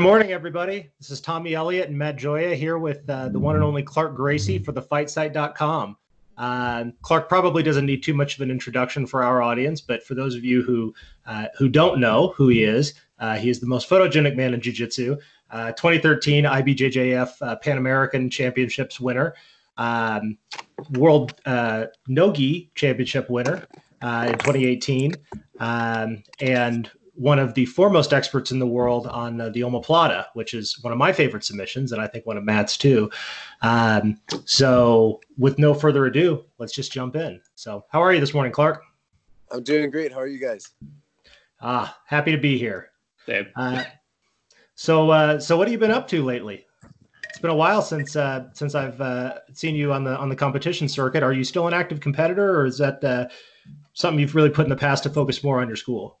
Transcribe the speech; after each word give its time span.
Good 0.00 0.06
morning, 0.06 0.32
everybody. 0.32 0.88
This 0.98 1.10
is 1.10 1.20
Tommy 1.20 1.52
Elliott 1.52 1.90
and 1.90 1.98
Matt 1.98 2.16
Joya 2.16 2.54
here 2.54 2.78
with 2.78 3.08
uh, 3.10 3.28
the 3.28 3.38
one 3.38 3.54
and 3.54 3.62
only 3.62 3.82
Clark 3.82 4.16
Gracie 4.16 4.58
for 4.58 4.72
the 4.72 4.80
FightSite.com. 4.80 5.94
Uh, 6.38 6.84
Clark 7.02 7.28
probably 7.28 7.62
doesn't 7.62 7.84
need 7.84 8.02
too 8.02 8.14
much 8.14 8.34
of 8.34 8.40
an 8.40 8.50
introduction 8.50 9.06
for 9.06 9.22
our 9.22 9.42
audience, 9.42 9.82
but 9.82 10.02
for 10.02 10.14
those 10.14 10.34
of 10.34 10.42
you 10.42 10.62
who 10.62 10.94
uh, 11.26 11.48
who 11.58 11.68
don't 11.68 12.00
know 12.00 12.32
who 12.34 12.48
he 12.48 12.64
is, 12.64 12.94
uh, 13.18 13.36
he 13.36 13.50
is 13.50 13.60
the 13.60 13.66
most 13.66 13.90
photogenic 13.90 14.36
man 14.36 14.54
in 14.54 14.62
Jiu-Jitsu. 14.62 15.18
Uh, 15.50 15.72
2013 15.72 16.44
IBJJF 16.44 17.32
uh, 17.42 17.56
Pan 17.56 17.76
American 17.76 18.30
Championships 18.30 19.00
winner, 19.00 19.34
um, 19.76 20.38
World 20.92 21.38
Nogi 22.08 22.70
Championship 22.74 23.28
winner 23.28 23.66
in 24.02 24.38
2018, 24.38 25.14
um, 25.58 26.22
and 26.40 26.90
one 27.20 27.38
of 27.38 27.52
the 27.52 27.66
foremost 27.66 28.14
experts 28.14 28.50
in 28.50 28.58
the 28.58 28.66
world 28.66 29.06
on 29.06 29.38
uh, 29.42 29.50
the 29.50 29.60
omoplata, 29.60 30.24
which 30.32 30.54
is 30.54 30.82
one 30.82 30.90
of 30.90 30.98
my 30.98 31.12
favorite 31.12 31.44
submissions, 31.44 31.92
and 31.92 32.00
I 32.00 32.06
think 32.06 32.24
one 32.24 32.38
of 32.38 32.44
Matt's 32.44 32.78
too. 32.78 33.10
Um, 33.60 34.18
so, 34.46 35.20
with 35.36 35.58
no 35.58 35.74
further 35.74 36.06
ado, 36.06 36.46
let's 36.56 36.72
just 36.72 36.92
jump 36.92 37.16
in. 37.16 37.38
So, 37.56 37.84
how 37.90 38.02
are 38.02 38.14
you 38.14 38.20
this 38.20 38.32
morning, 38.32 38.52
Clark? 38.52 38.82
I'm 39.50 39.62
doing 39.62 39.90
great. 39.90 40.12
How 40.12 40.18
are 40.18 40.26
you 40.26 40.40
guys? 40.40 40.70
Ah, 41.60 41.98
happy 42.06 42.32
to 42.32 42.38
be 42.38 42.56
here. 42.56 42.88
Same. 43.26 43.48
Uh, 43.54 43.84
so, 44.74 45.10
uh, 45.10 45.38
so 45.38 45.58
what 45.58 45.68
have 45.68 45.72
you 45.72 45.78
been 45.78 45.90
up 45.90 46.08
to 46.08 46.24
lately? 46.24 46.64
It's 47.28 47.38
been 47.38 47.50
a 47.50 47.54
while 47.54 47.82
since 47.82 48.16
uh, 48.16 48.46
since 48.54 48.74
I've 48.74 48.98
uh, 48.98 49.40
seen 49.52 49.74
you 49.74 49.92
on 49.92 50.04
the 50.04 50.16
on 50.16 50.30
the 50.30 50.36
competition 50.36 50.88
circuit. 50.88 51.22
Are 51.22 51.34
you 51.34 51.44
still 51.44 51.68
an 51.68 51.74
active 51.74 52.00
competitor, 52.00 52.58
or 52.58 52.64
is 52.64 52.78
that 52.78 53.04
uh, 53.04 53.28
something 53.92 54.18
you've 54.18 54.34
really 54.34 54.48
put 54.48 54.64
in 54.64 54.70
the 54.70 54.76
past 54.76 55.02
to 55.02 55.10
focus 55.10 55.44
more 55.44 55.60
on 55.60 55.68
your 55.68 55.76
school? 55.76 56.19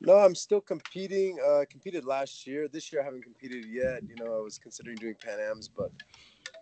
No, 0.00 0.16
I'm 0.16 0.34
still 0.34 0.60
competing. 0.60 1.38
Uh, 1.44 1.64
competed 1.68 2.04
last 2.04 2.46
year. 2.46 2.68
This 2.68 2.92
year 2.92 3.02
I 3.02 3.04
haven't 3.04 3.22
competed 3.22 3.64
yet. 3.66 4.02
You 4.08 4.14
know, 4.24 4.36
I 4.36 4.40
was 4.40 4.58
considering 4.58 4.96
doing 4.96 5.14
Pan 5.22 5.38
Am's, 5.40 5.68
but 5.68 5.90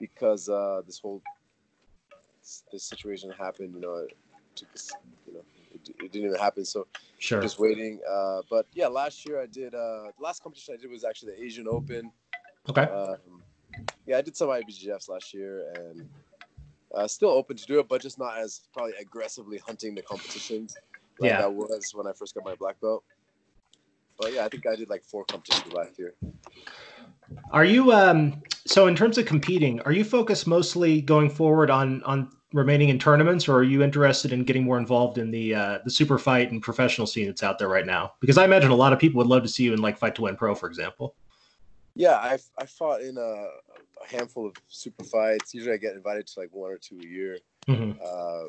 because 0.01 0.49
uh, 0.49 0.81
this 0.87 0.99
whole 0.99 1.23
this 2.73 2.85
situation 2.85 3.31
happened, 3.31 3.75
you 3.75 3.81
know, 3.81 3.97
it 3.97 4.17
took 4.55 4.73
us, 4.75 4.91
you 5.27 5.35
know, 5.35 5.43
it, 5.75 5.89
it 6.03 6.13
didn't 6.13 6.29
even 6.29 6.39
happen. 6.39 6.65
So 6.65 6.87
sure, 7.19 7.43
just 7.43 7.59
waiting. 7.59 8.01
Uh, 8.09 8.41
but 8.49 8.67
yeah, 8.73 8.87
last 8.87 9.27
year 9.29 9.41
I 9.41 9.47
did. 9.47 9.75
Uh, 9.75 10.13
the 10.17 10.23
last 10.23 10.43
competition 10.43 10.75
I 10.79 10.81
did 10.81 10.91
was 10.91 11.05
actually 11.05 11.33
the 11.33 11.43
Asian 11.43 11.67
Open. 11.69 12.11
Okay. 12.71 12.83
Um, 12.83 13.43
yeah, 14.07 14.17
I 14.17 14.23
did 14.23 14.35
some 14.35 14.49
IBJJFs 14.49 15.11
last 15.11 15.35
year, 15.35 15.73
and 15.77 16.09
uh, 16.95 17.07
still 17.07 17.29
open 17.29 17.57
to 17.57 17.67
do 17.67 17.81
it, 17.81 17.89
but 17.89 18.01
just 18.01 18.19
not 18.19 18.39
as 18.39 18.63
probably 18.73 18.95
aggressively 18.99 19.59
hunting 19.59 19.95
the 19.95 20.03
competitions 20.03 20.75
like 21.19 21.31
yeah. 21.31 21.43
I 21.43 21.47
was 21.47 21.93
when 21.95 22.07
I 22.07 22.13
first 22.13 22.35
got 22.35 22.45
my 22.45 22.55
black 22.55 22.81
belt. 22.81 23.05
But 24.19 24.33
yeah, 24.33 24.45
I 24.45 24.49
think 24.49 24.67
I 24.67 24.77
did 24.77 24.89
like 24.89 25.05
four 25.05 25.25
competitions 25.25 25.73
last 25.73 25.99
year. 25.99 26.15
Are 27.51 27.65
you 27.65 27.93
um 27.93 28.43
so 28.67 28.87
in 28.87 28.97
terms 28.97 29.19
of 29.19 29.27
competing, 29.27 29.81
are 29.81 29.93
you 29.93 30.05
focused 30.05 30.47
mostly 30.47 31.01
going 31.01 31.31
forward 31.31 31.71
on 31.71 32.03
on 32.05 32.31
remaining 32.53 32.89
in 32.89 32.99
tournaments 32.99 33.49
or 33.49 33.57
are 33.57 33.63
you 33.63 33.83
interested 33.83 34.33
in 34.33 34.45
getting 34.45 34.65
more 34.65 34.79
involved 34.79 35.19
in 35.19 35.31
the 35.31 35.55
uh 35.55 35.79
the 35.85 35.91
super 35.91 36.19
fight 36.19 36.51
and 36.53 36.63
professional 36.63 37.07
scene 37.07 37.27
that's 37.27 37.43
out 37.43 37.59
there 37.59 37.69
right 37.69 37.87
now? 37.87 38.13
Because 38.21 38.39
I 38.39 38.45
imagine 38.45 38.71
a 38.71 38.77
lot 38.77 38.93
of 38.93 38.99
people 38.99 39.19
would 39.19 39.27
love 39.27 39.43
to 39.43 39.49
see 39.49 39.65
you 39.65 39.73
in 39.73 39.81
like 39.81 39.99
fight 39.99 40.15
to 40.17 40.23
win 40.23 40.37
pro, 40.37 40.55
for 40.55 40.69
example. 40.69 41.15
Yeah, 41.95 42.17
I 42.17 42.39
I 42.59 42.67
fought 42.67 43.01
in 43.01 43.17
a, 43.17 43.21
a 43.21 44.09
handful 44.09 44.47
of 44.47 44.55
super 44.69 45.05
fights. 45.05 45.55
Usually 45.55 45.75
I 45.75 45.79
get 45.79 45.95
invited 45.95 46.27
to 46.29 46.41
like 46.41 46.51
one 46.53 46.71
or 46.71 46.79
two 46.79 46.99
a 47.03 47.07
year. 47.07 47.39
Mm-hmm. 47.69 47.99
Uh, 48.05 48.49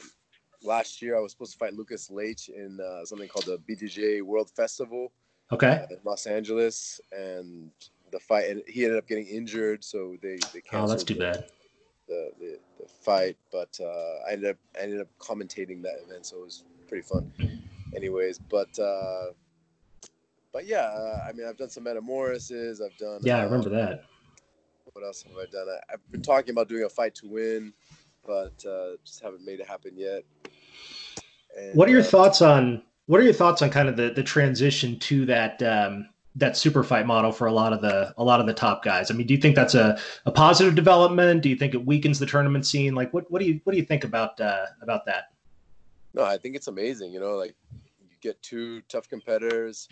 last 0.64 1.02
year 1.02 1.18
I 1.18 1.20
was 1.20 1.31
supposed 1.31 1.54
to 1.54 1.58
fight 1.58 1.74
Lucas 1.74 2.09
Leite 2.09 2.50
in 2.50 2.80
uh, 2.80 3.06
something 3.06 3.28
called 3.28 3.46
the 3.46 3.59
BJJ 3.70 4.22
World 4.22 4.52
Festival. 4.52 5.12
Okay. 5.52 5.67
Uh, 5.67 5.94
in 5.94 6.00
Los 6.03 6.26
Angeles, 6.26 7.00
and 7.12 7.72
the 8.12 8.20
fight, 8.20 8.50
and 8.50 8.62
he 8.67 8.84
ended 8.84 8.98
up 8.98 9.08
getting 9.08 9.28
injured, 9.28 9.84
so 9.84 10.16
they 10.22 10.38
they 10.53 10.62
canceled. 10.62 10.84
Oh, 10.84 10.88
that's 10.88 11.03
too 11.03 11.14
the, 11.14 11.20
bad. 11.20 11.45
The, 12.08 12.31
the, 12.40 12.59
the 12.80 12.88
fight, 12.88 13.38
but 13.52 13.78
uh, 13.81 14.28
I 14.28 14.34
ended 14.34 14.52
up 14.52 14.58
I 14.78 14.84
ended 14.84 15.02
up 15.02 15.08
commentating 15.20 15.81
that 15.84 15.96
event, 16.06 16.25
so 16.25 16.38
it 16.38 16.44
was 16.44 16.63
pretty 16.88 17.03
fun. 17.03 17.31
Anyways, 17.96 18.40
but 18.40 18.78
uh, 18.80 19.28
but 20.52 20.66
yeah, 20.66 20.85
uh, 20.85 21.25
I 21.28 21.34
mean, 21.34 21.47
I've 21.47 21.58
done 21.58 21.69
some 21.69 21.84
Metamorphoses. 21.84 22.81
I've 22.81 22.97
done. 22.97 23.19
Yeah, 23.24 23.38
I 23.38 23.44
remember 23.44 23.69
that. 23.69 24.03
What 24.94 25.06
else 25.06 25.24
have 25.24 25.34
I 25.38 25.46
done? 25.52 25.68
I, 25.69 25.91
have 25.91 26.12
been 26.12 26.22
talking 26.22 26.52
about 26.52 26.68
doing 26.68 26.84
a 26.84 26.90
fight 26.90 27.14
to 27.16 27.28
win, 27.28 27.74
but 28.25 28.53
uh, 28.66 28.97
just 29.06 29.22
haven't 29.22 29.46
made 29.46 29.59
it 29.59 29.68
happen 29.68 29.91
yet. 29.96 30.24
And, 31.58 31.75
what 31.75 31.88
are 31.88 31.91
your 31.91 32.02
uh, 32.02 32.06
thoughts 32.06 32.41
on 32.41 32.81
what 33.07 33.19
are 33.19 33.23
your 33.23 33.34
thoughts 33.34 33.62
on 33.62 33.69
kind 33.69 33.90
of 33.90 33.97
the 33.97 34.12
the 34.12 34.23
transition 34.23 35.00
to 35.00 35.25
that 35.25 35.62
um, 35.63 36.07
that 36.35 36.56
super 36.56 36.84
fight 36.84 37.07
model 37.07 37.31
for 37.31 37.47
a 37.47 37.51
lot 37.51 37.73
of 37.73 37.81
the 37.81 38.13
a 38.18 38.23
lot 38.23 38.40
of 38.40 38.45
the 38.45 38.53
top 38.53 38.84
guys? 38.84 39.09
I 39.09 39.16
mean, 39.16 39.25
do 39.25 39.34
you 39.34 39.40
think 39.40 39.56
that's 39.56 39.73
a, 39.73 40.00
a 40.25 40.31
positive 40.31 40.75
development? 40.75 41.41
Do 41.41 41.50
you 41.50 41.56
think 41.56 41.73
it 41.73 41.85
weakens 41.85 42.19
the 42.19 42.25
tournament 42.25 42.66
scene? 42.66 42.94
Like, 42.94 43.13
what 43.13 43.29
what 43.31 43.40
do 43.40 43.47
you 43.47 43.59
what 43.63 43.73
do 43.73 43.79
you 43.79 43.85
think 43.85 44.03
about 44.03 44.40
uh, 44.40 44.66
about 44.81 45.06
that? 45.06 45.31
No, 46.13 46.23
I 46.23 46.38
think 46.38 46.56
it's 46.56 46.67
amazing. 46.67 47.12
You 47.12 47.19
know, 47.19 47.35
like 47.35 47.56
you 48.00 48.16
get 48.22 48.41
two 48.44 48.81
tough 48.90 49.09
competitors. 49.09 49.88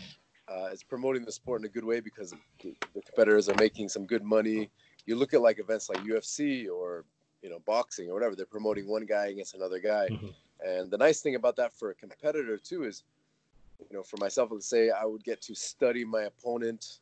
Uh, 0.47 0.69
it's 0.71 0.83
promoting 0.83 1.25
the 1.25 1.31
sport 1.31 1.61
in 1.61 1.65
a 1.65 1.69
good 1.69 1.83
way 1.83 1.99
because 1.99 2.31
the, 2.61 2.75
the 2.93 3.01
competitors 3.01 3.49
are 3.49 3.55
making 3.55 3.89
some 3.89 4.05
good 4.05 4.23
money. 4.23 4.69
You 5.07 5.15
look 5.15 5.33
at 5.33 5.41
like 5.41 5.59
events 5.59 5.89
like 5.89 5.99
UFC 5.99 6.69
or 6.69 7.05
you 7.41 7.49
know 7.49 7.59
boxing 7.65 8.09
or 8.09 8.13
whatever. 8.13 8.35
They're 8.35 8.45
promoting 8.45 8.87
one 8.87 9.05
guy 9.05 9.27
against 9.27 9.55
another 9.55 9.79
guy. 9.79 10.09
Mm-hmm 10.11 10.27
and 10.65 10.89
the 10.89 10.97
nice 10.97 11.21
thing 11.21 11.35
about 11.35 11.55
that 11.57 11.73
for 11.73 11.91
a 11.91 11.93
competitor 11.93 12.57
too 12.57 12.83
is, 12.83 13.03
you 13.79 13.95
know, 13.95 14.03
for 14.03 14.17
myself, 14.17 14.49
let's 14.51 14.67
say 14.67 14.89
I 14.89 15.05
would 15.05 15.23
get 15.23 15.41
to 15.43 15.55
study 15.55 16.03
my 16.03 16.23
opponent 16.23 16.99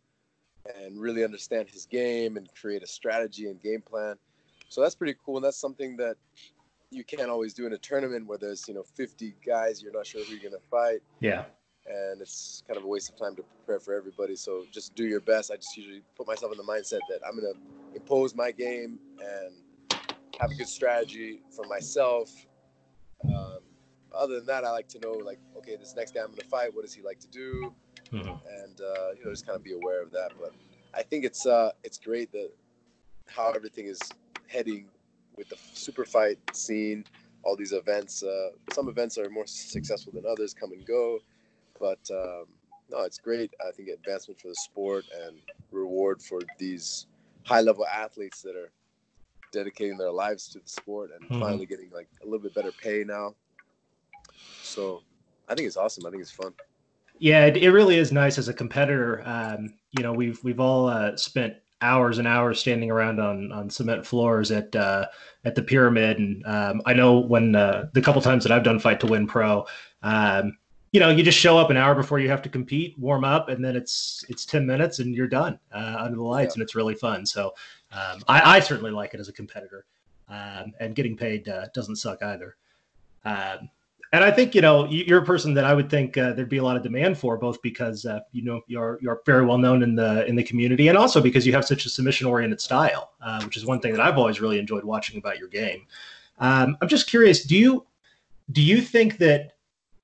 and 0.75 1.00
really 1.00 1.24
understand 1.24 1.69
his 1.69 1.85
game 1.85 2.38
and 2.38 2.50
create 2.59 2.84
a 2.84 2.88
strategy 2.88 3.47
and 3.47 3.62
game 3.62 3.81
plan. 3.81 4.16
So 4.69 4.81
that's 4.81 4.96
pretty 4.96 5.16
cool. 5.25 5.38
And 5.38 5.46
that's 5.46 5.57
something 5.57 5.96
that 5.97 6.16
you 6.90 7.03
can't 7.03 7.29
always 7.29 7.53
do 7.53 7.66
in 7.66 7.73
a 7.73 7.78
tournament 7.78 8.28
where 8.28 8.38
there's, 8.38 8.68
you 8.68 8.73
know, 8.73 8.84
50 8.84 9.35
guys, 9.46 9.81
you're 9.81 9.94
not 9.94 10.06
sure 10.06 10.23
who 10.23 10.34
you're 10.34 10.50
going 10.50 10.62
to 10.62 10.68
fight. 10.69 11.02
Yeah. 11.19 11.46
And 11.85 12.22
it's 12.22 12.63
kind 12.68 12.78
of 12.78 12.84
a 12.84 12.88
waste 12.88 13.09
of 13.09 13.18
time 13.18 13.35
to 13.35 13.44
prepare 13.44 13.79
for 13.79 13.94
everybody. 13.94 14.35
So 14.35 14.66
just 14.72 14.96
do 14.96 15.06
your 15.06 15.19
best. 15.19 15.52
I 15.52 15.56
just 15.56 15.75
usually 15.75 16.02
put 16.16 16.28
myself 16.28 16.52
in 16.52 16.57
the 16.57 16.63
mindset 16.63 17.00
that 17.09 17.19
I'm 17.28 17.40
going 17.40 17.53
to 17.53 17.59
impose 17.96 18.35
my 18.35 18.52
game 18.52 19.00
and 19.19 19.53
have 20.40 20.52
a 20.52 20.56
good 20.56 20.68
strategy 20.68 21.41
for 21.56 21.66
myself 21.66 22.31
um, 23.25 23.53
other 24.13 24.35
than 24.35 24.46
that, 24.47 24.63
I 24.63 24.72
like 24.72 24.88
to 24.90 25.00
know 25.00 25.12
like, 25.12 25.40
okay, 25.57 25.75
this 25.75 25.96
next 25.96 26.13
guy 26.13 26.22
I'm 26.22 26.28
going 26.28 26.40
to 26.40 26.46
fight, 26.46 26.74
what 26.74 26.84
does 26.84 26.94
he 26.94 27.01
like 27.01 27.19
to 27.19 27.28
do, 27.28 27.74
mm-hmm. 28.12 28.29
and 28.29 28.81
uh, 28.81 29.12
you 29.18 29.25
know, 29.25 29.31
just 29.31 29.46
kind 29.46 29.56
of 29.56 29.63
be 29.63 29.74
aware 29.74 30.01
of 30.01 30.12
that. 30.12 30.31
But 30.40 30.51
I 30.94 31.03
think 31.03 31.25
it's 31.25 31.46
uh, 31.46 31.72
it's 31.84 31.97
great 31.97 32.31
that 32.31 32.52
how 33.28 33.52
everything 33.52 33.88
is 33.88 34.00
heading 34.47 34.88
with 35.35 35.50
the 35.50 35.57
super 35.73 36.06
fight 36.06 36.38
scene, 36.53 37.06
all 37.44 37.56
these 37.56 37.73
events. 37.73 38.23
Uh, 38.23 38.50
some 38.72 38.88
events 38.88 39.18
are 39.18 39.29
more 39.29 39.47
successful 39.47 40.13
than 40.13 40.25
others, 40.29 40.53
come 40.53 40.72
and 40.72 40.85
go, 40.85 41.19
but 41.79 42.00
um, 42.12 42.46
no, 42.90 43.02
it's 43.02 43.18
great. 43.18 43.53
I 43.66 43.72
think 43.72 43.90
advancement 43.90 44.40
for 44.40 44.50
the 44.50 44.56
sport 44.56 45.06
and 45.25 45.38
reward 45.72 46.22
for 46.22 46.40
these 46.59 47.07
high 47.44 47.62
level 47.62 47.85
athletes 47.88 48.41
that 48.44 48.56
are 48.56 48.72
dedicating 49.52 49.97
their 49.97 50.12
lives 50.12 50.47
to 50.50 50.59
the 50.59 50.68
sport 50.68 51.12
and 51.13 51.29
mm-hmm. 51.29 51.41
finally 51.41 51.66
getting 51.66 51.90
like 51.91 52.07
a 52.22 52.25
little 52.25 52.40
bit 52.40 52.53
better 52.53 52.72
pay 52.72 53.03
now. 53.06 53.35
So 54.62 55.04
I 55.48 55.56
think 55.56 55.68
it's 55.68 55.78
awesome. 55.78 56.06
I 56.06 56.09
think 56.09 56.22
it's 56.22 56.31
fun. 56.31 56.54
Yeah, 57.20 57.46
it, 57.46 57.58
it 57.58 57.72
really 57.72 57.98
is 57.98 58.12
nice 58.12 58.38
as 58.38 58.48
a 58.48 58.54
competitor. 58.54 59.22
Um, 59.26 59.74
you 59.92 60.04
know, 60.04 60.14
we've 60.14 60.44
we've 60.44 60.59
all 60.59 60.88
uh, 60.88 61.16
spent 61.16 61.56
hours 61.81 62.18
and 62.18 62.28
hours 62.28 62.59
standing 62.59 62.90
around 62.90 63.20
on 63.20 63.52
on 63.52 63.70
cement 63.70 64.06
floors 64.06 64.52
at 64.52 64.76
uh, 64.76 65.06
at 65.46 65.56
the 65.56 65.62
pyramid, 65.62 66.18
and 66.18 66.46
um, 66.46 66.82
I 66.86 66.94
know 66.94 67.20
when 67.20 67.56
uh, 67.56 67.90
the 67.94 68.02
couple 68.02 68.22
times 68.22 68.44
that 68.44 68.52
I've 68.52 68.64
done 68.64 68.80
fight 68.80 69.00
to 69.02 69.08
win 69.08 69.28
pro, 69.28 69.66
um, 70.02 70.58
you 70.92 71.00
know, 71.00 71.09
you 71.09 71.24
just 71.24 71.38
show 71.38 71.58
up 71.58 71.70
an 71.70 71.78
hour 71.78 71.96
before 71.96 72.20
you 72.20 72.30
have 72.30 72.42
to 72.44 72.50
compete, 72.50 72.98
warm 72.98 73.24
up, 73.24 73.50
and 73.50 73.64
then 73.64 73.76
it's 73.76 74.24
it's 74.30 74.46
ten 74.46 74.66
minutes 74.66 75.00
and 75.00 75.14
you're 75.16 75.28
done 75.28 75.59
uh, 75.72 75.98
under 76.00 76.16
the 76.16 76.24
lights, 76.24 76.52
yeah. 76.52 76.62
and 76.62 76.64
it's 76.64 76.76
really 76.76 76.96
fun. 76.96 77.26
So 77.26 77.53
um, 77.91 78.23
I, 78.28 78.58
I, 78.58 78.59
certainly 78.59 78.91
like 78.91 79.14
it 79.14 79.20
as 79.20 79.28
a 79.28 79.34
competitor, 79.34 79.85
um, 80.29 80.73
and 80.79 80.96
getting 80.96 81.17
paid 81.17 81.47
uh, 81.50 81.67
doesn't 81.73 81.97
suck 81.97 82.23
either. 82.23 82.56
And 84.14 84.24
I 84.24 84.30
think 84.30 84.54
you 84.54 84.62
know 84.62 84.86
you're 84.86 85.24
a 85.24 85.26
person 85.26 85.56
that 85.56 85.66
I 85.66 85.74
would 85.74 85.90
think 85.90 86.20
uh, 86.20 86.34
there'd 86.34 86.48
be 86.48 86.60
a 86.60 86.64
lot 86.64 86.78
of 86.78 86.84
demand 86.84 87.18
for, 87.18 87.36
both 87.36 87.60
because 87.64 88.06
uh, 88.06 88.20
you 88.32 88.44
know 88.44 88.62
you're 88.68 89.00
you're 89.02 89.24
very 89.26 89.44
well 89.44 89.58
known 89.58 89.82
in 89.82 89.96
the 89.96 90.24
in 90.28 90.36
the 90.36 90.44
community, 90.44 90.88
and 90.88 90.98
also 90.98 91.20
because 91.20 91.48
you 91.48 91.54
have 91.54 91.66
such 91.66 91.88
a 91.88 91.90
submission 91.90 92.28
oriented 92.28 92.62
style, 92.62 93.14
uh, 93.22 93.42
which 93.44 93.58
is 93.58 93.66
one 93.66 93.80
thing 93.80 93.92
that 93.92 94.00
I've 94.00 94.20
always 94.20 94.40
really 94.40 94.60
enjoyed 94.60 94.84
watching 94.84 95.18
about 95.18 95.40
your 95.40 95.48
game. 95.48 95.88
Um, 96.38 96.78
I'm 96.80 96.88
just 96.88 97.08
curious 97.08 97.44
do 97.44 97.58
you 97.58 97.88
do 98.52 98.62
you 98.62 98.82
think 98.82 99.18
that 99.18 99.54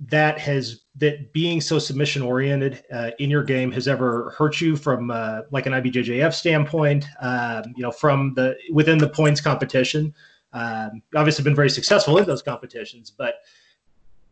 that 0.07 0.39
has 0.39 0.81
that 0.95 1.31
being 1.31 1.61
so 1.61 1.77
submission 1.77 2.23
oriented 2.23 2.83
uh, 2.91 3.11
in 3.19 3.29
your 3.29 3.43
game 3.43 3.71
has 3.73 3.87
ever 3.87 4.33
hurt 4.35 4.59
you 4.59 4.75
from 4.75 5.11
uh, 5.11 5.41
like 5.51 5.67
an 5.67 5.73
IBJJF 5.73 6.33
standpoint? 6.33 7.05
Um, 7.21 7.63
you 7.75 7.83
know, 7.83 7.91
from 7.91 8.33
the 8.33 8.57
within 8.73 8.97
the 8.97 9.09
points 9.09 9.39
competition. 9.39 10.15
Um, 10.51 11.03
obviously, 11.15 11.43
been 11.43 11.55
very 11.55 11.69
successful 11.69 12.17
in 12.17 12.25
those 12.25 12.41
competitions, 12.41 13.11
but 13.15 13.35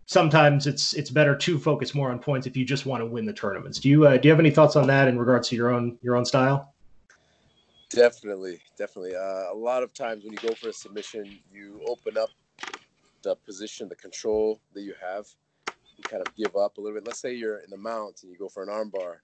sometimes 0.07 0.65
it's 0.65 0.93
it's 0.93 1.11
better 1.11 1.35
to 1.35 1.59
focus 1.59 1.93
more 1.93 2.11
on 2.11 2.17
points 2.17 2.47
if 2.47 2.57
you 2.57 2.65
just 2.65 2.85
want 2.85 3.01
to 3.01 3.05
win 3.05 3.25
the 3.25 3.33
tournaments. 3.33 3.79
Do 3.79 3.89
you 3.89 4.07
uh, 4.07 4.17
do 4.17 4.27
you 4.27 4.31
have 4.31 4.39
any 4.39 4.49
thoughts 4.49 4.75
on 4.75 4.87
that 4.87 5.07
in 5.07 5.19
regards 5.19 5.49
to 5.49 5.55
your 5.55 5.69
own 5.69 5.97
your 6.01 6.15
own 6.15 6.25
style? 6.25 6.73
Definitely, 7.89 8.59
definitely. 8.77 9.15
Uh, 9.15 9.53
a 9.53 9.55
lot 9.55 9.83
of 9.83 9.93
times 9.93 10.23
when 10.23 10.33
you 10.33 10.39
go 10.39 10.53
for 10.55 10.69
a 10.69 10.73
submission, 10.73 11.39
you 11.51 11.81
open 11.87 12.17
up 12.17 12.29
the 13.23 13.35
position, 13.35 13.87
the 13.87 13.95
control 13.95 14.59
that 14.73 14.81
you 14.81 14.93
have. 15.01 15.25
You 15.97 16.03
kind 16.03 16.25
of 16.25 16.35
give 16.35 16.55
up 16.55 16.77
a 16.77 16.81
little 16.81 16.97
bit. 16.97 17.07
Let's 17.07 17.19
say 17.19 17.33
you're 17.33 17.59
in 17.59 17.69
the 17.69 17.77
mount 17.77 18.23
and 18.23 18.31
you 18.31 18.37
go 18.37 18.49
for 18.49 18.61
an 18.61 18.69
armbar. 18.69 19.17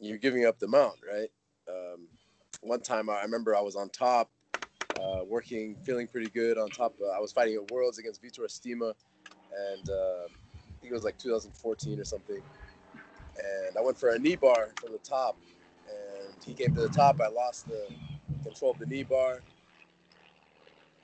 You're 0.00 0.18
giving 0.18 0.44
up 0.44 0.58
the 0.58 0.66
mount, 0.66 0.96
right? 1.06 1.28
Um, 1.68 2.08
one 2.62 2.80
time 2.80 3.08
I 3.08 3.22
remember 3.22 3.54
I 3.54 3.60
was 3.60 3.76
on 3.76 3.90
top, 3.90 4.30
uh, 4.98 5.20
working, 5.24 5.76
feeling 5.84 6.08
pretty 6.08 6.30
good 6.30 6.58
on 6.58 6.70
top. 6.70 6.94
Uh, 7.00 7.10
I 7.10 7.20
was 7.20 7.32
fighting 7.32 7.54
at 7.54 7.70
Worlds 7.70 7.98
against 7.98 8.22
Vitor 8.22 8.40
Estima 8.40 8.94
and 9.72 9.90
uh, 9.90 10.24
I 10.26 10.80
think 10.80 10.90
it 10.90 10.92
was 10.92 11.04
like 11.04 11.18
2014 11.18 12.00
or 12.00 12.04
something. 12.04 12.42
And 13.36 13.76
I 13.76 13.80
went 13.80 13.98
for 13.98 14.10
a 14.10 14.18
knee 14.18 14.36
bar 14.36 14.68
from 14.80 14.92
the 14.92 14.98
top, 14.98 15.36
and 15.88 16.34
he 16.44 16.54
came 16.54 16.74
to 16.74 16.82
the 16.82 16.88
top. 16.88 17.20
I 17.20 17.28
lost 17.28 17.68
the 17.68 17.88
control 18.42 18.72
of 18.72 18.78
the 18.78 18.86
knee 18.86 19.02
bar. 19.02 19.40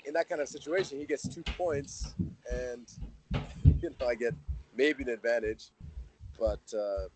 In 0.05 0.15
that 0.15 0.29
kind 0.29 0.41
of 0.41 0.49
situation, 0.49 0.99
he 0.99 1.07
gets 1.07 1.29
two 1.29 1.43
points, 1.57 2.15
and 2.51 2.87
you 3.65 3.91
know 4.01 4.07
I 4.07 4.15
get 4.15 4.35
maybe 4.77 5.03
an 5.03 5.11
advantage, 5.11 5.67
but 6.39 6.61
uh, 6.75 7.09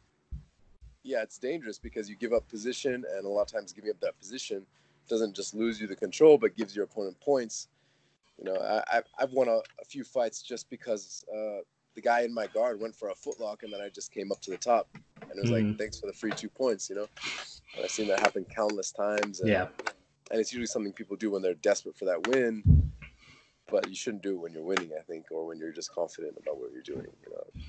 yeah, 1.02 1.22
it's 1.22 1.38
dangerous 1.38 1.78
because 1.78 2.08
you 2.08 2.16
give 2.16 2.32
up 2.32 2.48
position, 2.48 3.04
and 3.16 3.25
a 3.25 3.28
lot 3.28 3.42
of 3.42 3.48
times 3.48 3.72
giving 3.72 3.90
up 3.90 4.00
that 4.00 4.19
position 4.19 4.66
doesn't 5.08 5.34
just 5.36 5.54
lose 5.54 5.81
you 5.81 5.86
the 5.86 5.96
control, 5.96 6.38
but 6.38 6.56
gives 6.56 6.75
your 6.75 6.86
opponent 6.86 7.19
points 7.20 7.69
you 8.38 8.44
know, 8.44 8.56
I, 8.56 9.02
I've 9.19 9.32
won 9.32 9.48
a, 9.48 9.58
a 9.81 9.84
few 9.86 10.04
fights 10.04 10.42
just 10.42 10.69
because 10.69 11.25
uh, 11.32 11.60
the 11.94 12.00
guy 12.00 12.22
in 12.22 12.34
my 12.34 12.46
guard 12.48 12.81
went 12.81 12.94
for 12.94 13.10
a 13.10 13.14
footlock 13.14 13.62
and 13.62 13.72
then 13.72 13.81
I 13.81 13.88
just 13.88 14.12
came 14.12 14.32
up 14.32 14.40
to 14.42 14.50
the 14.50 14.56
top. 14.56 14.88
And 15.20 15.31
it 15.31 15.40
was 15.40 15.50
mm-hmm. 15.50 15.69
like, 15.69 15.78
thanks 15.78 15.98
for 15.98 16.06
the 16.06 16.12
free 16.12 16.32
two 16.32 16.48
points, 16.48 16.90
you 16.90 16.96
know? 16.96 17.06
And 17.76 17.84
I've 17.84 17.90
seen 17.90 18.08
that 18.08 18.20
happen 18.20 18.44
countless 18.44 18.90
times. 18.90 19.40
And, 19.40 19.48
yeah. 19.48 19.69
And 20.31 20.40
it's 20.40 20.52
usually 20.52 20.66
something 20.66 20.92
people 20.92 21.16
do 21.16 21.31
when 21.31 21.42
they're 21.42 21.54
desperate 21.54 21.96
for 21.96 22.06
that 22.06 22.26
win. 22.28 22.62
But 23.70 23.88
you 23.88 23.94
shouldn't 23.94 24.22
do 24.22 24.32
it 24.32 24.40
when 24.40 24.52
you're 24.52 24.64
winning, 24.64 24.90
I 24.98 25.02
think, 25.02 25.26
or 25.31 25.46
when 25.46 25.58
you're 25.58 25.72
just 25.72 25.92
confident 25.92 26.34
about 26.40 26.58
what 26.58 26.72
you're 26.72 26.82
doing. 26.82 27.06
You 27.25 27.32
know? 27.32 27.62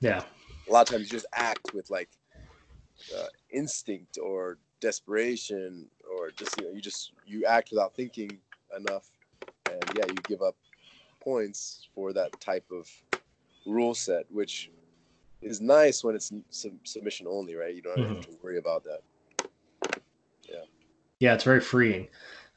Yeah. 0.00 0.22
A 0.68 0.72
lot 0.72 0.82
of 0.82 0.92
times 0.92 1.04
you 1.04 1.08
just 1.10 1.26
act 1.34 1.74
with 1.74 1.90
like 1.90 2.08
uh, 3.16 3.26
instinct 3.50 4.18
or 4.22 4.58
desperation, 4.80 5.86
or 6.16 6.30
just 6.30 6.58
you 6.58 6.66
know, 6.66 6.72
you 6.72 6.80
just 6.80 7.12
you 7.26 7.44
act 7.46 7.70
without 7.70 7.94
thinking 7.94 8.38
enough 8.76 9.10
and 9.70 9.82
yeah, 9.96 10.06
you 10.06 10.16
give 10.26 10.42
up 10.42 10.56
points 11.20 11.88
for 11.94 12.12
that 12.12 12.38
type 12.40 12.66
of 12.70 12.88
rule 13.66 13.94
set, 13.94 14.26
which 14.30 14.70
is 15.42 15.60
nice 15.60 16.04
when 16.04 16.14
it's 16.14 16.32
sub- 16.50 16.72
submission 16.84 17.26
only, 17.26 17.54
right? 17.54 17.74
You 17.74 17.82
don't 17.82 17.98
mm-hmm. 17.98 18.14
have 18.14 18.26
to 18.26 18.36
worry 18.42 18.58
about 18.58 18.84
that. 18.84 19.00
Yeah. 20.48 20.64
Yeah, 21.20 21.34
it's 21.34 21.44
very 21.44 21.60
freeing. 21.60 22.08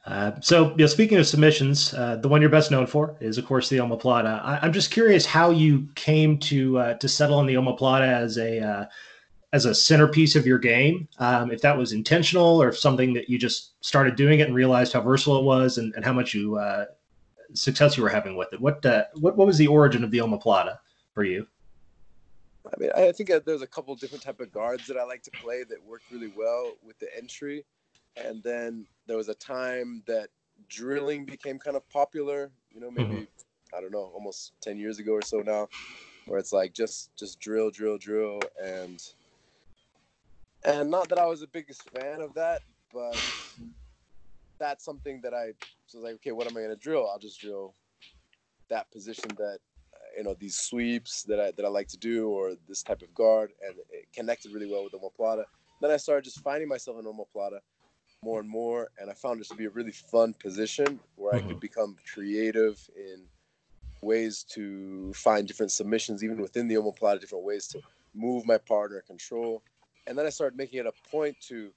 Uh, 0.06 0.32
so, 0.40 0.70
you 0.70 0.76
know, 0.76 0.86
speaking 0.86 1.18
of 1.18 1.26
submissions, 1.26 1.92
uh, 1.92 2.16
the 2.16 2.28
one 2.28 2.40
you're 2.40 2.50
best 2.50 2.70
known 2.70 2.86
for 2.86 3.16
is, 3.20 3.36
of 3.36 3.44
course, 3.44 3.68
the 3.68 3.76
omoplata. 3.76 4.42
I, 4.42 4.64
am 4.64 4.72
just 4.72 4.90
curious 4.90 5.26
how 5.26 5.50
you 5.50 5.86
came 5.96 6.38
to 6.38 6.78
uh, 6.78 6.94
to 6.94 7.08
settle 7.08 7.38
on 7.38 7.46
the 7.46 7.54
omoplata 7.54 8.08
as 8.08 8.38
a 8.38 8.60
uh, 8.60 8.86
as 9.52 9.64
a 9.64 9.74
centerpiece 9.74 10.36
of 10.36 10.46
your 10.46 10.58
game. 10.58 11.08
Um, 11.18 11.50
if 11.50 11.62
that 11.62 11.76
was 11.76 11.92
intentional 11.92 12.62
or 12.62 12.68
if 12.68 12.78
something 12.78 13.14
that 13.14 13.28
you 13.28 13.38
just 13.38 13.72
started 13.84 14.16
doing 14.16 14.40
it 14.40 14.46
and 14.46 14.54
realized 14.54 14.92
how 14.92 15.00
versatile 15.00 15.38
it 15.38 15.44
was 15.44 15.78
and, 15.78 15.94
and 15.94 16.04
how 16.04 16.12
much 16.12 16.34
you 16.34 16.56
uh, 16.56 16.86
success 17.54 17.96
you 17.96 18.02
were 18.02 18.08
having 18.08 18.36
with 18.36 18.52
it. 18.52 18.60
What 18.60 18.84
uh, 18.84 19.04
what 19.14 19.36
what 19.36 19.46
was 19.46 19.58
the 19.58 19.66
origin 19.66 20.04
of 20.04 20.10
the 20.10 20.18
omoplata 20.18 20.78
for 21.14 21.24
you? 21.24 21.46
I 22.66 22.78
mean, 22.78 22.90
I 22.94 23.12
think 23.12 23.30
there's 23.46 23.62
a 23.62 23.66
couple 23.66 23.94
different 23.94 24.22
type 24.22 24.40
of 24.40 24.52
guards 24.52 24.86
that 24.88 24.98
I 24.98 25.04
like 25.04 25.22
to 25.22 25.30
play 25.30 25.64
that 25.64 25.82
worked 25.86 26.10
really 26.10 26.32
well 26.36 26.74
with 26.84 26.98
the 26.98 27.08
entry, 27.16 27.64
and 28.16 28.42
then 28.42 28.86
there 29.06 29.16
was 29.16 29.28
a 29.28 29.34
time 29.34 30.02
that 30.06 30.28
drilling 30.68 31.24
became 31.24 31.58
kind 31.58 31.76
of 31.76 31.88
popular. 31.88 32.50
You 32.70 32.80
know, 32.80 32.90
maybe 32.90 33.14
mm-hmm. 33.14 33.76
I 33.76 33.80
don't 33.80 33.92
know, 33.92 34.10
almost 34.14 34.52
ten 34.60 34.76
years 34.76 34.98
ago 34.98 35.12
or 35.12 35.22
so 35.22 35.38
now, 35.38 35.68
where 36.26 36.38
it's 36.38 36.52
like 36.52 36.74
just 36.74 37.16
just 37.16 37.40
drill, 37.40 37.70
drill, 37.70 37.96
drill, 37.96 38.40
and 38.62 39.02
and 40.64 40.90
not 40.90 41.08
that 41.08 41.18
I 41.18 41.26
was 41.26 41.40
the 41.40 41.46
biggest 41.46 41.88
fan 41.90 42.20
of 42.20 42.34
that, 42.34 42.62
but 42.92 43.16
that's 44.58 44.84
something 44.84 45.20
that 45.22 45.34
I 45.34 45.52
was 45.92 46.02
like, 46.02 46.14
okay, 46.14 46.32
what 46.32 46.46
am 46.46 46.56
I 46.56 46.60
going 46.60 46.70
to 46.70 46.76
drill? 46.76 47.08
I'll 47.10 47.18
just 47.18 47.40
drill 47.40 47.74
that 48.68 48.90
position 48.90 49.30
that 49.38 49.58
you 50.16 50.24
know 50.24 50.34
these 50.38 50.58
sweeps 50.58 51.22
that 51.24 51.40
I 51.40 51.50
that 51.52 51.64
I 51.64 51.68
like 51.68 51.88
to 51.88 51.96
do 51.96 52.28
or 52.28 52.54
this 52.68 52.82
type 52.82 53.02
of 53.02 53.14
guard, 53.14 53.52
and 53.66 53.76
it 53.90 54.08
connected 54.14 54.52
really 54.52 54.70
well 54.70 54.82
with 54.82 54.92
the 54.92 54.98
omoplata. 54.98 55.44
Then 55.80 55.90
I 55.90 55.96
started 55.96 56.24
just 56.24 56.40
finding 56.40 56.68
myself 56.68 56.98
in 56.98 57.04
omoplata 57.04 57.60
more 58.22 58.40
and 58.40 58.48
more, 58.48 58.88
and 58.98 59.08
I 59.08 59.14
found 59.14 59.38
this 59.40 59.48
to 59.48 59.54
be 59.54 59.66
a 59.66 59.70
really 59.70 59.92
fun 59.92 60.34
position 60.34 60.98
where. 61.16 61.34
I 61.34 61.38
could 61.40 61.50
mm-hmm. 61.50 61.58
become 61.58 61.96
creative 62.12 62.78
in 62.96 63.22
ways 64.02 64.44
to 64.54 65.12
find 65.14 65.46
different 65.46 65.72
submissions, 65.72 66.24
even 66.24 66.40
within 66.40 66.68
the 66.68 66.76
omoplata, 66.76 67.20
different 67.20 67.44
ways 67.44 67.66
to 67.68 67.80
move 68.14 68.46
my 68.46 68.58
partner, 68.58 69.02
control. 69.06 69.62
And 70.08 70.16
then 70.16 70.24
I 70.24 70.30
started 70.30 70.56
making 70.56 70.80
it 70.80 70.86
a 70.86 71.10
point 71.10 71.36
to 71.48 71.70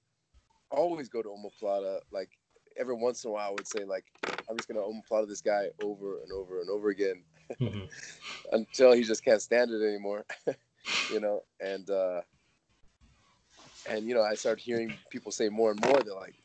always 0.71 1.09
go 1.09 1.21
to 1.21 1.27
omoplata, 1.27 1.99
like 2.11 2.29
every 2.77 2.95
once 2.95 3.25
in 3.25 3.29
a 3.29 3.33
while 3.33 3.49
I 3.49 3.51
would 3.51 3.67
say 3.67 3.83
like 3.83 4.05
I'm 4.49 4.55
just 4.55 4.69
gonna 4.69 4.79
omoplata 4.79 5.27
this 5.27 5.41
guy 5.41 5.67
over 5.83 6.21
and 6.21 6.31
over 6.31 6.61
and 6.61 6.69
over 6.69 6.89
again 6.89 7.23
mm-hmm. 7.59 7.81
until 8.53 8.93
he 8.93 9.03
just 9.03 9.25
can't 9.25 9.41
stand 9.41 9.71
it 9.71 9.85
anymore. 9.85 10.25
you 11.11 11.19
know, 11.19 11.41
and 11.59 11.89
uh 11.89 12.21
and 13.89 14.07
you 14.07 14.13
know, 14.13 14.21
I 14.21 14.35
started 14.35 14.61
hearing 14.61 14.93
people 15.09 15.33
say 15.33 15.49
more 15.49 15.71
and 15.71 15.81
more, 15.81 16.01
they're 16.01 16.13
like, 16.13 16.35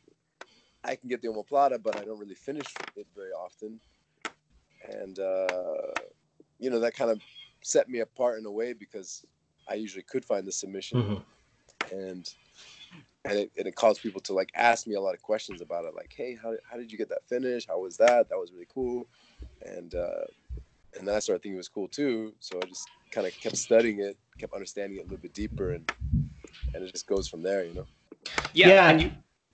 I 0.83 0.97
can 0.97 1.09
get 1.09 1.23
the 1.23 1.29
omoplata, 1.29 1.81
but 1.81 1.97
I 1.97 2.05
don't 2.05 2.19
really 2.19 2.35
finish 2.35 2.67
it 2.97 3.07
very 3.15 3.31
often. 3.31 3.81
And 4.91 5.21
uh 5.21 5.93
you 6.59 6.69
know, 6.71 6.81
that 6.81 6.97
kind 6.97 7.13
of 7.13 7.21
set 7.63 7.89
me 7.89 8.01
apart 8.01 8.41
in 8.41 8.47
a 8.47 8.51
way 8.51 8.73
because 8.73 9.25
I 9.69 9.75
usually 9.75 10.03
could 10.03 10.25
find 10.25 10.45
the 10.47 10.53
submission. 10.53 11.03
Mm-hmm. 11.03 11.23
And 11.93 12.29
and 13.25 13.39
it, 13.41 13.51
and 13.59 13.67
it 13.67 13.75
caused 13.75 14.03
people 14.03 14.21
to 14.23 14.33
like 14.33 14.51
ask 14.55 14.87
me 14.87 14.95
a 14.95 15.01
lot 15.01 15.15
of 15.15 15.23
questions 15.23 15.61
about 15.61 15.85
it 15.85 15.95
like 15.97 16.15
hey 16.17 16.39
how, 16.41 16.55
how 16.71 16.77
did 16.77 16.93
you 16.93 16.99
get 16.99 17.09
that 17.09 17.27
finish? 17.29 17.67
How 17.67 17.81
was 17.81 17.97
that? 17.97 18.29
That 18.29 18.37
was 18.37 18.53
really 18.53 18.69
cool. 18.73 19.07
And 19.63 19.95
uh 19.95 20.25
and 20.97 21.07
then 21.07 21.15
i 21.15 21.19
started 21.19 21.43
thinking 21.43 21.57
it 21.57 21.59
was 21.59 21.69
cool 21.69 21.89
too. 21.89 22.33
So 22.41 22.59
i 22.63 22.67
just 22.67 22.89
kind 23.11 23.27
of 23.27 23.33
kept 23.41 23.57
studying 23.57 24.01
it 24.01 24.17
kept 24.39 24.53
understanding 24.53 24.99
it 24.99 25.01
a 25.01 25.05
little 25.05 25.19
bit 25.19 25.35
deeper 25.35 25.73
and 25.73 25.91
and 26.75 26.85
it 26.85 26.93
just 26.93 27.07
goes 27.07 27.29
from 27.29 27.43
there 27.43 27.65
you 27.65 27.75
know? 27.75 27.87
Yeah, 28.53 28.69
yeah. 28.69 28.91
and 28.91 29.03
you 29.03 29.11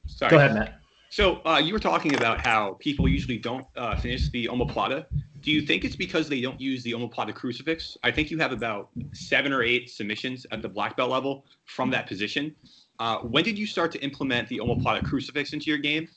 sorry. 0.06 0.31
Go 0.31 0.37
ahead 0.38 0.55
matt. 0.55 0.79
So 1.12 1.43
uh, 1.44 1.60
you 1.62 1.74
were 1.74 1.79
talking 1.79 2.15
about 2.15 2.41
how 2.41 2.79
people 2.81 3.06
usually 3.06 3.36
don't 3.36 3.67
uh, 3.77 3.94
finish 3.96 4.31
the 4.31 4.46
omoplata. 4.46 5.05
Do 5.43 5.51
you 5.51 5.63
think 5.63 5.84
it's 5.84 5.96
because 5.96 6.29
they 6.29 6.41
don't 6.41 6.61
use 6.61 6.84
the 6.84 6.93
omoplata 6.93 7.34
crucifix? 7.34 7.99
I 8.05 8.13
think 8.13 8.31
you 8.31 8.39
have 8.39 8.53
about 8.53 8.91
seven 9.13 9.53
or 9.53 9.63
eight 9.63 9.91
submissions 9.91 10.46
at 10.53 10.63
the 10.63 10.69
black 10.69 10.96
belt 10.96 11.11
level 11.11 11.44
from 11.65 11.91
that 11.91 12.06
position. 12.06 12.55
Uh, 13.01 13.19
when 13.19 13.43
did 13.43 13.58
you 13.58 13.67
start 13.67 13.91
to 13.93 13.99
implement 14.03 14.49
the 14.49 14.58
omoplata 14.58 15.05
crucifix 15.05 15.53
into 15.53 15.67
your 15.67 15.79
game? 15.79 16.08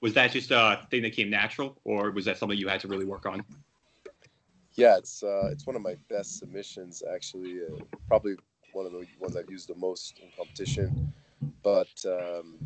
Was 0.00 0.14
that 0.14 0.30
just 0.30 0.52
a 0.52 0.86
thing 0.92 1.02
that 1.02 1.12
came 1.12 1.28
natural, 1.28 1.80
or 1.82 2.12
was 2.12 2.24
that 2.26 2.38
something 2.38 2.56
you 2.56 2.68
had 2.68 2.80
to 2.80 2.88
really 2.88 3.04
work 3.04 3.26
on? 3.26 3.44
Yeah, 4.74 4.96
it's 4.96 5.24
uh, 5.24 5.48
it's 5.50 5.66
one 5.66 5.74
of 5.74 5.82
my 5.82 5.96
best 6.08 6.38
submissions 6.38 7.02
actually. 7.12 7.58
Uh, 7.64 7.82
probably 8.06 8.36
one 8.72 8.86
of 8.86 8.92
the 8.92 9.04
ones 9.18 9.36
I've 9.36 9.50
used 9.50 9.68
the 9.68 9.74
most 9.74 10.20
in 10.22 10.28
competition, 10.36 11.12
but 11.64 11.88
um, 12.06 12.58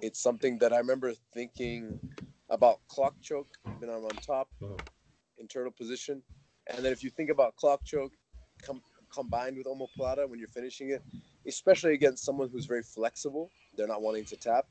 it's 0.00 0.18
something 0.18 0.56
that 0.60 0.72
I 0.72 0.78
remember 0.78 1.12
thinking 1.34 2.00
about 2.52 2.78
clock 2.86 3.14
choke 3.20 3.48
when 3.78 3.90
I'm 3.90 4.04
on 4.04 4.10
top, 4.24 4.48
in 5.38 5.48
turtle 5.48 5.72
position, 5.72 6.22
and 6.68 6.84
then 6.84 6.92
if 6.92 7.02
you 7.02 7.10
think 7.10 7.30
about 7.30 7.56
clock 7.56 7.84
choke 7.84 8.12
com- 8.62 8.82
combined 9.12 9.56
with 9.56 9.66
omoplata 9.66 10.28
when 10.28 10.38
you're 10.38 10.48
finishing 10.48 10.90
it, 10.90 11.02
especially 11.46 11.94
against 11.94 12.24
someone 12.24 12.48
who's 12.48 12.66
very 12.66 12.82
flexible. 12.82 13.50
They're 13.76 13.88
not 13.88 14.02
wanting 14.02 14.24
to 14.26 14.36
tap. 14.36 14.66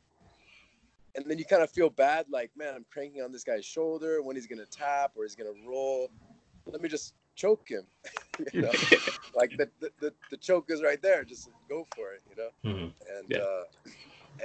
And 1.15 1.25
then 1.25 1.38
you 1.38 1.45
kind 1.45 1.61
of 1.61 1.69
feel 1.69 1.89
bad, 1.89 2.27
like, 2.29 2.51
man, 2.55 2.73
I'm 2.73 2.85
cranking 2.91 3.21
on 3.21 3.31
this 3.33 3.43
guy's 3.43 3.65
shoulder 3.65 4.21
when 4.21 4.35
he's 4.35 4.47
gonna 4.47 4.65
tap 4.65 5.11
or 5.15 5.23
he's 5.23 5.35
gonna 5.35 5.50
roll. 5.67 6.09
Let 6.65 6.81
me 6.81 6.88
just 6.88 7.15
choke 7.35 7.67
him. 7.67 7.83
you 8.53 8.61
know, 8.61 8.71
like 9.35 9.51
the, 9.57 9.69
the, 10.00 10.13
the 10.29 10.38
choke 10.38 10.69
is 10.69 10.81
right 10.81 11.01
there. 11.01 11.25
Just 11.25 11.50
go 11.67 11.85
for 11.95 12.13
it, 12.13 12.21
you 12.29 12.35
know. 12.38 12.50
Mm-hmm. 12.71 13.17
And 13.17 13.25
yeah. 13.27 13.39
uh, 13.39 13.63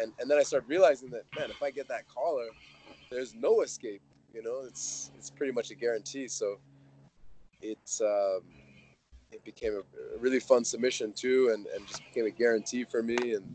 and 0.01 0.13
and 0.19 0.29
then 0.29 0.39
I 0.39 0.43
started 0.43 0.69
realizing 0.69 1.11
that, 1.11 1.23
man, 1.39 1.51
if 1.51 1.63
I 1.63 1.71
get 1.71 1.87
that 1.89 2.09
collar, 2.09 2.47
there's 3.11 3.35
no 3.35 3.63
escape. 3.63 4.03
You 4.33 4.43
know, 4.43 4.63
it's 4.67 5.11
it's 5.17 5.31
pretty 5.31 5.53
much 5.53 5.71
a 5.71 5.75
guarantee. 5.75 6.29
So 6.29 6.59
it's 7.63 8.01
um, 8.01 8.43
it 9.33 9.45
became 9.45 9.75
a, 9.75 10.19
really 10.19 10.41
fun 10.41 10.65
submission 10.65 11.13
too, 11.13 11.51
and, 11.53 11.67
and 11.67 11.87
just 11.87 12.05
became 12.05 12.27
a 12.27 12.31
guarantee 12.31 12.85
for 12.85 13.03
me, 13.03 13.17
and 13.35 13.55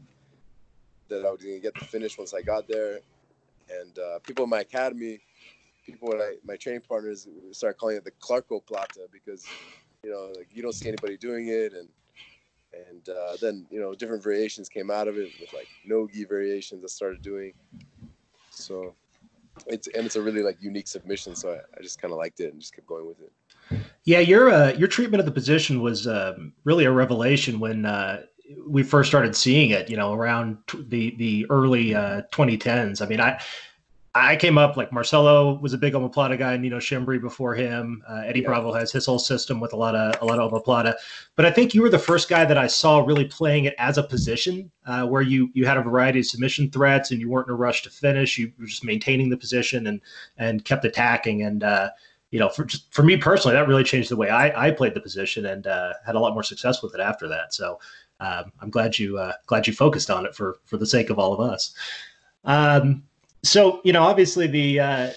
that 1.10 1.25
I 1.25 1.31
was 1.31 1.41
gonna 1.41 1.60
get 1.60 1.77
the 1.77 1.86
finish 1.86 2.17
once 2.17 2.34
I 2.34 2.41
got 2.41 2.67
there. 2.67 3.00
And 3.70 3.98
uh, 4.00 4.20
people 4.20 4.43
in 4.43 4.50
my 4.50 4.62
academy, 4.62 5.20
people, 5.86 6.10
when 6.10 6.20
I, 6.20 6.36
my 6.46 6.55
training 6.55 6.81
partners 6.88 7.27
started 7.51 7.77
calling 7.77 7.98
it 7.98 8.03
the 8.03 8.12
Clarko 8.12 8.65
Plata 8.65 9.08
because, 9.12 9.46
you 10.03 10.10
know, 10.10 10.31
like 10.38 10.48
you 10.51 10.62
don't 10.62 10.74
see 10.74 10.89
anybody 10.89 11.17
doing 11.17 11.48
it. 11.48 11.74
And, 11.74 11.88
and 12.74 13.10
uh, 13.10 13.38
then, 13.41 13.65
you 13.70 13.79
know, 13.79 13.93
different 13.93 14.24
variations 14.24 14.67
came 14.70 14.89
out 14.91 15.08
of 15.08 15.17
it 15.17 15.31
with 15.39 15.53
like 15.53 15.70
no-gi 15.86 16.25
variations 16.25 16.84
I 16.84 16.88
started 16.88 17.22
doing. 17.22 17.53
So 18.50 18.93
it's, 19.67 19.88
and 19.88 20.05
it's 20.05 20.15
a 20.15 20.22
really 20.22 20.41
like 20.41 20.58
unique 20.62 20.88
submission. 20.88 21.36
So 21.36 21.53
I, 21.53 21.58
I 21.77 21.81
just 21.81 22.01
kind 22.01 22.12
of 22.12 22.17
liked 22.17 22.39
it 22.39 22.51
and 22.51 22.62
just 22.62 22.74
kept 22.74 22.88
going 22.88 23.05
with 23.05 23.20
it. 23.22 23.31
Yeah, 24.03 24.20
your 24.20 24.50
uh, 24.50 24.72
your 24.74 24.88
treatment 24.88 25.20
of 25.20 25.25
the 25.25 25.31
position 25.31 25.81
was 25.81 26.08
um, 26.08 26.53
really 26.63 26.86
a 26.86 26.91
revelation 26.91 27.60
when 27.60 27.86
uh, 27.86 28.24
we 28.67 28.84
first 28.84 29.10
started 29.10 29.36
seeing 29.36 29.70
it. 29.70 29.89
You 29.89 29.98
know, 29.98 30.13
around 30.13 30.58
t- 30.67 30.86
the 30.88 31.15
the 31.17 31.46
early 31.50 31.96
uh, 31.96 32.24
2010s. 32.34 33.01
I 33.01 33.05
mean, 33.05 33.22
I 33.22 33.41
I 34.13 34.36
came 34.36 34.58
up 34.58 34.75
like 34.75 34.91
Marcelo 34.91 35.58
was 35.60 35.72
a 35.72 35.77
big 35.77 35.94
omoplata 35.94 36.38
guy, 36.38 36.58
Nino 36.58 36.80
Schembri 36.80 37.20
before 37.20 37.56
him. 37.56 38.03
Uh, 38.10 38.24
Eddie 38.25 38.41
yeah. 38.41 38.48
Bravo 38.48 38.74
has 38.74 38.91
his 38.91 39.06
whole 39.06 39.20
system 39.20 39.62
with 39.62 39.72
a 39.72 39.77
lot 39.77 39.96
of 39.96 40.22
a 40.22 40.25
lot 40.25 40.38
of 40.38 40.51
omoplata, 40.51 40.96
but 41.38 41.46
I 41.46 41.51
think 41.51 41.74
you 41.74 41.82
were 41.82 41.89
the 41.89 41.98
first 41.98 42.27
guy 42.27 42.44
that 42.44 42.58
I 42.58 42.68
saw 42.68 43.00
really 43.00 43.24
playing 43.24 43.65
it 43.65 43.75
as 43.77 43.98
a 43.98 44.03
position, 44.03 44.70
uh, 44.86 45.08
where 45.08 45.22
you 45.22 45.50
you 45.53 45.65
had 45.65 45.77
a 45.77 45.82
variety 45.82 46.20
of 46.20 46.25
submission 46.25 46.70
threats 46.70 47.12
and 47.12 47.22
you 47.22 47.30
weren't 47.30 47.48
in 47.48 47.53
a 47.53 47.58
rush 47.58 47.84
to 47.84 47.89
finish. 47.89 48.38
You 48.38 48.51
were 48.60 48.65
just 48.65 48.84
maintaining 48.84 49.30
the 49.30 49.38
position 49.38 49.88
and 49.88 50.01
and 50.38 50.65
kept 50.65 50.86
attacking 50.86 51.44
and. 51.44 51.63
Uh, 51.63 51.89
you 52.32 52.39
know, 52.39 52.48
for 52.48 52.63
just, 52.63 52.94
for 52.94 53.03
me 53.03 53.18
personally, 53.18 53.53
that 53.58 53.68
really 53.68 53.84
changed 53.84 54.10
the 54.10 54.15
way 54.15 54.30
I, 54.30 54.68
I 54.68 54.72
played 54.72 54.94
the 54.94 55.01
position 55.01 55.48
and 55.48 55.68
uh, 55.68 55.91
had 56.06 56.15
a 56.15 56.20
lot 56.20 56.34
more 56.34 56.44
success 56.44 56.82
with 56.82 56.96
it 56.96 57.01
after 57.01 57.27
that. 57.27 57.53
So 57.53 57.77
um, 58.22 58.53
I'm 58.62 58.70
glad 58.70 58.98
you 58.98 59.18
uh, 59.18 59.34
glad 59.48 59.68
you 59.68 59.74
focused 59.74 60.10
on 60.10 60.25
it 60.25 60.34
for 60.34 60.60
for 60.63 60.77
the 60.77 60.86
sake 60.86 61.10
of 61.10 61.20
all 61.20 61.34
of 61.34 61.41
us. 61.41 61.74
Um, 62.46 63.03
so 63.43 63.81
you 63.83 63.93
know, 63.93 64.03
obviously 64.03 64.48
the 64.48 64.79
uh, 64.79 65.10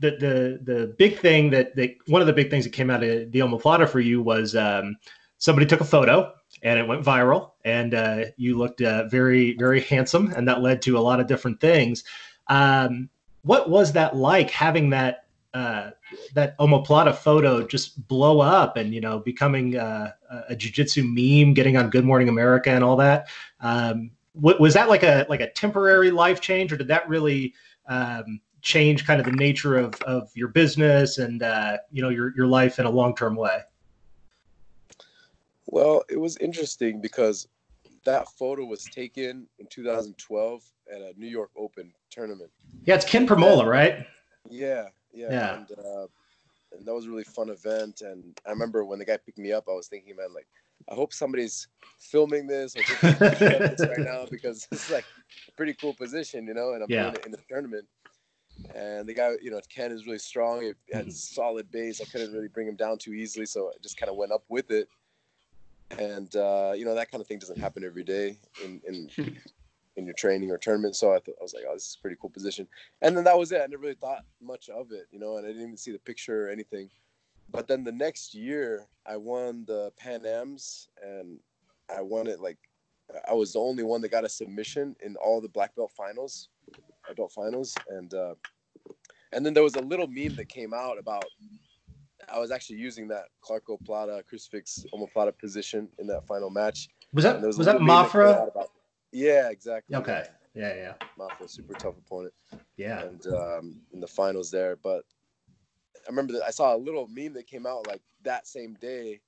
the 0.00 0.10
the 0.12 0.72
the 0.72 0.94
big 0.98 1.18
thing 1.18 1.50
that 1.50 1.74
that 1.76 1.96
one 2.06 2.20
of 2.20 2.26
the 2.26 2.32
big 2.32 2.50
things 2.50 2.64
that 2.64 2.72
came 2.72 2.90
out 2.90 3.02
of 3.02 3.30
the 3.32 3.38
omoplata 3.40 3.88
for 3.88 4.00
you 4.00 4.22
was 4.22 4.56
um, 4.56 4.96
somebody 5.38 5.66
took 5.66 5.80
a 5.80 5.84
photo 5.84 6.32
and 6.62 6.78
it 6.78 6.86
went 6.86 7.04
viral 7.04 7.52
and 7.64 7.94
uh, 7.94 8.24
you 8.36 8.58
looked 8.58 8.82
uh, 8.82 9.06
very 9.08 9.54
very 9.56 9.80
handsome 9.80 10.32
and 10.36 10.48
that 10.48 10.62
led 10.62 10.82
to 10.82 10.98
a 10.98 11.00
lot 11.00 11.20
of 11.20 11.26
different 11.26 11.60
things. 11.60 12.04
Um, 12.48 13.08
what 13.42 13.70
was 13.70 13.92
that 13.92 14.16
like 14.16 14.50
having 14.50 14.90
that 14.90 15.24
uh, 15.54 15.90
that 16.34 16.56
omoplata 16.58 17.14
photo 17.14 17.66
just 17.66 18.06
blow 18.08 18.40
up 18.40 18.76
and 18.76 18.94
you 18.94 19.00
know 19.00 19.18
becoming 19.18 19.76
uh, 19.76 20.12
a 20.48 20.54
jiu-jitsu 20.54 21.02
meme 21.02 21.54
getting 21.54 21.76
on 21.76 21.90
good 21.90 22.04
morning 22.04 22.28
america 22.28 22.70
and 22.70 22.84
all 22.84 22.96
that 22.96 23.28
um, 23.60 24.10
was 24.34 24.74
that 24.74 24.88
like 24.88 25.02
a 25.02 25.26
like 25.28 25.40
a 25.40 25.50
temporary 25.50 26.10
life 26.10 26.40
change 26.40 26.72
or 26.72 26.76
did 26.76 26.88
that 26.88 27.08
really 27.08 27.52
um, 27.90 28.40
change 28.62 29.06
kind 29.06 29.20
of 29.20 29.26
the 29.26 29.32
nature 29.32 29.76
of, 29.76 29.94
of 30.02 30.30
your 30.34 30.48
business 30.48 31.18
and 31.18 31.42
uh, 31.42 31.76
you 31.92 32.00
know 32.00 32.08
your, 32.08 32.34
your 32.34 32.46
life 32.46 32.78
in 32.78 32.86
a 32.86 32.90
long-term 32.90 33.36
way 33.36 33.60
well 35.66 36.02
it 36.08 36.18
was 36.18 36.36
interesting 36.38 37.00
because 37.00 37.48
that 38.04 38.26
photo 38.30 38.64
was 38.64 38.84
taken 38.84 39.46
in 39.58 39.66
2012 39.66 40.62
at 40.94 41.02
a 41.02 41.12
new 41.18 41.28
york 41.28 41.50
open 41.56 41.92
tournament 42.08 42.50
yeah 42.84 42.94
it's 42.94 43.04
ken 43.04 43.26
Primola, 43.26 43.66
right 43.66 44.06
yeah 44.48 44.86
yeah, 45.12 45.28
yeah. 45.30 45.56
And, 45.56 45.70
uh, 45.72 46.06
and 46.72 46.86
that 46.86 46.94
was 46.94 47.06
a 47.06 47.10
really 47.10 47.24
fun 47.24 47.50
event. 47.50 48.02
And 48.02 48.38
I 48.46 48.50
remember 48.50 48.84
when 48.84 48.98
the 48.98 49.04
guy 49.04 49.16
picked 49.16 49.38
me 49.38 49.52
up, 49.52 49.64
I 49.68 49.72
was 49.72 49.88
thinking, 49.88 50.16
man, 50.16 50.32
like, 50.34 50.46
I 50.88 50.94
hope 50.94 51.12
somebody's 51.12 51.68
filming 51.98 52.46
this 52.46 52.76
or 52.76 52.82
this 53.18 53.80
right 53.80 53.98
now 53.98 54.26
because 54.30 54.66
it's 54.72 54.90
like 54.90 55.04
a 55.48 55.52
pretty 55.52 55.74
cool 55.74 55.94
position, 55.94 56.46
you 56.46 56.54
know. 56.54 56.72
And 56.72 56.82
I'm 56.82 56.90
yeah. 56.90 57.02
doing 57.02 57.14
it 57.14 57.26
in 57.26 57.32
the 57.32 57.38
tournament. 57.48 57.86
And 58.74 59.08
the 59.08 59.14
guy, 59.14 59.32
you 59.40 59.50
know, 59.50 59.60
Ken 59.68 59.90
is 59.90 60.06
really 60.06 60.18
strong. 60.18 60.64
It 60.64 60.76
had 60.92 61.02
mm-hmm. 61.02 61.10
solid 61.10 61.70
base. 61.70 62.00
I 62.00 62.04
couldn't 62.04 62.32
really 62.32 62.48
bring 62.48 62.68
him 62.68 62.76
down 62.76 62.98
too 62.98 63.12
easily, 63.12 63.46
so 63.46 63.68
I 63.68 63.72
just 63.82 63.96
kind 63.96 64.10
of 64.10 64.16
went 64.16 64.32
up 64.32 64.44
with 64.48 64.70
it. 64.70 64.88
And 65.98 66.34
uh, 66.36 66.72
you 66.76 66.84
know, 66.84 66.94
that 66.94 67.10
kind 67.10 67.20
of 67.20 67.26
thing 67.26 67.38
doesn't 67.38 67.58
happen 67.58 67.84
every 67.84 68.04
day 68.04 68.38
in 68.64 68.80
in 68.86 69.10
in 69.96 70.06
your 70.06 70.14
training 70.14 70.50
or 70.50 70.58
tournament. 70.58 70.96
So 70.96 71.12
I, 71.12 71.18
th- 71.18 71.36
I 71.38 71.42
was 71.42 71.54
like, 71.54 71.64
oh, 71.68 71.74
this 71.74 71.88
is 71.88 71.96
a 71.98 72.02
pretty 72.02 72.16
cool 72.20 72.30
position. 72.30 72.66
And 73.02 73.16
then 73.16 73.24
that 73.24 73.38
was 73.38 73.52
it. 73.52 73.60
I 73.62 73.66
never 73.66 73.82
really 73.82 73.94
thought 73.94 74.24
much 74.40 74.68
of 74.68 74.92
it, 74.92 75.06
you 75.10 75.18
know, 75.18 75.36
and 75.36 75.46
I 75.46 75.50
didn't 75.50 75.62
even 75.62 75.76
see 75.76 75.92
the 75.92 75.98
picture 75.98 76.46
or 76.46 76.50
anything. 76.50 76.90
But 77.52 77.66
then 77.68 77.84
the 77.84 77.92
next 77.92 78.34
year, 78.34 78.86
I 79.06 79.16
won 79.16 79.64
the 79.66 79.92
Pan 79.96 80.24
Ams, 80.24 80.88
and 81.02 81.38
I 81.94 82.00
won 82.00 82.26
it 82.26 82.40
like 82.40 82.58
I 83.28 83.34
was 83.34 83.52
the 83.52 83.58
only 83.58 83.82
one 83.82 84.00
that 84.02 84.10
got 84.10 84.24
a 84.24 84.28
submission 84.28 84.94
in 85.04 85.16
all 85.16 85.40
the 85.40 85.48
black 85.48 85.74
belt 85.74 85.92
finals, 85.96 86.48
adult 87.08 87.32
finals, 87.32 87.74
and 87.88 88.14
uh, 88.14 88.34
and 89.32 89.44
then 89.44 89.54
there 89.54 89.62
was 89.62 89.74
a 89.74 89.80
little 89.80 90.06
meme 90.06 90.36
that 90.36 90.48
came 90.48 90.72
out 90.72 90.98
about 90.98 91.24
I 92.32 92.38
was 92.38 92.50
actually 92.50 92.76
using 92.76 93.08
that 93.08 93.24
Clarko 93.44 93.84
Plata 93.84 94.22
crucifix 94.28 94.84
omoplata 94.94 95.36
position 95.36 95.88
in 95.98 96.06
that 96.08 96.26
final 96.26 96.50
match. 96.50 96.88
Was 97.12 97.24
that 97.24 97.40
was, 97.40 97.58
was 97.58 97.66
that 97.66 97.76
Mafra? 97.76 98.52
That 98.54 98.68
yeah, 99.12 99.50
exactly. 99.50 99.96
Okay. 99.96 100.24
Yeah, 100.54 100.74
yeah. 100.74 100.92
Mafra, 101.18 101.48
super 101.48 101.74
tough 101.74 101.96
opponent. 101.98 102.34
Yeah. 102.76 103.00
And 103.02 103.26
um, 103.26 103.80
in 103.92 104.00
the 104.00 104.06
finals 104.06 104.50
there, 104.50 104.76
but 104.76 105.04
I 106.06 106.10
remember 106.10 106.32
that 106.34 106.44
I 106.46 106.50
saw 106.50 106.74
a 106.74 106.78
little 106.78 107.06
meme 107.08 107.34
that 107.34 107.46
came 107.46 107.66
out 107.66 107.86
like 107.86 108.02
that 108.22 108.46
same 108.46 108.74
day, 108.74 109.20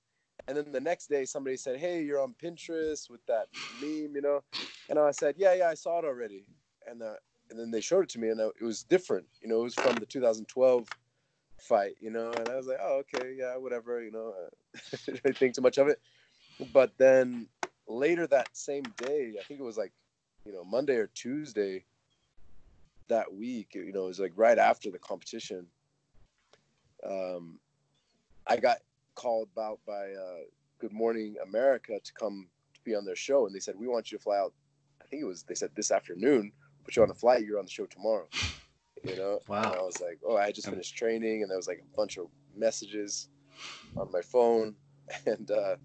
and 0.46 0.56
then 0.56 0.72
the 0.72 0.80
next 0.80 1.08
day 1.08 1.24
somebody 1.24 1.56
said, 1.56 1.78
"Hey, 1.78 2.02
you're 2.02 2.20
on 2.20 2.34
Pinterest 2.34 3.10
with 3.10 3.24
that 3.26 3.48
meme," 3.80 4.14
you 4.14 4.22
know, 4.22 4.42
and 4.88 4.98
I 4.98 5.10
said, 5.10 5.36
"Yeah, 5.38 5.54
yeah, 5.54 5.68
I 5.68 5.74
saw 5.74 5.98
it 5.98 6.04
already," 6.04 6.46
and 6.86 7.02
uh, 7.02 7.14
and 7.50 7.58
then 7.58 7.70
they 7.70 7.80
showed 7.80 8.04
it 8.04 8.08
to 8.10 8.18
me, 8.18 8.28
and 8.28 8.40
it 8.40 8.62
was 8.62 8.82
different. 8.82 9.26
You 9.40 9.48
know, 9.48 9.60
it 9.60 9.64
was 9.64 9.74
from 9.74 9.96
the 9.96 10.06
2012 10.06 10.88
fight, 11.60 11.94
you 12.00 12.10
know, 12.10 12.32
and 12.32 12.48
I 12.48 12.56
was 12.56 12.66
like, 12.66 12.78
"Oh, 12.80 13.02
okay, 13.14 13.34
yeah, 13.36 13.56
whatever," 13.56 14.02
you 14.02 14.10
know. 14.10 14.34
I 14.74 15.12
didn't 15.12 15.36
think 15.36 15.54
too 15.54 15.62
much 15.62 15.78
of 15.78 15.88
it, 15.88 16.00
but 16.72 16.92
then 16.98 17.48
later 17.86 18.26
that 18.26 18.56
same 18.56 18.84
day, 18.96 19.34
I 19.38 19.42
think 19.44 19.60
it 19.60 19.64
was 19.64 19.76
like, 19.76 19.92
you 20.44 20.52
know, 20.52 20.64
Monday 20.64 20.96
or 20.96 21.08
Tuesday 21.08 21.84
that 23.08 23.32
week, 23.32 23.74
you 23.74 23.92
know, 23.92 24.04
it 24.04 24.08
was 24.08 24.20
like 24.20 24.32
right 24.36 24.58
after 24.58 24.90
the 24.90 24.98
competition. 24.98 25.66
Um, 27.06 27.58
I 28.46 28.56
got 28.56 28.78
called 29.14 29.48
out 29.58 29.80
by 29.86 30.12
uh, 30.12 30.44
Good 30.78 30.92
Morning 30.92 31.36
America 31.42 31.98
to 32.02 32.12
come 32.14 32.48
to 32.74 32.80
be 32.84 32.94
on 32.94 33.04
their 33.04 33.16
show, 33.16 33.46
and 33.46 33.54
they 33.54 33.60
said 33.60 33.74
we 33.78 33.88
want 33.88 34.10
you 34.10 34.18
to 34.18 34.22
fly 34.22 34.38
out. 34.38 34.52
I 35.02 35.06
think 35.06 35.22
it 35.22 35.26
was 35.26 35.42
they 35.44 35.54
said 35.54 35.70
this 35.74 35.90
afternoon. 35.90 36.52
Put 36.84 36.96
you 36.96 37.02
on 37.02 37.10
a 37.10 37.14
flight. 37.14 37.44
You're 37.44 37.58
on 37.58 37.64
the 37.64 37.70
show 37.70 37.86
tomorrow. 37.86 38.26
You 39.04 39.16
know. 39.16 39.40
Wow. 39.46 39.72
And 39.72 39.80
I 39.80 39.82
was 39.82 40.00
like, 40.00 40.18
oh, 40.26 40.36
I 40.36 40.50
just 40.52 40.68
finished 40.68 40.96
training, 40.96 41.42
and 41.42 41.50
there 41.50 41.58
was 41.58 41.68
like 41.68 41.82
a 41.82 41.96
bunch 41.96 42.18
of 42.18 42.26
messages 42.56 43.28
on 43.96 44.10
my 44.10 44.20
phone, 44.20 44.74
and 45.26 45.50
uh, 45.50 45.76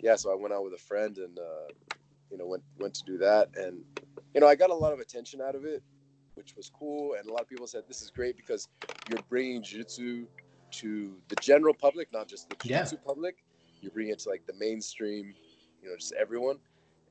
yeah, 0.00 0.16
so 0.16 0.32
I 0.32 0.34
went 0.34 0.54
out 0.54 0.64
with 0.64 0.74
a 0.74 0.78
friend 0.78 1.16
and 1.18 1.38
uh, 1.38 1.72
you 2.30 2.38
know 2.38 2.46
went 2.46 2.62
went 2.78 2.94
to 2.94 3.04
do 3.04 3.18
that, 3.18 3.50
and 3.56 3.82
you 4.34 4.40
know 4.40 4.46
I 4.46 4.54
got 4.54 4.70
a 4.70 4.74
lot 4.74 4.92
of 4.92 5.00
attention 5.00 5.40
out 5.40 5.54
of 5.54 5.64
it, 5.64 5.82
which 6.40 6.56
was 6.56 6.70
cool. 6.70 7.16
And 7.18 7.28
a 7.28 7.32
lot 7.32 7.42
of 7.42 7.48
people 7.48 7.66
said 7.66 7.82
this 7.86 8.00
is 8.00 8.10
great 8.10 8.34
because 8.34 8.68
you're 9.10 9.22
bringing 9.28 9.62
jiu-jitsu 9.62 10.26
to 10.72 11.16
the 11.28 11.36
general 11.36 11.74
public, 11.74 12.10
not 12.12 12.28
just 12.28 12.48
the 12.48 12.56
jiu-jitsu 12.56 12.96
yeah. 12.96 13.06
public. 13.06 13.44
You're 13.82 13.92
bringing 13.92 14.14
it 14.14 14.20
to 14.20 14.30
like 14.30 14.46
the 14.46 14.54
mainstream, 14.54 15.34
you 15.82 15.90
know, 15.90 15.96
just 15.96 16.14
everyone. 16.18 16.58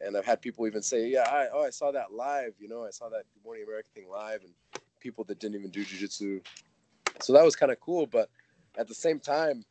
And 0.01 0.17
I've 0.17 0.25
had 0.25 0.41
people 0.41 0.65
even 0.65 0.81
say, 0.81 1.07
"Yeah, 1.07 1.27
I, 1.29 1.47
oh, 1.53 1.63
I 1.63 1.69
saw 1.69 1.91
that 1.91 2.13
live. 2.13 2.53
You 2.57 2.69
know, 2.69 2.85
I 2.85 2.89
saw 2.89 3.09
that 3.09 3.23
Good 3.33 3.43
Morning 3.43 3.65
America 3.67 3.89
thing 3.93 4.09
live," 4.09 4.41
and 4.43 4.53
people 4.99 5.23
that 5.25 5.39
didn't 5.39 5.59
even 5.59 5.71
do 5.71 5.83
jiu-jitsu. 5.83 6.41
So 7.21 7.33
that 7.33 7.43
was 7.43 7.55
kind 7.55 7.71
of 7.71 7.79
cool, 7.81 8.07
but 8.07 8.29
at 8.77 8.87
the 8.87 8.95
same 8.95 9.19
time, 9.19 9.65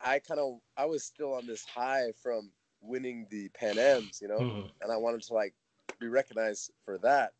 I 0.00 0.20
kind 0.20 0.38
of 0.38 0.60
I 0.76 0.86
was 0.86 1.02
still 1.02 1.34
on 1.34 1.46
this 1.46 1.64
high 1.64 2.12
from 2.22 2.50
winning 2.80 3.26
the 3.30 3.48
Pan 3.48 3.78
Ams, 3.78 4.20
you 4.22 4.28
know, 4.28 4.38
mm-hmm. 4.38 4.68
and 4.80 4.92
I 4.92 4.96
wanted 4.96 5.22
to 5.22 5.34
like 5.34 5.54
be 5.98 6.06
recognized 6.06 6.70
for 6.84 6.98
that 6.98 7.32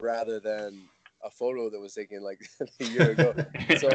rather 0.00 0.40
than 0.40 0.88
a 1.24 1.30
photo 1.30 1.70
that 1.70 1.80
was 1.80 1.94
taken 1.94 2.22
like 2.22 2.40
a 2.80 2.84
year 2.84 3.10
ago. 3.12 3.34
so 3.78 3.88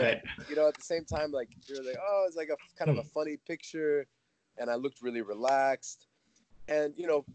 you 0.50 0.56
know, 0.56 0.68
at 0.68 0.76
the 0.76 0.84
same 0.84 1.06
time, 1.06 1.32
like 1.32 1.50
you're 1.68 1.84
like, 1.84 1.98
oh, 2.02 2.26
it's 2.28 2.36
like 2.36 2.50
a 2.50 2.58
kind 2.78 2.92
of 2.92 2.98
a 3.04 3.08
funny 3.10 3.38
picture, 3.48 4.06
and 4.58 4.70
I 4.70 4.76
looked 4.76 5.02
really 5.02 5.22
relaxed, 5.22 6.08
and 6.68 6.94
you 6.98 7.08
know, 7.08 7.26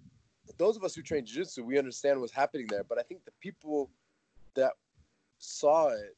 those 0.59 0.77
of 0.77 0.85
us 0.85 0.95
who 0.95 1.03
train 1.03 1.25
jiu-jitsu, 1.25 1.65
we 1.65 1.79
understand 1.79 2.21
what's 2.21 2.33
happening 2.33 2.67
there. 2.69 2.85
But 2.85 2.99
I 2.99 3.03
think 3.03 3.25
the 3.25 3.33
people 3.41 3.91
that 4.55 4.73
saw 5.39 5.89
it 5.89 6.17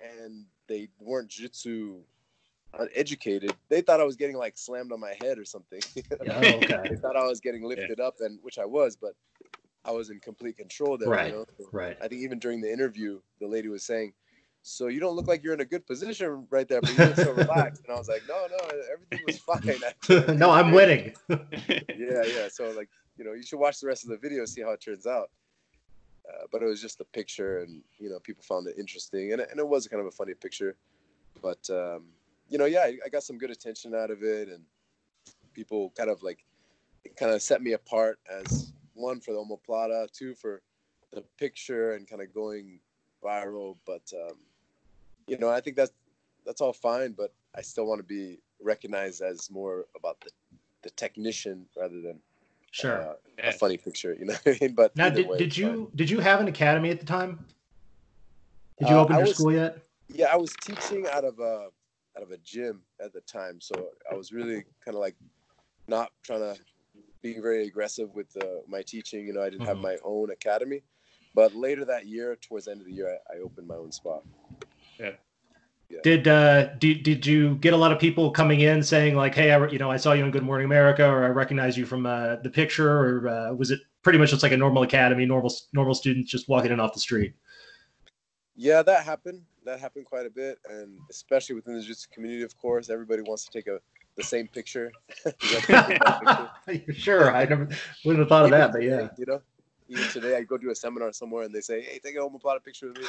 and 0.00 0.44
they 0.68 0.88
weren't 0.98 1.28
jiu-jitsu 1.28 2.00
uneducated, 2.78 3.54
they 3.68 3.80
thought 3.80 4.00
I 4.00 4.04
was 4.04 4.16
getting 4.16 4.36
like 4.36 4.56
slammed 4.56 4.92
on 4.92 5.00
my 5.00 5.14
head 5.20 5.38
or 5.38 5.44
something. 5.44 5.80
oh, 6.20 6.26
okay. 6.26 6.88
they 6.90 6.96
thought 6.96 7.16
I 7.16 7.24
was 7.24 7.40
getting 7.40 7.64
lifted 7.64 7.96
yeah. 7.98 8.06
up, 8.06 8.16
and 8.20 8.38
which 8.42 8.58
I 8.58 8.64
was, 8.64 8.96
but 8.96 9.14
I 9.84 9.90
was 9.90 10.10
in 10.10 10.18
complete 10.20 10.56
control 10.56 10.96
there. 10.96 11.08
Right. 11.08 11.32
You 11.32 11.38
know? 11.38 11.66
Right. 11.72 11.96
I 12.02 12.08
think 12.08 12.22
even 12.22 12.38
during 12.38 12.60
the 12.60 12.72
interview, 12.72 13.20
the 13.40 13.46
lady 13.46 13.68
was 13.68 13.84
saying, 13.84 14.12
"So 14.62 14.86
you 14.86 15.00
don't 15.00 15.14
look 15.14 15.26
like 15.26 15.42
you're 15.42 15.54
in 15.54 15.60
a 15.60 15.64
good 15.64 15.86
position 15.86 16.46
right 16.50 16.66
there, 16.66 16.80
but 16.80 16.90
you 16.90 17.04
look 17.04 17.16
so 17.16 17.32
relaxed." 17.44 17.82
And 17.84 17.94
I 17.94 17.98
was 17.98 18.08
like, 18.08 18.22
"No, 18.28 18.46
no, 18.50 18.78
everything 18.92 19.20
was 19.26 19.38
fine." 20.08 20.36
no, 20.38 20.50
I'm 20.50 20.72
winning. 20.72 21.14
yeah, 21.28 22.22
yeah. 22.24 22.48
So 22.50 22.70
like, 22.70 22.88
you 23.16 23.24
know, 23.24 23.32
you 23.32 23.42
should 23.42 23.58
watch 23.58 23.80
the 23.80 23.86
rest 23.86 24.04
of 24.04 24.10
the 24.10 24.16
video, 24.16 24.44
see 24.44 24.62
how 24.62 24.70
it 24.70 24.80
turns 24.80 25.06
out. 25.06 25.30
Uh, 26.26 26.46
but 26.50 26.62
it 26.62 26.66
was 26.66 26.80
just 26.80 27.00
a 27.00 27.04
picture, 27.04 27.58
and 27.58 27.82
you 27.98 28.08
know, 28.08 28.18
people 28.18 28.42
found 28.42 28.66
it 28.66 28.76
interesting, 28.78 29.32
and 29.32 29.42
and 29.42 29.60
it 29.60 29.68
was 29.68 29.86
kind 29.86 30.00
of 30.00 30.06
a 30.06 30.10
funny 30.10 30.32
picture, 30.34 30.76
but 31.42 31.68
um, 31.68 32.04
you 32.48 32.56
know, 32.56 32.64
yeah, 32.64 32.80
I, 32.80 32.98
I 33.04 33.08
got 33.10 33.22
some 33.22 33.36
good 33.36 33.50
attention 33.50 33.94
out 33.94 34.10
of 34.10 34.22
it, 34.22 34.48
and 34.48 34.62
people 35.52 35.92
kind 35.96 36.08
of 36.08 36.22
like 36.22 36.38
kind 37.16 37.32
of 37.32 37.42
set 37.42 37.62
me 37.62 37.72
apart 37.72 38.18
as 38.30 38.72
one 38.94 39.20
for 39.20 39.32
the 39.32 39.38
omoplata, 39.38 40.10
two 40.12 40.34
for 40.34 40.62
the 41.12 41.22
picture 41.38 41.92
and 41.92 42.08
kind 42.08 42.22
of 42.22 42.32
going 42.34 42.80
viral. 43.22 43.76
But 43.86 44.10
um, 44.14 44.36
you 45.26 45.38
know, 45.38 45.48
I 45.50 45.60
think 45.60 45.76
that's 45.76 45.92
that's 46.46 46.60
all 46.60 46.72
fine, 46.72 47.12
but 47.12 47.32
I 47.54 47.62
still 47.62 47.86
want 47.86 47.98
to 48.00 48.04
be 48.06 48.38
recognized 48.62 49.22
as 49.22 49.50
more 49.50 49.86
about 49.96 50.20
the 50.20 50.30
the 50.82 50.90
technician 50.90 51.66
rather 51.76 52.00
than 52.00 52.18
sure 52.70 53.00
uh, 53.02 53.14
a 53.42 53.52
funny 53.52 53.76
picture. 53.76 54.14
You 54.18 54.26
know, 54.26 54.34
what 54.42 54.56
I 54.56 54.58
mean? 54.60 54.74
but 54.74 54.96
now 54.96 55.08
did, 55.08 55.28
way, 55.28 55.38
did 55.38 55.56
you 55.56 55.68
fine. 55.86 55.96
did 55.96 56.10
you 56.10 56.20
have 56.20 56.40
an 56.40 56.48
academy 56.48 56.90
at 56.90 57.00
the 57.00 57.06
time? 57.06 57.44
Did 58.78 58.88
you 58.90 58.96
Uh, 58.96 59.02
open 59.02 59.14
I 59.16 59.18
your 59.18 59.26
was- 59.26 59.36
school 59.36 59.52
yet? 59.52 59.78
Yeah, 60.08 60.26
I 60.26 60.36
was 60.36 60.52
teaching 60.60 61.06
out 61.08 61.24
of 61.24 61.38
a 61.40 61.68
out 62.16 62.22
of 62.22 62.30
a 62.30 62.36
gym 62.38 62.82
at 63.00 63.12
the 63.14 63.22
time, 63.22 63.58
so 63.60 63.88
I 64.10 64.14
was 64.14 64.32
really 64.32 64.62
kind 64.84 64.94
of 64.94 65.00
like 65.00 65.16
not 65.88 66.12
trying 66.22 66.40
to 66.40 66.60
being 67.24 67.40
very 67.42 67.66
aggressive 67.66 68.14
with 68.14 68.30
uh, 68.36 68.60
my 68.68 68.82
teaching. 68.82 69.26
You 69.26 69.32
know, 69.32 69.42
I 69.42 69.48
didn't 69.48 69.66
have 69.66 69.78
Mhm. 69.78 69.88
my 69.90 69.96
own 70.04 70.30
academy, 70.30 70.82
but 71.34 71.54
later 71.54 71.84
that 71.86 72.06
year, 72.06 72.36
towards 72.36 72.66
the 72.66 72.72
end 72.72 72.82
of 72.82 72.86
the 72.86 72.92
year, 72.92 73.08
I, 73.08 73.36
I 73.36 73.40
opened 73.40 73.66
my 73.66 73.76
own 73.76 73.90
spot. 73.90 74.22
Yeah. 75.00 75.12
Did 76.02 76.26
uh 76.28 76.74
did, 76.76 77.02
did 77.02 77.24
you 77.24 77.56
get 77.56 77.72
a 77.72 77.76
lot 77.76 77.92
of 77.92 77.98
people 77.98 78.30
coming 78.30 78.60
in 78.60 78.82
saying 78.82 79.14
like, 79.14 79.34
hey, 79.34 79.52
I 79.52 79.56
re- 79.56 79.72
you 79.72 79.78
know 79.78 79.90
I 79.90 79.96
saw 79.96 80.12
you 80.12 80.24
in 80.24 80.30
Good 80.30 80.42
Morning 80.42 80.64
America, 80.64 81.06
or 81.06 81.24
I 81.24 81.28
recognize 81.28 81.78
you 81.78 81.86
from 81.86 82.04
uh, 82.04 82.36
the 82.36 82.50
picture, 82.50 82.90
or 82.90 83.28
uh, 83.28 83.54
was 83.54 83.70
it 83.70 83.80
pretty 84.02 84.18
much 84.18 84.30
just 84.30 84.42
like 84.42 84.52
a 84.52 84.56
normal 84.56 84.82
academy, 84.82 85.24
normal 85.24 85.52
normal 85.72 85.94
students 85.94 86.30
just 86.30 86.48
walking 86.48 86.72
in 86.72 86.80
off 86.80 86.94
the 86.94 87.00
street? 87.00 87.34
Yeah, 88.56 88.82
that 88.82 89.04
happened. 89.04 89.42
That 89.64 89.78
happened 89.78 90.06
quite 90.06 90.26
a 90.26 90.30
bit, 90.30 90.58
and 90.68 90.98
especially 91.10 91.54
within 91.54 91.74
the 91.74 91.80
jiu-jitsu 91.80 92.08
community, 92.12 92.42
of 92.42 92.56
course, 92.58 92.90
everybody 92.90 93.22
wants 93.22 93.44
to 93.44 93.50
take 93.52 93.68
a 93.68 93.78
the 94.16 94.22
same 94.22 94.48
picture. 94.48 94.92
You 95.42 95.50
got 95.50 95.62
to 95.62 95.66
take 95.66 96.00
that 96.00 96.50
picture. 96.66 96.92
sure, 96.92 97.34
I 97.34 97.44
never 97.44 97.68
wouldn't 98.04 98.20
have 98.20 98.28
thought 98.28 98.44
of 98.44 98.48
Even 98.48 98.60
that, 98.60 98.72
but 98.72 98.82
yeah, 98.82 99.08
you 99.16 99.26
know, 99.26 99.40
even 99.88 100.04
today 100.08 100.36
I 100.36 100.42
go 100.42 100.58
to 100.58 100.70
a 100.70 100.74
seminar 100.74 101.12
somewhere 101.12 101.44
and 101.44 101.54
they 101.54 101.60
say, 101.60 101.82
"Hey, 101.82 101.98
take 101.98 102.16
a 102.16 102.18
omoplata 102.18 102.62
picture 102.64 102.88
with 102.88 102.98
me," 102.98 103.06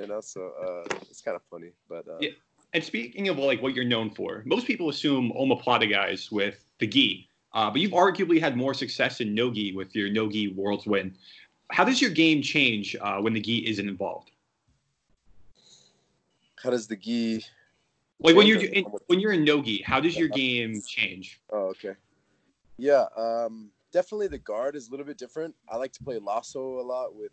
you 0.00 0.06
know. 0.06 0.20
So 0.20 0.52
uh, 0.60 0.94
it's 1.10 1.20
kind 1.20 1.36
of 1.36 1.42
funny, 1.50 1.70
but 1.88 2.06
uh, 2.08 2.18
Yeah. 2.20 2.30
And 2.74 2.82
speaking 2.82 3.28
of 3.28 3.38
like 3.38 3.62
what 3.62 3.74
you're 3.74 3.84
known 3.84 4.10
for, 4.10 4.42
most 4.46 4.66
people 4.66 4.88
assume 4.88 5.32
omoplata 5.38 5.90
guys 5.90 6.32
with 6.32 6.64
the 6.78 6.86
gi, 6.86 7.28
uh, 7.52 7.70
but 7.70 7.80
you've 7.80 7.92
arguably 7.92 8.40
had 8.40 8.56
more 8.56 8.74
success 8.74 9.20
in 9.20 9.34
no 9.34 9.50
gi 9.50 9.74
with 9.74 9.94
your 9.94 10.10
no 10.10 10.28
gi 10.28 10.48
worlds 10.48 10.86
win. 10.86 11.14
How 11.70 11.84
does 11.84 12.00
your 12.00 12.10
game 12.10 12.42
change 12.42 12.96
uh, 13.00 13.18
when 13.20 13.32
the 13.32 13.40
gi 13.40 13.68
isn't 13.68 13.88
involved? 13.88 14.32
how 16.62 16.70
does 16.70 16.86
the 16.86 16.96
gi? 16.96 17.44
Like 18.22 18.36
when 18.36 18.46
you're 18.46 18.60
in, 18.60 18.84
when 19.06 19.20
you're 19.20 19.32
in 19.32 19.44
no 19.44 19.62
gi, 19.62 19.82
how 19.82 20.00
does 20.00 20.16
your 20.16 20.28
game 20.28 20.80
change? 20.86 21.40
Oh, 21.50 21.66
okay. 21.70 21.94
Yeah, 22.78 23.06
um, 23.16 23.70
definitely 23.92 24.28
the 24.28 24.38
guard 24.38 24.76
is 24.76 24.88
a 24.88 24.90
little 24.90 25.06
bit 25.06 25.18
different. 25.18 25.54
I 25.68 25.76
like 25.76 25.92
to 25.92 26.02
play 26.02 26.18
lasso 26.18 26.80
a 26.80 26.82
lot 26.82 27.14
with 27.14 27.32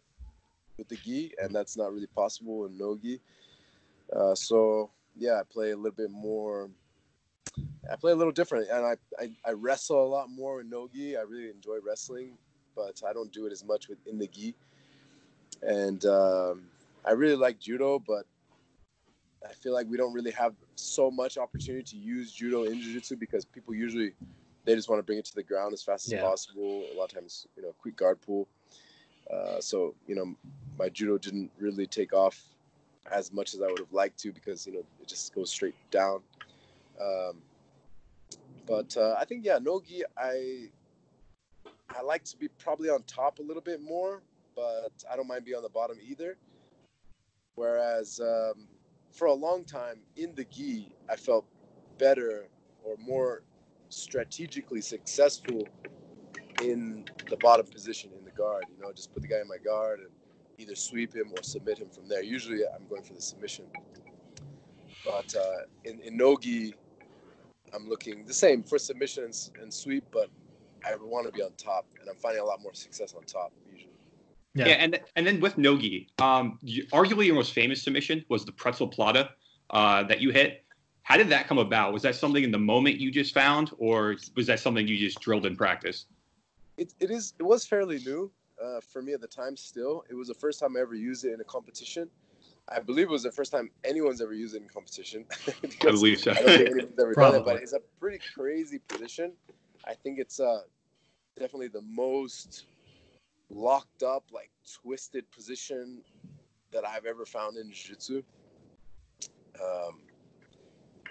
with 0.77 0.87
the 0.87 0.97
gi, 0.97 1.33
and 1.41 1.53
that's 1.53 1.77
not 1.77 1.93
really 1.93 2.07
possible 2.07 2.65
in 2.65 2.77
no 2.77 2.97
gi. 2.97 3.19
Uh, 4.15 4.33
so 4.33 4.89
yeah, 5.15 5.39
I 5.39 5.43
play 5.43 5.71
a 5.71 5.77
little 5.77 5.95
bit 5.95 6.11
more. 6.11 6.69
I 7.91 7.95
play 7.95 8.11
a 8.11 8.15
little 8.15 8.33
different, 8.33 8.69
and 8.69 8.85
I, 8.85 8.95
I, 9.19 9.31
I 9.45 9.51
wrestle 9.51 10.03
a 10.03 10.07
lot 10.07 10.29
more 10.29 10.61
in 10.61 10.69
no 10.69 10.87
gi. 10.87 11.17
I 11.17 11.21
really 11.21 11.49
enjoy 11.49 11.77
wrestling, 11.83 12.37
but 12.75 13.01
I 13.07 13.13
don't 13.13 13.31
do 13.31 13.45
it 13.45 13.51
as 13.51 13.63
much 13.63 13.87
with 13.89 13.97
in 14.07 14.19
the 14.19 14.27
gi. 14.27 14.55
And 15.61 16.03
um, 16.05 16.63
I 17.05 17.11
really 17.11 17.35
like 17.35 17.59
judo, 17.59 17.99
but 17.99 18.25
I 19.47 19.53
feel 19.53 19.73
like 19.73 19.87
we 19.89 19.97
don't 19.97 20.13
really 20.13 20.31
have 20.31 20.53
so 20.75 21.09
much 21.09 21.37
opportunity 21.37 21.83
to 21.83 21.97
use 21.97 22.31
judo 22.31 22.63
in 22.63 22.81
jiu-jitsu 22.81 23.15
because 23.15 23.45
people 23.45 23.73
usually 23.73 24.13
they 24.65 24.75
just 24.75 24.89
want 24.89 24.99
to 24.99 25.03
bring 25.03 25.17
it 25.17 25.25
to 25.25 25.35
the 25.35 25.43
ground 25.43 25.73
as 25.73 25.81
fast 25.81 26.07
as 26.07 26.13
Yeah. 26.13 26.21
possible. 26.21 26.85
A 26.91 26.97
lot 26.97 27.05
of 27.05 27.13
times, 27.17 27.47
you 27.55 27.63
know, 27.63 27.73
quick 27.81 27.95
guard 27.95 28.19
pull. 28.21 28.47
Uh, 29.31 29.59
so 29.61 29.95
you 30.07 30.15
know, 30.15 30.35
my 30.77 30.89
judo 30.89 31.17
didn't 31.17 31.51
really 31.57 31.87
take 31.87 32.13
off 32.13 32.43
as 33.11 33.31
much 33.31 33.53
as 33.53 33.61
I 33.61 33.67
would 33.67 33.79
have 33.79 33.93
liked 33.93 34.19
to 34.19 34.31
because 34.31 34.67
you 34.67 34.73
know 34.73 34.85
it 35.01 35.07
just 35.07 35.33
goes 35.33 35.49
straight 35.49 35.75
down. 35.91 36.21
Um, 37.01 37.41
but 38.67 38.95
uh, 38.97 39.15
I 39.17 39.25
think 39.25 39.45
yeah, 39.45 39.59
nogi 39.59 40.03
I 40.17 40.69
I 41.89 42.01
like 42.01 42.23
to 42.25 42.37
be 42.37 42.47
probably 42.59 42.89
on 42.89 43.03
top 43.03 43.39
a 43.39 43.41
little 43.41 43.61
bit 43.63 43.81
more, 43.81 44.21
but 44.55 44.91
I 45.11 45.15
don't 45.15 45.27
mind 45.27 45.45
being 45.45 45.57
on 45.57 45.63
the 45.63 45.69
bottom 45.69 45.97
either. 46.01 46.37
Whereas 47.55 48.19
um, 48.19 48.67
for 49.11 49.27
a 49.27 49.33
long 49.33 49.65
time 49.65 50.01
in 50.15 50.35
the 50.35 50.45
gi, 50.45 50.91
I 51.09 51.15
felt 51.15 51.45
better 51.97 52.47
or 52.83 52.95
more 52.97 53.43
strategically 53.89 54.81
successful 54.81 55.67
in 56.61 57.05
the 57.29 57.37
bottom 57.37 57.65
position 57.67 58.11
in 58.17 58.25
the 58.25 58.31
guard. 58.31 58.65
You 58.75 58.81
know, 58.83 58.91
just 58.93 59.13
put 59.13 59.21
the 59.23 59.27
guy 59.29 59.39
in 59.41 59.47
my 59.47 59.57
guard 59.57 59.99
and 59.99 60.09
either 60.57 60.75
sweep 60.75 61.15
him 61.15 61.31
or 61.35 61.43
submit 61.43 61.79
him 61.79 61.89
from 61.89 62.07
there. 62.07 62.23
Usually, 62.23 62.61
I'm 62.75 62.87
going 62.87 63.03
for 63.03 63.13
the 63.13 63.21
submission. 63.21 63.65
But 65.05 65.33
uh, 65.35 65.63
in 65.85 66.01
in 66.01 66.17
nogi, 66.17 66.75
I'm 67.73 67.87
looking 67.89 68.25
the 68.25 68.33
same 68.33 68.63
for 68.63 68.79
submissions 68.79 69.51
and 69.61 69.73
sweep, 69.73 70.05
but 70.11 70.29
I 70.85 70.95
want 70.97 71.27
to 71.27 71.31
be 71.31 71.41
on 71.41 71.51
top, 71.57 71.85
and 71.99 72.09
I'm 72.09 72.15
finding 72.17 72.41
a 72.41 72.45
lot 72.45 72.61
more 72.61 72.73
success 72.73 73.13
on 73.15 73.23
top. 73.23 73.53
Yeah. 74.59 74.67
Yeah, 74.67 74.73
and 74.73 74.99
and 75.15 75.25
then 75.25 75.39
with 75.39 75.57
nogi, 75.57 76.09
um, 76.19 76.59
you, 76.61 76.85
arguably 76.87 77.25
your 77.27 77.35
most 77.35 77.53
famous 77.53 77.81
submission 77.81 78.25
was 78.27 78.43
the 78.43 78.51
pretzel 78.51 78.89
plata 78.89 79.29
uh, 79.69 80.03
that 80.03 80.19
you 80.19 80.31
hit. 80.31 80.65
How 81.03 81.15
did 81.15 81.29
that 81.29 81.47
come 81.47 81.57
about? 81.57 81.93
Was 81.93 82.01
that 82.03 82.15
something 82.15 82.43
in 82.43 82.51
the 82.51 82.59
moment 82.59 82.97
you 82.97 83.09
just 83.09 83.33
found, 83.33 83.71
or 83.77 84.17
was 84.35 84.47
that 84.47 84.59
something 84.59 84.85
you 84.85 84.97
just 84.97 85.21
drilled 85.21 85.45
in 85.45 85.55
practice? 85.55 86.07
It, 86.77 86.93
it 86.99 87.09
is 87.09 87.33
it 87.39 87.43
was 87.43 87.65
fairly 87.65 87.99
new 87.99 88.29
uh, 88.61 88.81
for 88.81 89.01
me 89.01 89.13
at 89.13 89.21
the 89.21 89.27
time. 89.27 89.55
Still, 89.55 90.03
it 90.09 90.13
was 90.13 90.27
the 90.27 90.33
first 90.33 90.59
time 90.59 90.75
I 90.75 90.81
ever 90.81 90.93
used 90.93 91.23
it 91.23 91.33
in 91.33 91.39
a 91.39 91.45
competition. 91.45 92.09
I 92.67 92.79
believe 92.79 93.07
it 93.07 93.11
was 93.11 93.23
the 93.23 93.31
first 93.31 93.53
time 93.53 93.71
anyone's 93.85 94.21
ever 94.21 94.33
used 94.33 94.55
it 94.55 94.61
in 94.61 94.67
competition. 94.67 95.25
I 95.47 95.85
believe 95.85 96.19
so. 96.19 96.31
I 96.31 96.33
don't 96.35 96.45
think 96.45 96.69
anyone's 96.69 96.99
ever 96.99 97.13
done 97.13 97.35
it, 97.35 97.45
but 97.45 97.55
it's 97.55 97.73
a 97.73 97.79
pretty 97.99 98.19
crazy 98.35 98.79
position. 98.89 99.31
I 99.87 99.93
think 99.93 100.19
it's 100.19 100.41
uh, 100.41 100.63
definitely 101.37 101.69
the 101.69 101.81
most 101.81 102.65
locked 103.49 104.03
up, 104.03 104.25
like 104.31 104.51
twisted 104.81 105.29
position 105.31 106.03
that 106.71 106.85
I've 106.85 107.05
ever 107.05 107.25
found 107.25 107.57
in 107.57 107.71
jiu-jitsu. 107.71 108.23
Um, 109.63 110.01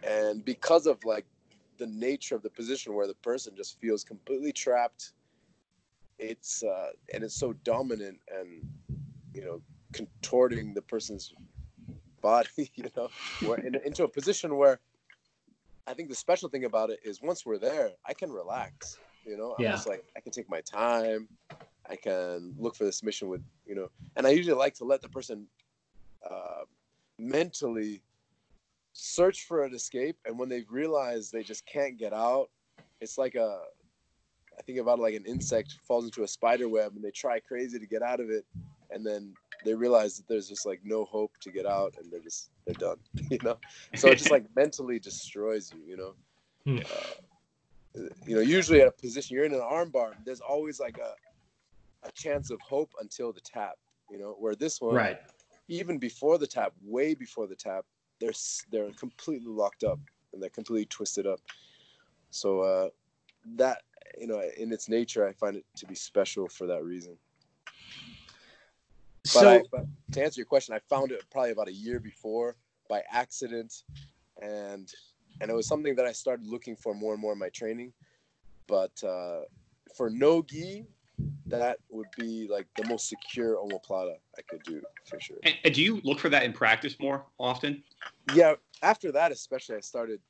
and 0.07 0.45
because 0.45 0.87
of 0.87 1.05
like 1.05 1.27
the 1.79 1.87
nature 1.87 2.35
of 2.35 2.43
the 2.43 2.51
position 2.51 2.95
where 2.95 3.07
the 3.07 3.15
person 3.15 3.55
just 3.57 3.81
feels 3.81 4.05
completely 4.05 4.53
trapped, 4.53 5.13
it's 6.19 6.63
uh, 6.63 6.91
and 7.15 7.23
it's 7.25 7.35
so 7.35 7.53
dominant 7.65 8.19
and 8.29 8.63
you 9.35 9.45
know 9.45 9.61
contorting 9.93 10.75
the 10.75 10.83
person's 10.83 11.33
body, 12.21 12.49
you 12.75 12.85
know, 12.97 13.11
where 13.41 13.59
in, 13.59 13.75
into 13.85 14.05
a 14.05 14.09
position 14.09 14.57
where 14.57 14.81
I 15.87 15.95
think 15.95 16.09
the 16.09 16.15
special 16.15 16.49
thing 16.49 16.65
about 16.65 16.91
it 16.91 17.01
is 17.05 17.23
once 17.23 17.47
we're 17.47 17.59
there, 17.59 17.91
I 18.07 18.15
can 18.15 18.31
relax. 18.31 18.99
You 19.25 19.37
know, 19.37 19.55
I'm 19.59 19.65
Yeah. 19.65 19.73
just 19.73 19.87
like 19.87 20.05
I 20.17 20.21
can 20.21 20.33
take 20.33 20.49
my 20.49 20.61
time. 20.61 21.29
I 21.91 21.97
can 21.97 22.55
look 22.59 22.77
for 22.77 22.85
the 22.85 22.93
submission 22.93 23.29
with 23.29 23.43
you 23.67 23.75
know, 23.75 23.91
and 24.17 24.27
I 24.27 24.31
usually 24.31 24.57
like 24.57 24.75
to 24.75 24.85
let 24.85 25.03
the 25.03 25.09
person 25.09 25.47
uh, 26.29 26.65
mentally 27.19 28.03
search 28.93 29.45
for 29.45 29.65
an 29.65 29.75
escape, 29.75 30.17
and 30.27 30.39
when 30.39 30.49
they 30.49 30.65
realize 30.71 31.31
they 31.31 31.43
just 31.43 31.67
can't 31.67 31.99
get 31.99 32.13
out, 32.13 32.51
it's 33.01 33.19
like 33.19 33.35
a 33.35 33.61
I 34.59 34.63
think 34.63 34.79
about 34.79 34.99
it 34.99 35.03
like 35.03 35.15
an 35.15 35.25
insect 35.25 35.77
falls 35.87 36.05
into 36.05 36.25
a 36.25 36.29
spider 36.29 36.69
web 36.69 36.93
and 36.97 37.05
they 37.05 37.13
try 37.13 37.39
crazy 37.39 37.79
to 37.79 37.87
get 37.87 38.03
out 38.03 38.21
of 38.21 38.31
it, 38.31 38.45
and 38.91 39.07
then 39.07 39.35
they 39.65 39.75
realize 39.75 40.17
that 40.17 40.29
there's 40.29 40.49
just 40.49 40.67
like 40.67 40.81
no 40.85 41.05
hope 41.05 41.33
to 41.41 41.51
get 41.51 41.67
out, 41.67 41.95
and 41.99 42.11
they're 42.11 42.21
just 42.21 42.51
they're 42.65 42.75
done, 42.75 42.99
you 43.31 43.39
know. 43.43 43.57
So 43.95 44.09
it 44.09 44.19
just 44.19 44.31
like 44.31 44.45
mentally 44.57 44.99
destroys 44.99 45.73
you, 45.73 45.83
you 45.87 45.97
know. 45.97 46.15
Hmm. 46.65 46.79
Uh, 46.79 48.03
you 48.27 48.37
know, 48.37 48.43
usually 48.43 48.81
at 48.81 48.89
a 48.89 48.93
position 48.93 49.35
you're 49.35 49.45
in 49.45 49.55
an 49.55 49.61
armbar, 49.61 50.13
there's 50.25 50.41
always 50.41 50.79
like 50.79 50.99
a 50.99 51.15
a 52.05 52.13
chance 52.13 52.51
of 52.51 52.61
hope 52.61 52.93
until 53.01 53.33
the 53.33 53.41
tap, 53.41 53.77
you 54.11 54.19
know. 54.19 54.37
Where 54.39 54.55
this 54.55 54.81
one, 54.81 54.95
right. 54.95 55.19
even 55.69 55.99
before 55.99 56.39
the 56.39 56.47
tap, 56.47 56.73
way 56.83 57.15
before 57.15 57.47
the 57.47 57.57
tap, 57.57 57.85
they're 58.21 58.33
they're 58.71 58.93
completely 58.93 59.51
locked 59.51 59.85
up 59.85 59.99
and 60.33 60.43
they're 60.43 60.51
completely 60.51 60.87
twisted 60.87 61.27
up. 61.27 61.41
So 62.31 62.61
uh, 62.61 62.89
that 63.57 63.83
you 64.19 64.27
know, 64.27 64.43
in 64.57 64.73
its 64.73 64.89
nature, 64.89 65.27
I 65.27 65.33
find 65.33 65.57
it 65.57 65.65
to 65.77 65.87
be 65.87 65.95
special 65.95 66.49
for 66.49 66.67
that 66.67 66.85
reason. 66.85 67.17
But, 69.23 69.31
So 69.31 69.49
I, 69.49 69.63
but 69.71 69.87
to 70.13 70.25
answer 70.25 70.41
your 70.41 70.47
question, 70.47 70.75
I 70.75 70.81
found 70.89 71.13
it 71.13 71.23
probably 71.31 71.51
about 71.51 71.69
a 71.69 71.73
year 71.73 72.01
before 72.01 72.57
by 72.89 73.03
accident, 73.11 73.83
and 74.41 74.93
and 75.41 75.51
it 75.51 75.55
was 75.55 75.67
something 75.67 75.95
that 75.97 76.07
I 76.07 76.13
started 76.13 76.47
looking 76.47 76.77
for 76.77 76.95
more 76.95 77.13
and 77.13 77.21
more 77.21 77.33
in 77.33 77.39
my 77.39 77.51
training. 77.51 77.93
But 78.67 79.03
uh, 79.05 79.43
for 79.95 80.11
no 80.11 80.43
gi, 80.43 80.87
that 81.47 81.79
would 81.91 82.07
be 82.17 82.47
like 82.49 82.67
the 82.77 82.87
most 82.87 83.09
secure 83.09 83.57
omoplata 83.57 84.17
I 84.37 84.43
could 84.43 84.63
do 84.63 84.83
for 85.05 85.21
sure. 85.21 85.39
And, 85.43 85.55
and 85.65 85.75
do 85.75 85.83
you 85.83 86.01
look 86.05 86.19
for 86.19 86.29
that 86.29 86.45
in 86.45 86.53
practice 86.53 86.97
more 87.01 87.25
often? 87.39 87.83
Yeah, 88.35 88.55
after 88.83 89.11
that 89.13 89.33
especially, 89.33 89.77
I 89.77 89.81
started 89.81 90.21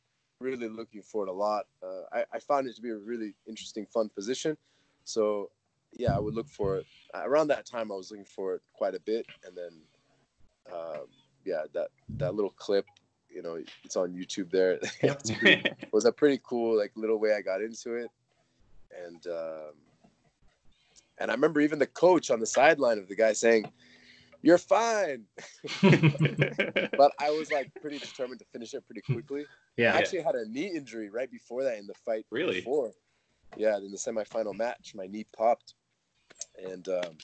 really 0.40 0.68
looking 0.68 1.02
for 1.02 1.24
it 1.24 1.28
a 1.28 1.32
lot. 1.32 1.66
Uh, 1.82 2.02
I, 2.12 2.24
I 2.32 2.38
found 2.38 2.68
it 2.68 2.76
to 2.76 2.82
be 2.82 2.90
a 2.90 2.96
really 2.96 3.34
interesting, 3.46 3.86
fun 3.86 4.08
position. 4.08 4.56
So 5.04 5.50
yeah, 5.92 6.14
I 6.14 6.18
would 6.18 6.34
look 6.34 6.48
for 6.48 6.76
it. 6.76 6.86
Around 7.14 7.48
that 7.48 7.66
time, 7.66 7.90
I 7.90 7.96
was 7.96 8.10
looking 8.10 8.26
for 8.26 8.54
it 8.54 8.62
quite 8.74 8.94
a 8.94 9.00
bit, 9.00 9.26
and 9.44 9.56
then 9.56 9.80
um, 10.72 11.06
yeah, 11.44 11.62
that 11.74 11.88
that 12.18 12.34
little 12.34 12.50
clip, 12.50 12.84
you 13.30 13.42
know, 13.42 13.58
it's 13.84 13.96
on 13.96 14.12
YouTube 14.12 14.50
there. 14.50 14.78
Pretty, 15.40 15.62
was 15.92 16.04
a 16.04 16.12
pretty 16.12 16.40
cool 16.44 16.76
like 16.76 16.92
little 16.94 17.18
way 17.18 17.34
I 17.34 17.40
got 17.40 17.62
into 17.62 17.94
it, 17.94 18.10
and 19.06 19.26
um, 19.26 19.74
and 21.20 21.30
I 21.30 21.34
remember 21.34 21.60
even 21.60 21.78
the 21.78 21.86
coach 21.86 22.30
on 22.30 22.40
the 22.40 22.46
sideline 22.46 22.98
of 22.98 23.08
the 23.08 23.16
guy 23.16 23.32
saying, 23.32 23.70
"You're 24.42 24.58
fine," 24.58 25.24
but 25.82 27.12
I 27.20 27.30
was 27.30 27.50
like 27.50 27.70
pretty 27.80 27.98
determined 27.98 28.40
to 28.40 28.46
finish 28.52 28.74
it 28.74 28.84
pretty 28.86 29.02
quickly. 29.02 29.46
yeah. 29.76 29.94
I 29.94 29.98
actually 29.98 30.22
had 30.22 30.34
a 30.34 30.48
knee 30.48 30.72
injury 30.74 31.10
right 31.10 31.30
before 31.30 31.64
that 31.64 31.78
in 31.78 31.86
the 31.86 31.94
fight. 31.94 32.26
Really? 32.30 32.56
Before. 32.56 32.92
Yeah, 33.56 33.76
in 33.78 33.90
the 33.90 33.96
semifinal 33.96 34.54
match, 34.54 34.92
my 34.94 35.06
knee 35.06 35.26
popped, 35.36 35.74
and 36.62 36.86
um, 36.88 37.18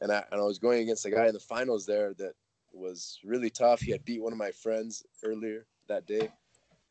and 0.00 0.12
I 0.12 0.24
and 0.30 0.40
I 0.40 0.44
was 0.44 0.58
going 0.58 0.82
against 0.82 1.06
a 1.06 1.10
guy 1.10 1.26
in 1.26 1.34
the 1.34 1.40
finals 1.40 1.86
there 1.86 2.14
that 2.14 2.32
was 2.72 3.18
really 3.24 3.50
tough. 3.50 3.80
He 3.80 3.92
had 3.92 4.04
beat 4.04 4.22
one 4.22 4.32
of 4.32 4.38
my 4.38 4.50
friends 4.50 5.04
earlier 5.22 5.66
that 5.88 6.06
day, 6.06 6.30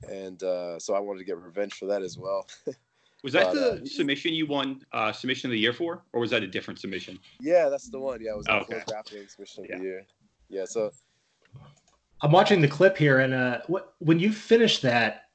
and 0.10 0.42
uh, 0.44 0.80
so 0.80 0.94
I 0.94 1.00
wanted 1.00 1.20
to 1.20 1.26
get 1.26 1.38
revenge 1.38 1.74
for 1.74 1.88
that 1.88 2.02
as 2.02 2.18
well. 2.18 2.48
Was 3.24 3.32
that 3.34 3.54
But, 3.54 3.58
uh, 3.58 3.76
the 3.76 3.86
submission 3.88 4.34
you 4.34 4.46
won 4.46 4.82
uh, 4.92 5.14
submission 5.14 5.50
of 5.50 5.54
the 5.54 5.60
year 5.60 5.72
for, 5.72 6.04
or 6.12 6.20
was 6.20 6.30
that 6.32 6.44
a 6.44 6.48
different 6.48 6.80
submission? 6.80 7.18
yeah, 7.40 7.70
that's 7.70 7.90
the 7.90 8.00
one. 8.00 8.22
Yeah, 8.22 8.34
it 8.34 8.38
was 8.38 8.46
the 8.46 8.54
Okay. 8.56 8.76
okay. 8.76 8.84
grappling 8.86 9.28
submission 9.30 9.64
of 9.64 9.70
Yeah. 9.70 9.78
the 9.78 9.84
year. 9.84 10.06
Yeah, 10.50 10.66
so 10.66 10.92
I'm 12.22 12.32
watching 12.32 12.60
the 12.62 12.68
clip 12.68 12.98
here, 12.98 13.20
and 13.20 13.34
uh, 13.34 13.62
what 13.68 13.94
when 14.00 14.20
you 14.20 14.34
finish 14.34 14.80
that, 14.82 15.30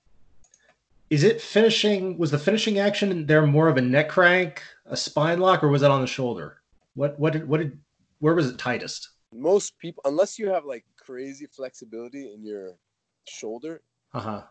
is 1.08 1.24
it 1.24 1.40
finishing? 1.40 2.18
Was 2.18 2.30
the 2.30 2.38
finishing 2.38 2.78
action 2.78 3.24
there 3.26 3.46
more 3.46 3.68
of 3.68 3.78
a 3.78 3.82
neck 3.82 4.10
crank, 4.10 4.62
a 4.84 4.96
spine 4.96 5.40
lock, 5.40 5.64
or 5.64 5.68
was 5.68 5.80
that 5.80 5.90
on 5.90 6.02
the 6.02 6.06
shoulder? 6.06 6.60
What 6.94 7.18
what 7.18 7.32
did 7.32 7.48
what 7.48 7.58
did 7.58 7.78
where 8.20 8.34
was 8.34 8.50
it 8.50 8.58
tightest? 8.58 9.08
most 9.32 9.78
people, 9.78 10.02
unless 10.06 10.38
you 10.38 10.48
have 10.48 10.64
like 10.64 10.84
crazy 10.98 11.46
flexibility 11.46 12.32
in 12.32 12.42
your 12.44 12.76
shoulder, 13.26 13.82
Uh 14.12 14.20
huh. 14.20 14.42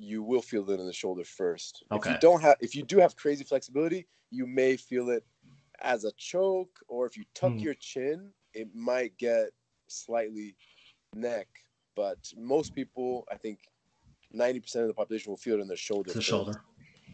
You 0.00 0.22
will 0.22 0.42
feel 0.42 0.68
it 0.70 0.80
in 0.80 0.86
the 0.86 0.92
shoulder 0.92 1.24
first. 1.24 1.84
Okay. 1.92 1.98
If 2.00 2.08
you 2.10 2.16
don't 2.18 2.42
have, 2.42 2.56
if 2.60 2.74
you 2.76 2.82
do 2.82 2.98
have 2.98 3.16
crazy 3.16 3.44
flexibility, 3.44 4.08
you 4.30 4.46
may 4.46 4.76
feel 4.76 5.10
it 5.10 5.24
as 5.80 6.04
a 6.04 6.12
choke, 6.16 6.78
or 6.88 7.06
if 7.06 7.16
you 7.16 7.24
tuck 7.34 7.54
Hmm. 7.54 7.64
your 7.64 7.74
chin, 7.74 8.32
it 8.54 8.68
might 8.74 9.18
get 9.18 9.50
slightly 9.88 10.56
neck. 11.14 11.48
But 11.96 12.18
most 12.36 12.74
people, 12.74 13.24
I 13.30 13.36
think, 13.36 13.60
ninety 14.32 14.60
percent 14.60 14.82
of 14.84 14.88
the 14.88 14.94
population 14.94 15.30
will 15.30 15.38
feel 15.38 15.58
it 15.58 15.62
in 15.62 15.68
their 15.68 15.76
shoulder. 15.76 16.14
The 16.14 16.22
shoulder. 16.22 16.62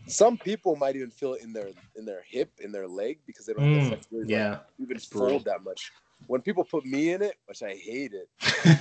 Some 0.07 0.39
people 0.39 0.77
might 0.77 0.97
even 0.97 1.11
feel 1.11 1.35
it 1.35 1.43
in 1.43 1.53
their 1.53 1.73
in 1.97 2.05
their 2.07 2.23
hip, 2.29 2.53
in 2.61 2.73
their 2.73 2.89
leg, 2.89 3.21
because 3.27 3.47
they 3.47 3.55
don't 3.55 3.65
have 3.65 3.73
Mm, 3.73 3.81
the 3.81 3.81
flexibility 3.81 4.29
to, 4.29 4.35
like, 4.35 4.47
Yeah. 4.47 4.61
even 4.79 5.01
fold 5.01 5.45
that 5.47 5.63
much. 5.65 5.93
When 6.27 6.43
people 6.43 6.65
put 6.65 6.85
me 6.87 7.13
in 7.13 7.23
it, 7.23 7.37
which 7.47 7.63
I 7.63 7.75
hate 7.77 8.13
it 8.15 8.29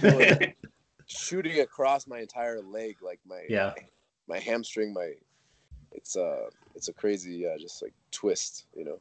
shooting 1.08 1.60
across 1.62 2.08
my 2.08 2.20
entire 2.20 2.62
leg, 2.62 3.02
like 3.02 3.20
my 3.26 3.42
Yeah. 3.50 3.74
My 4.28 4.40
hamstring, 4.40 4.94
my 4.94 5.14
it's 5.92 6.16
uh 6.16 6.50
it's 6.76 6.90
a 6.90 6.94
crazy 6.94 7.46
uh, 7.46 7.58
just 7.60 7.82
like 7.82 7.94
twist, 8.12 8.66
you 8.76 8.86
know. 8.86 9.00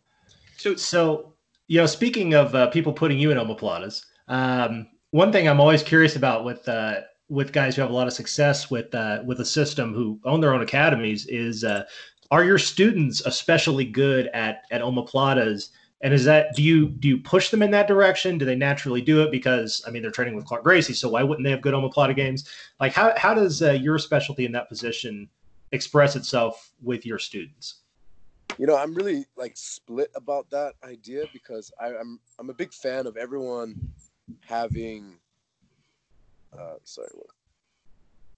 so 0.56 0.76
So, 0.76 1.34
you 1.66 1.80
know, 1.80 1.87
speaking 1.87 2.34
of 2.34 2.54
uh, 2.54 2.68
people 2.68 2.92
putting 2.92 3.18
you 3.18 3.30
in 3.30 3.38
omoplatas, 3.38 4.04
um, 4.28 4.87
one 5.10 5.32
thing 5.32 5.48
I'm 5.48 5.60
always 5.60 5.82
curious 5.82 6.16
about 6.16 6.44
with 6.44 6.68
uh, 6.68 7.00
with 7.28 7.52
guys 7.52 7.74
who 7.74 7.82
have 7.82 7.90
a 7.90 7.94
lot 7.94 8.06
of 8.06 8.12
success 8.12 8.70
with 8.70 8.94
uh, 8.94 9.22
with 9.24 9.40
a 9.40 9.44
system 9.44 9.94
who 9.94 10.20
own 10.24 10.40
their 10.40 10.54
own 10.54 10.62
academies 10.62 11.26
is 11.26 11.64
uh, 11.64 11.84
are 12.30 12.44
your 12.44 12.58
students 12.58 13.22
especially 13.26 13.84
good 13.84 14.28
at 14.28 14.62
at 14.70 14.82
omoplatas? 14.82 15.70
And 16.04 16.12
is 16.12 16.24
that 16.26 16.54
do 16.54 16.62
you 16.62 16.90
do 16.90 17.08
you 17.08 17.18
push 17.18 17.48
them 17.48 17.62
in 17.62 17.70
that 17.70 17.88
direction? 17.88 18.36
Do 18.36 18.44
they 18.44 18.54
naturally 18.54 19.00
do 19.00 19.22
it 19.22 19.30
because 19.30 19.82
I 19.86 19.90
mean 19.90 20.02
they're 20.02 20.10
training 20.10 20.36
with 20.36 20.44
Clark 20.44 20.62
Gracie, 20.62 20.92
so 20.92 21.08
why 21.08 21.22
wouldn't 21.22 21.44
they 21.46 21.50
have 21.50 21.62
good 21.62 21.72
omoplata 21.72 22.14
games? 22.14 22.46
Like 22.78 22.92
how 22.92 23.14
how 23.16 23.32
does 23.32 23.62
uh, 23.62 23.72
your 23.72 23.98
specialty 23.98 24.44
in 24.44 24.52
that 24.52 24.68
position 24.68 25.30
express 25.72 26.14
itself 26.14 26.72
with 26.82 27.06
your 27.06 27.18
students? 27.18 27.76
You 28.58 28.66
know, 28.66 28.76
I'm 28.76 28.94
really 28.94 29.24
like 29.38 29.56
split 29.56 30.10
about 30.14 30.50
that 30.50 30.74
idea 30.84 31.24
because 31.32 31.72
I, 31.80 31.96
I'm 31.96 32.20
I'm 32.38 32.50
a 32.50 32.54
big 32.54 32.74
fan 32.74 33.06
of 33.06 33.16
everyone 33.16 33.74
having. 34.44 35.16
Uh, 36.52 36.74
sorry? 36.84 37.08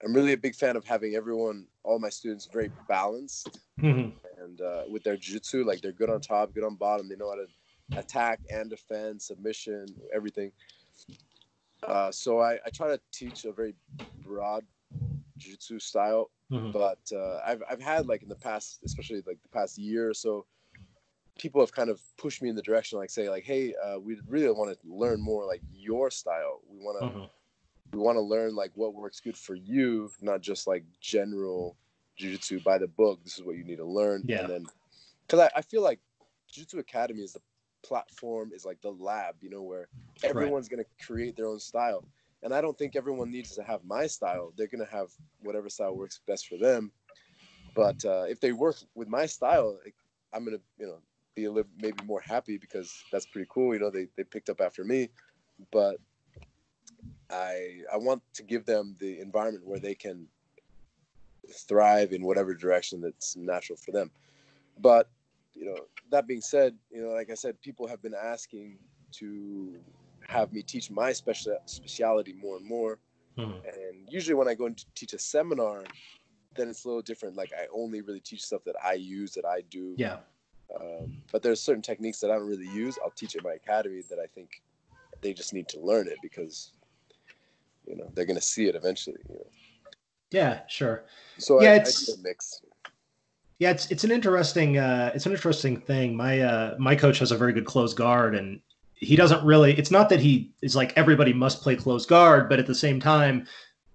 I'm 0.05 0.15
really 0.15 0.33
a 0.33 0.37
big 0.39 0.55
fan 0.55 0.77
of 0.77 0.85
having 0.85 1.15
everyone, 1.15 1.69
all 1.83 1.99
my 1.99 2.11
students, 2.11 2.47
very 2.47 2.73
balanced 2.89 3.61
Mhm. 3.79 4.17
and 4.39 4.61
uh, 4.61 4.85
with 4.89 5.05
their 5.05 5.17
jiu-jitsu, 5.17 5.65
like 5.65 5.83
they're 5.83 5.93
good 5.93 6.11
on 6.11 6.21
top, 6.21 6.55
good 6.55 6.65
on 6.65 6.77
bottom. 6.77 7.09
They 7.09 7.17
know 7.17 7.31
how 7.31 7.37
to 7.37 7.49
attack 7.97 8.41
and 8.51 8.71
defend, 8.71 9.23
submission, 9.23 9.97
everything. 10.15 10.53
Uh, 11.83 12.11
so 12.11 12.41
I, 12.41 12.55
I 12.65 12.71
try 12.71 12.89
to 12.89 13.01
teach 13.13 13.45
a 13.45 13.53
very 13.53 13.75
broad 14.23 14.67
jiu-jitsu 15.39 15.79
style 15.81 16.31
Mhm. 16.51 16.73
but 16.73 17.01
uh, 17.13 17.41
I've 17.47 17.63
I've 17.71 17.81
had 17.83 18.07
like 18.07 18.23
in 18.23 18.29
the 18.29 18.37
past, 18.37 18.81
especially 18.85 19.23
like 19.27 19.43
the 19.43 19.49
past 19.51 19.79
year 19.79 20.11
or 20.11 20.15
so, 20.15 20.47
people 21.39 21.61
have 21.61 21.73
kind 21.73 21.91
of 21.91 22.03
pushed 22.19 22.43
me 22.43 22.49
in 22.51 22.57
the 22.57 22.63
direction 22.63 22.99
like 22.99 23.11
say 23.11 23.31
like, 23.31 23.45
hey, 23.45 23.75
uh, 23.77 23.99
we 23.99 24.21
really 24.27 24.51
want 24.53 24.73
to 24.73 24.89
learn 24.89 25.21
more 25.21 25.47
like 25.47 25.63
your 25.71 26.11
style. 26.11 26.61
We 26.69 26.79
want 26.79 26.99
to 26.99 27.07
Mhm. 27.07 27.31
We 27.92 27.99
want 27.99 28.16
to 28.16 28.22
learn 28.22 28.55
like 28.55 28.72
what 28.75 28.94
works 28.94 29.20
good 29.20 29.37
for 29.37 29.55
you, 29.55 30.11
not 30.20 30.40
just 30.40 30.66
like 30.66 30.85
general 31.01 31.77
jujitsu 32.20 32.62
by 32.62 32.79
the 32.79 32.88
book. 32.88 33.22
This 33.25 33.38
is 33.38 33.44
what 33.44 33.57
you 33.57 33.64
need 33.64 33.77
to 33.77 33.85
learn. 33.85 34.25
Yeah. 34.27 34.40
And 34.40 34.51
then, 34.51 34.66
because 35.27 35.40
I, 35.40 35.59
I 35.59 35.62
feel 35.62 35.83
like 35.83 36.01
Jiu-Jitsu 36.51 36.79
Academy 36.79 37.22
is 37.22 37.33
the 37.33 37.40
platform, 37.83 38.53
is 38.55 38.64
like 38.64 38.81
the 38.81 38.90
lab, 38.90 39.37
you 39.40 39.51
know, 39.51 39.62
where 39.62 39.88
everyone's 40.22 40.68
gonna 40.68 40.85
create 41.05 41.37
their 41.37 41.46
own 41.46 41.61
style. 41.61 42.05
And 42.42 42.55
I 42.55 42.61
don't 42.61 42.77
think 42.77 42.96
everyone 42.96 43.31
needs 43.31 43.55
to 43.57 43.62
have 43.62 43.85
my 43.85 44.07
style. 44.07 44.53
They're 44.57 44.66
gonna 44.66 44.87
have 44.90 45.09
whatever 45.42 45.68
style 45.68 45.96
works 45.96 46.20
best 46.27 46.49
for 46.49 46.59
them. 46.59 46.92
But 47.75 48.05
uh, 48.05 48.25
if 48.29 48.40
they 48.40 48.53
work 48.53 48.77
with 48.94 49.09
my 49.09 49.27
style, 49.27 49.79
like, 49.85 49.94
I'm 50.33 50.44
gonna, 50.44 50.61
you 50.79 50.87
know, 50.87 50.99
be 51.35 51.44
a 51.44 51.51
little 51.51 51.70
maybe 51.79 52.03
more 52.05 52.20
happy 52.20 52.57
because 52.57 52.92
that's 53.12 53.27
pretty 53.27 53.49
cool. 53.51 53.75
You 53.75 53.81
know, 53.81 53.90
they 53.90 54.09
they 54.16 54.25
picked 54.25 54.49
up 54.49 54.61
after 54.61 54.85
me. 54.85 55.11
But 55.70 55.96
I 57.31 57.83
I 57.93 57.97
want 57.97 58.23
to 58.35 58.43
give 58.43 58.65
them 58.65 58.97
the 58.99 59.21
environment 59.21 59.67
where 59.67 59.81
they 59.81 59.95
can 59.95 60.27
thrive 61.51 62.12
in 62.12 62.25
whatever 62.25 62.55
direction 62.55 63.01
that's 63.01 63.37
natural 63.37 63.77
for 63.77 63.93
them. 63.93 64.11
But 64.79 65.09
you 65.55 65.65
know, 65.65 65.87
that 66.11 66.27
being 66.27 66.41
said, 66.41 66.77
you 66.91 67.03
know, 67.03 67.12
like 67.12 67.31
I 67.31 67.35
said, 67.35 67.61
people 67.62 67.87
have 67.87 68.03
been 68.03 68.15
asking 68.15 68.79
to 69.12 69.75
have 70.29 70.53
me 70.53 70.62
teach 70.62 70.91
my 70.91 71.12
special 71.12 71.57
speciality 71.67 72.35
more 72.35 72.57
and 72.57 72.67
more. 72.67 72.99
Mhm. 73.39 73.62
And 73.67 74.09
usually 74.09 74.35
when 74.35 74.49
I 74.49 74.55
go 74.55 74.67
and 74.67 74.85
teach 74.95 75.12
a 75.15 75.19
seminar, 75.19 75.85
then 76.57 76.69
it's 76.69 76.85
a 76.85 76.89
little 76.89 77.03
different. 77.03 77.37
Like 77.37 77.53
I 77.53 77.67
only 77.73 78.01
really 78.03 78.21
teach 78.21 78.43
stuff 78.43 78.65
that 78.65 78.77
I 78.85 78.95
use, 78.95 79.33
that 79.35 79.45
I 79.45 79.62
do. 79.62 79.95
Yeah. 79.97 80.19
Um, 80.75 81.23
but 81.33 81.43
there's 81.43 81.61
certain 81.61 81.83
techniques 81.83 82.19
that 82.21 82.31
I 82.31 82.35
don't 82.35 82.49
really 82.49 82.69
use. 82.69 82.99
I'll 83.03 83.11
teach 83.11 83.37
at 83.37 83.45
my 83.45 83.53
academy 83.53 84.03
that 84.11 84.19
I 84.19 84.27
think 84.27 84.62
they 85.21 85.33
just 85.33 85.55
need 85.55 85.69
to 85.69 85.81
learn 85.81 86.09
it 86.09 86.19
because, 86.23 86.73
you 87.87 87.96
know, 87.96 88.11
they're 88.14 88.25
gonna 88.27 88.40
see 88.40 88.68
it 88.68 88.75
eventually. 88.75 89.16
You 89.29 89.37
know? 89.37 89.46
Yeah, 90.31 90.61
sure. 90.68 91.05
So 91.38 91.62
Yeah, 91.62 91.72
I, 91.72 91.75
it's- 91.77 92.18
mix. 92.22 92.61
Yeah, 93.59 93.70
it's 93.70 93.90
it's 93.90 94.05
an 94.05 94.11
interesting 94.11 94.77
uh, 94.77 95.12
it's 95.14 95.25
an 95.25 95.33
interesting 95.33 95.79
thing. 95.81 96.14
My 96.14 96.40
uh, 96.40 96.77
my 96.79 96.94
coach 96.94 97.18
has 97.20 97.33
a 97.33 97.38
very 97.38 97.55
good 97.55 97.64
close 97.64 97.94
guard, 97.94 98.35
and 98.35 98.61
he 98.94 99.16
doesn't 99.16 99.42
really. 99.46 99.72
It's 99.79 99.90
not 99.90 100.11
that 100.11 100.20
he 100.20 100.53
is 100.61 100.77
like 100.77 100.92
everybody 100.94 101.33
must 101.33 101.62
play 101.62 101.75
close 101.75 102.05
guard, 102.05 102.51
but 102.51 102.59
at 102.59 102.66
the 102.66 102.75
same 102.75 103.01
time, 103.01 103.46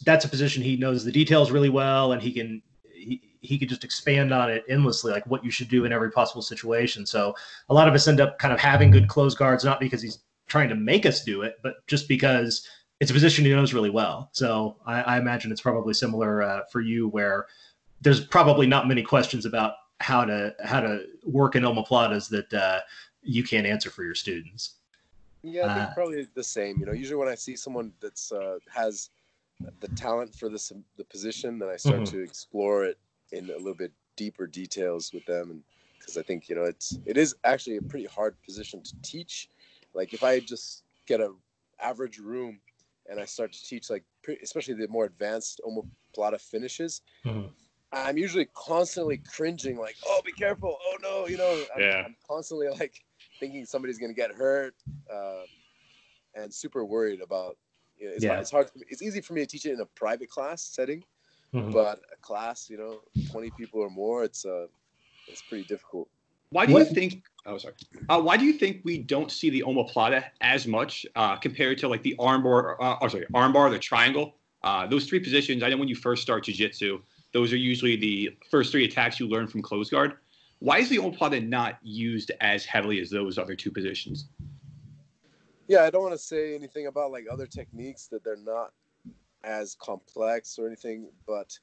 that's 0.03 0.25
a 0.25 0.29
position 0.29 0.63
he 0.63 0.77
knows 0.77 1.05
the 1.05 1.11
details 1.11 1.51
really 1.51 1.69
well, 1.69 2.11
and 2.13 2.19
he 2.23 2.31
can 2.31 2.63
he 2.91 3.21
he 3.41 3.59
could 3.59 3.69
just 3.69 3.83
expand 3.83 4.33
on 4.33 4.49
it 4.49 4.63
endlessly, 4.67 5.11
like 5.11 5.27
what 5.27 5.45
you 5.45 5.51
should 5.51 5.69
do 5.69 5.85
in 5.85 5.91
every 5.93 6.09
possible 6.09 6.41
situation. 6.41 7.05
So 7.05 7.35
a 7.69 7.73
lot 7.73 7.87
of 7.87 7.93
us 7.93 8.07
end 8.07 8.19
up 8.19 8.39
kind 8.39 8.53
of 8.55 8.59
having 8.59 8.89
good 8.89 9.07
close 9.07 9.35
guards, 9.35 9.63
not 9.63 9.79
because 9.79 10.01
he's 10.01 10.19
trying 10.47 10.69
to 10.69 10.75
make 10.75 11.05
us 11.05 11.23
do 11.23 11.43
it, 11.43 11.57
but 11.61 11.85
just 11.85 12.07
because 12.07 12.67
it's 13.01 13.09
a 13.09 13.13
position 13.15 13.43
he 13.43 13.51
knows 13.51 13.73
really 13.73 13.89
well. 13.89 14.29
So 14.31 14.77
I, 14.85 15.01
I 15.01 15.17
imagine 15.17 15.51
it's 15.51 15.59
probably 15.59 15.93
similar 15.95 16.43
uh, 16.43 16.61
for 16.71 16.81
you, 16.81 17.07
where 17.09 17.47
there's 17.99 18.23
probably 18.23 18.67
not 18.67 18.87
many 18.87 19.01
questions 19.01 19.45
about 19.45 19.73
how 19.99 20.23
to 20.23 20.55
how 20.63 20.79
to 20.81 21.05
work 21.25 21.55
in 21.55 21.63
omoplatas 21.63 22.29
that 22.29 22.53
uh, 22.53 22.79
you 23.23 23.43
can't 23.43 23.65
answer 23.65 23.89
for 23.89 24.03
your 24.03 24.13
students. 24.13 24.75
Yeah, 25.41 25.65
I 25.65 25.73
think 25.73 25.89
Uh, 25.89 25.93
probably 25.95 26.27
the 26.35 26.43
same. 26.43 26.79
You 26.79 26.85
know, 26.85 26.91
usually 26.91 27.17
when 27.17 27.27
I 27.27 27.33
see 27.35 27.55
someone 27.55 27.91
that's 27.99 28.31
uh, 28.31 28.59
has 28.69 29.09
the 29.79 29.87
talent 29.89 30.35
for 30.35 30.47
this 30.47 30.71
the 30.95 31.03
position, 31.05 31.57
then 31.57 31.69
I 31.69 31.77
start 31.77 32.01
Mhm. 32.01 32.11
to 32.11 32.21
explore 32.23 32.85
it 32.85 32.99
in 33.31 33.49
a 33.49 33.57
little 33.57 33.73
bit 33.73 33.91
deeper 34.15 34.45
details 34.45 35.11
with 35.11 35.25
them, 35.25 35.49
and 35.49 35.63
because 35.97 36.17
I 36.17 36.21
think 36.21 36.49
you 36.49 36.55
know 36.55 36.65
it's 36.65 36.99
it 37.05 37.17
is 37.17 37.35
actually 37.45 37.77
a 37.77 37.81
pretty 37.81 38.05
hard 38.05 38.35
position 38.43 38.83
to 38.83 38.93
teach. 39.01 39.49
Like 39.95 40.13
if 40.13 40.23
I 40.23 40.39
just 40.39 40.83
get 41.07 41.19
a 41.19 41.33
average 41.79 42.19
room 42.19 42.59
and 43.11 43.19
I 43.19 43.25
start 43.25 43.51
to 43.51 43.63
teach 43.63 43.89
like 43.89 44.03
especially 44.41 44.73
the 44.73 44.87
more 44.87 45.05
advanced 45.05 45.59
omoplata 45.67 46.39
finishes, 46.39 47.01
mm-hmm. 47.25 47.47
I'm 47.91 48.17
usually 48.17 48.47
constantly 48.55 49.17
cringing 49.17 49.77
like, 49.77 49.97
oh, 50.07 50.21
be 50.25 50.31
careful, 50.31 50.77
oh 50.81 50.97
no, 51.03 51.27
you 51.27 51.37
know, 51.37 51.63
I'm, 51.75 51.81
yeah. 51.81 52.03
I'm 52.05 52.15
constantly 52.27 52.69
like 52.69 53.03
thinking 53.39 53.65
somebody's 53.65 53.99
gonna 53.99 54.13
get 54.13 54.31
hurt, 54.31 54.75
uh, 55.13 55.43
and 56.35 56.51
super 56.51 56.85
worried 56.85 57.21
about. 57.21 57.57
You 57.97 58.07
know, 58.07 58.13
it's, 58.15 58.23
yeah. 58.23 58.29
hard, 58.29 58.41
it's 58.41 58.51
hard. 58.51 58.71
It's 58.89 59.01
easy 59.03 59.21
for 59.21 59.33
me 59.33 59.41
to 59.41 59.47
teach 59.47 59.65
it 59.67 59.73
in 59.73 59.81
a 59.81 59.85
private 59.85 60.29
class 60.29 60.63
setting, 60.63 61.03
mm-hmm. 61.53 61.69
but 61.71 61.99
a 62.11 62.17
class, 62.21 62.67
you 62.67 62.77
know, 62.77 63.01
20 63.29 63.51
people 63.51 63.81
or 63.81 63.91
more, 63.91 64.23
it's 64.23 64.45
uh, 64.45 64.65
it's 65.27 65.41
pretty 65.43 65.65
difficult. 65.65 66.07
Why 66.49 66.65
do 66.65 66.73
what? 66.73 66.87
you 66.87 66.95
think? 66.95 67.23
Oh, 67.45 67.57
sorry. 67.57 67.73
Uh, 68.07 68.21
why 68.21 68.37
do 68.37 68.45
you 68.45 68.53
think 68.53 68.81
we 68.83 68.99
don't 68.99 69.31
see 69.31 69.49
the 69.49 69.63
omoplata 69.65 70.25
as 70.41 70.67
much 70.67 71.05
uh, 71.15 71.35
compared 71.35 71.77
to 71.79 71.87
like 71.87 72.03
the 72.03 72.15
armbar? 72.19 72.75
Uh, 72.79 72.97
oh, 73.01 73.07
sorry, 73.07 73.25
armbar, 73.33 73.71
the 73.71 73.79
triangle. 73.79 74.35
Uh, 74.63 74.85
those 74.85 75.07
three 75.07 75.19
positions. 75.19 75.63
I 75.63 75.69
know 75.69 75.77
when 75.77 75.87
you 75.87 75.95
first 75.95 76.21
start 76.21 76.45
jujitsu, 76.45 77.01
those 77.33 77.51
are 77.51 77.57
usually 77.57 77.95
the 77.95 78.37
first 78.49 78.71
three 78.71 78.85
attacks 78.85 79.19
you 79.19 79.27
learn 79.27 79.47
from 79.47 79.63
close 79.63 79.89
guard. 79.89 80.13
Why 80.59 80.77
is 80.77 80.89
the 80.89 80.97
omoplata 80.97 81.47
not 81.47 81.79
used 81.81 82.31
as 82.41 82.63
heavily 82.63 82.99
as 82.99 83.09
those 83.09 83.39
other 83.39 83.55
two 83.55 83.71
positions? 83.71 84.27
Yeah, 85.67 85.83
I 85.83 85.89
don't 85.89 86.03
want 86.03 86.13
to 86.13 86.19
say 86.19 86.53
anything 86.53 86.85
about 86.85 87.11
like 87.11 87.25
other 87.31 87.47
techniques 87.47 88.05
that 88.07 88.23
they're 88.23 88.35
not 88.35 88.71
as 89.43 89.75
complex 89.75 90.59
or 90.59 90.67
anything, 90.67 91.09
but 91.25 91.57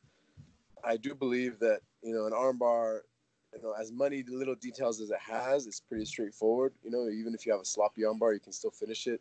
I 0.83 0.97
do 0.97 1.15
believe 1.15 1.61
that 1.61 1.83
you 2.03 2.13
know 2.13 2.27
an 2.27 2.33
armbar 2.33 3.01
you 3.55 3.63
know, 3.63 3.73
as 3.73 3.93
many 3.93 4.23
little 4.25 4.55
details 4.55 5.01
as 5.01 5.11
it 5.11 5.19
has, 5.21 5.67
it's 5.67 5.81
pretty 5.81 6.05
straightforward. 6.05 6.73
You 6.83 6.91
know, 6.91 7.09
even 7.09 7.35
if 7.35 7.47
you 7.47 7.53
have 7.53 7.61
a 7.61 7.65
sloppy 7.65 8.03
armbar, 8.03 8.35
you 8.35 8.41
can 8.41 8.53
still 8.53 8.71
finish 8.71 9.07
it. 9.07 9.21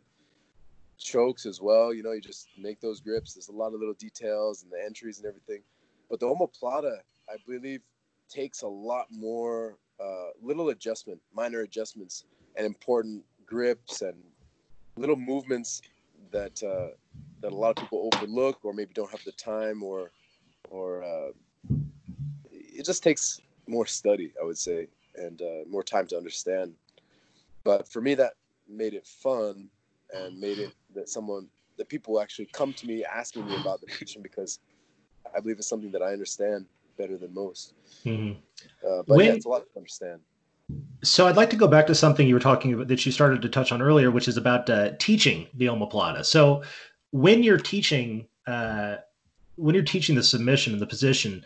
Chokes 0.98 1.46
as 1.46 1.60
well, 1.60 1.94
you 1.94 2.02
know, 2.02 2.12
you 2.12 2.20
just 2.20 2.48
make 2.58 2.80
those 2.80 3.00
grips. 3.00 3.34
There's 3.34 3.48
a 3.48 3.52
lot 3.52 3.72
of 3.72 3.78
little 3.78 3.94
details 3.94 4.64
and 4.64 4.72
the 4.72 4.84
entries 4.84 5.18
and 5.18 5.26
everything. 5.26 5.62
But 6.10 6.18
the 6.20 6.26
omoplata, 6.26 6.98
I 7.28 7.36
believe, 7.46 7.82
takes 8.28 8.62
a 8.62 8.68
lot 8.68 9.06
more 9.10 9.78
uh, 10.00 10.30
little 10.42 10.70
adjustment, 10.70 11.20
minor 11.32 11.60
adjustments, 11.60 12.24
and 12.56 12.66
important 12.66 13.22
grips 13.46 14.02
and 14.02 14.16
little 14.96 15.16
movements 15.16 15.82
that 16.32 16.62
uh, 16.62 16.94
that 17.40 17.52
a 17.52 17.54
lot 17.54 17.70
of 17.70 17.76
people 17.76 18.10
overlook 18.12 18.64
or 18.64 18.72
maybe 18.72 18.92
don't 18.92 19.10
have 19.10 19.22
the 19.24 19.32
time 19.32 19.82
or 19.82 20.10
or 20.70 21.02
uh, 21.04 21.30
it 22.50 22.84
just 22.84 23.02
takes 23.02 23.40
more 23.68 23.86
study, 23.86 24.32
I 24.40 24.44
would 24.44 24.58
say, 24.58 24.88
and 25.16 25.40
uh, 25.42 25.68
more 25.68 25.82
time 25.82 26.06
to 26.08 26.16
understand. 26.16 26.74
But 27.64 27.88
for 27.88 28.00
me, 28.00 28.14
that 28.14 28.34
made 28.68 28.94
it 28.94 29.06
fun 29.06 29.68
and 30.12 30.38
made 30.40 30.58
it 30.58 30.72
that 30.94 31.08
someone 31.08 31.48
that 31.76 31.88
people 31.88 32.20
actually 32.20 32.46
come 32.52 32.72
to 32.72 32.86
me 32.86 33.04
asking 33.04 33.46
me 33.46 33.56
about 33.60 33.80
the 33.80 33.86
position 33.86 34.22
because 34.22 34.58
I 35.34 35.40
believe 35.40 35.58
it's 35.58 35.68
something 35.68 35.92
that 35.92 36.02
I 36.02 36.12
understand 36.12 36.66
better 36.96 37.16
than 37.16 37.32
most. 37.32 37.74
Mm-hmm. 38.04 38.38
Uh, 38.86 39.02
but 39.06 39.16
when, 39.16 39.26
yeah, 39.26 39.32
it's 39.32 39.46
a 39.46 39.48
lot 39.48 39.62
to 39.62 39.78
understand. 39.78 40.20
So 41.02 41.26
I'd 41.26 41.36
like 41.36 41.50
to 41.50 41.56
go 41.56 41.68
back 41.68 41.86
to 41.86 41.94
something 41.94 42.26
you 42.26 42.34
were 42.34 42.40
talking 42.40 42.74
about 42.74 42.88
that 42.88 43.06
you 43.06 43.12
started 43.12 43.40
to 43.42 43.48
touch 43.48 43.72
on 43.72 43.80
earlier, 43.80 44.10
which 44.10 44.28
is 44.28 44.36
about 44.36 44.68
uh, 44.68 44.92
teaching 44.98 45.46
the 45.54 45.66
omoplata. 45.66 46.24
So 46.24 46.62
when 47.10 47.42
you're 47.42 47.58
teaching, 47.58 48.26
uh, 48.46 48.96
when 49.56 49.74
you're 49.74 49.84
teaching 49.84 50.14
the 50.16 50.22
submission 50.22 50.72
and 50.72 50.82
the 50.82 50.86
position, 50.86 51.44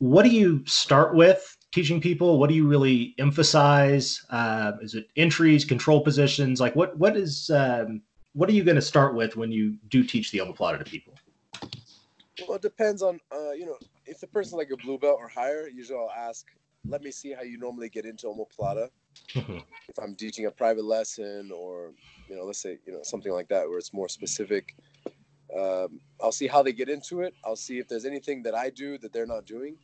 what 0.00 0.22
do 0.24 0.30
you 0.30 0.64
start 0.66 1.14
with 1.14 1.56
teaching 1.72 2.00
people? 2.00 2.38
What 2.38 2.48
do 2.48 2.56
you 2.56 2.66
really 2.66 3.14
emphasize? 3.18 4.24
Uh, 4.30 4.72
is 4.80 4.94
it 4.94 5.08
entries, 5.16 5.64
control 5.64 6.00
positions? 6.00 6.58
Like 6.58 6.74
what 6.74 6.98
what 6.98 7.16
is 7.16 7.50
um, 7.50 8.02
what 8.32 8.48
are 8.48 8.52
you 8.52 8.64
going 8.64 8.76
to 8.76 8.82
start 8.82 9.14
with 9.14 9.36
when 9.36 9.52
you 9.52 9.76
do 9.88 10.02
teach 10.02 10.32
the 10.32 10.38
omoplata 10.38 10.78
to 10.78 10.84
people? 10.84 11.14
Well, 12.48 12.56
it 12.56 12.62
depends 12.62 13.02
on 13.02 13.20
uh, 13.30 13.52
you 13.52 13.66
know 13.66 13.76
if 14.06 14.20
the 14.20 14.26
person's 14.26 14.54
like 14.54 14.70
a 14.72 14.76
blue 14.78 14.98
belt 14.98 15.18
or 15.20 15.28
higher. 15.28 15.68
Usually, 15.68 15.98
I'll 15.98 16.10
ask, 16.10 16.46
"Let 16.88 17.02
me 17.02 17.10
see 17.10 17.32
how 17.32 17.42
you 17.42 17.58
normally 17.58 17.90
get 17.90 18.06
into 18.06 18.26
omoplata." 18.26 18.88
Mm-hmm. 19.34 19.58
if 19.88 19.98
I'm 20.00 20.14
teaching 20.14 20.46
a 20.46 20.50
private 20.50 20.84
lesson 20.84 21.50
or 21.54 21.92
you 22.28 22.36
know, 22.36 22.44
let's 22.44 22.62
say 22.62 22.78
you 22.86 22.92
know 22.92 23.00
something 23.02 23.32
like 23.32 23.48
that 23.48 23.68
where 23.68 23.76
it's 23.76 23.92
more 23.92 24.08
specific. 24.08 24.74
Um, 25.54 26.00
I'll 26.22 26.32
see 26.32 26.46
how 26.46 26.62
they 26.62 26.72
get 26.72 26.88
into 26.88 27.20
it. 27.20 27.34
I'll 27.44 27.56
see 27.56 27.78
if 27.78 27.88
there's 27.88 28.06
anything 28.06 28.42
that 28.44 28.54
I 28.54 28.70
do 28.70 28.96
that 28.98 29.12
they're 29.12 29.26
not 29.26 29.44
doing 29.44 29.76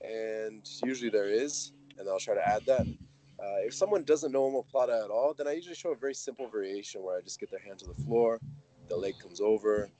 and 0.00 0.68
usually 0.84 1.10
there 1.10 1.28
is, 1.28 1.72
and 1.98 2.08
I'll 2.08 2.18
try 2.18 2.34
to 2.34 2.48
add 2.48 2.64
that. 2.66 2.86
Uh, 3.40 3.58
if 3.64 3.74
someone 3.74 4.02
doesn't 4.02 4.32
know 4.32 4.50
omoplata 4.50 5.04
at 5.04 5.10
all, 5.10 5.34
then 5.36 5.46
I 5.46 5.52
usually 5.52 5.74
show 5.74 5.92
a 5.92 5.96
very 5.96 6.14
simple 6.14 6.48
variation 6.48 7.02
where 7.02 7.16
I 7.16 7.20
just 7.20 7.38
get 7.38 7.50
their 7.50 7.60
hand 7.60 7.78
to 7.80 7.86
the 7.86 8.02
floor, 8.02 8.40
the 8.88 8.96
leg 8.96 9.14
comes 9.20 9.40
over, 9.40 9.90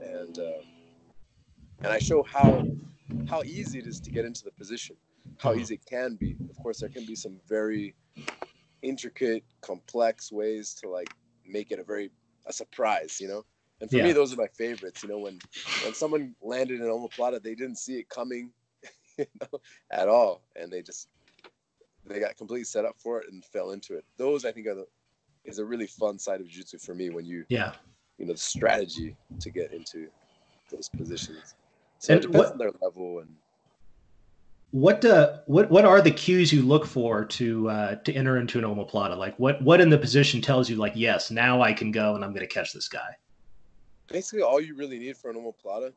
and 0.00 0.38
uh, 0.38 0.62
and 1.78 1.88
I 1.88 1.98
show 1.98 2.22
how 2.22 2.66
how 3.28 3.42
easy 3.44 3.78
it 3.78 3.86
is 3.86 4.00
to 4.00 4.10
get 4.10 4.24
into 4.24 4.42
the 4.44 4.50
position, 4.52 4.96
how 5.38 5.50
mm-hmm. 5.50 5.60
easy 5.60 5.74
it 5.74 5.86
can 5.86 6.16
be. 6.16 6.36
Of 6.50 6.56
course, 6.62 6.80
there 6.80 6.88
can 6.88 7.06
be 7.06 7.14
some 7.14 7.38
very 7.48 7.94
intricate, 8.82 9.44
complex 9.60 10.32
ways 10.32 10.74
to 10.82 10.88
like 10.88 11.08
make 11.46 11.70
it 11.70 11.78
a 11.78 11.84
very 11.84 12.10
a 12.46 12.52
surprise, 12.52 13.20
you 13.20 13.28
know. 13.28 13.44
And 13.80 13.90
for 13.90 13.96
yeah. 13.96 14.04
me, 14.04 14.12
those 14.12 14.32
are 14.32 14.36
my 14.36 14.48
favorites. 14.56 15.02
You 15.02 15.08
know, 15.08 15.18
when 15.18 15.38
when 15.84 15.94
someone 15.94 16.34
landed 16.42 16.80
in 16.80 16.86
omoplata, 16.86 17.42
they 17.42 17.54
didn't 17.54 17.78
see 17.78 17.98
it 17.98 18.08
coming 18.08 18.50
you 19.18 19.26
know, 19.40 19.60
at 19.90 20.08
all, 20.08 20.42
and 20.56 20.70
they 20.70 20.82
just 20.82 21.08
they 22.06 22.20
got 22.20 22.36
completely 22.36 22.64
set 22.64 22.84
up 22.84 22.96
for 22.98 23.20
it 23.20 23.32
and 23.32 23.44
fell 23.44 23.70
into 23.70 23.94
it. 23.94 24.04
Those 24.16 24.44
I 24.44 24.52
think 24.52 24.66
are 24.66 24.74
the 24.74 24.86
is 25.44 25.58
a 25.58 25.64
really 25.64 25.86
fun 25.86 26.18
side 26.18 26.40
of 26.40 26.48
jiu-jitsu 26.48 26.78
for 26.78 26.94
me 26.94 27.10
when 27.10 27.24
you 27.24 27.44
yeah 27.48 27.72
you 28.18 28.26
know 28.26 28.32
the 28.32 28.38
strategy 28.38 29.16
to 29.40 29.50
get 29.50 29.72
into 29.72 30.08
those 30.70 30.88
positions. 30.88 31.54
So 31.98 32.14
and 32.14 32.24
it 32.24 32.26
depends 32.26 32.46
what, 32.46 32.52
on 32.52 32.58
their 32.58 32.72
level 32.80 33.20
and 33.20 33.28
what 34.72 35.04
uh, 35.04 35.38
what 35.46 35.70
what 35.70 35.84
are 35.84 36.00
the 36.00 36.10
cues 36.10 36.52
you 36.52 36.62
look 36.62 36.86
for 36.86 37.26
to 37.26 37.68
uh, 37.68 37.94
to 37.96 38.12
enter 38.14 38.38
into 38.38 38.58
an 38.58 38.64
omoplata? 38.64 39.16
Like 39.16 39.38
what 39.38 39.62
what 39.62 39.80
in 39.80 39.90
the 39.90 39.98
position 39.98 40.40
tells 40.40 40.68
you 40.70 40.76
like 40.76 40.94
yes 40.96 41.30
now 41.30 41.60
I 41.60 41.72
can 41.72 41.92
go 41.92 42.14
and 42.14 42.24
I'm 42.24 42.30
going 42.30 42.46
to 42.46 42.52
catch 42.52 42.72
this 42.72 42.88
guy. 42.88 43.16
Basically, 44.08 44.42
all 44.42 44.60
you 44.60 44.74
really 44.74 44.98
need 44.98 45.16
for 45.16 45.30
an 45.30 45.36
omoplata 45.36 45.92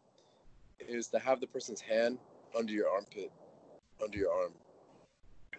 is 0.79 1.07
to 1.07 1.19
have 1.19 1.39
the 1.39 1.47
person's 1.47 1.79
hand 1.79 2.17
under 2.57 2.71
your 2.71 2.89
armpit, 2.89 3.31
under 4.03 4.17
your 4.17 4.31
arm, 4.31 4.53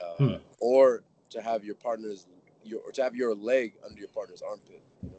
uh, 0.01 0.15
hmm. 0.17 0.35
or 0.61 1.03
to 1.31 1.43
have 1.43 1.65
your 1.65 1.75
partner's 1.75 2.27
your 2.65 2.81
or 2.81 2.93
to 2.93 3.03
have 3.03 3.15
your 3.15 3.35
leg 3.35 3.75
under 3.85 3.99
your 3.99 4.09
partner's 4.09 4.43
armpit. 4.43 4.83
You 5.03 5.11
know? 5.11 5.17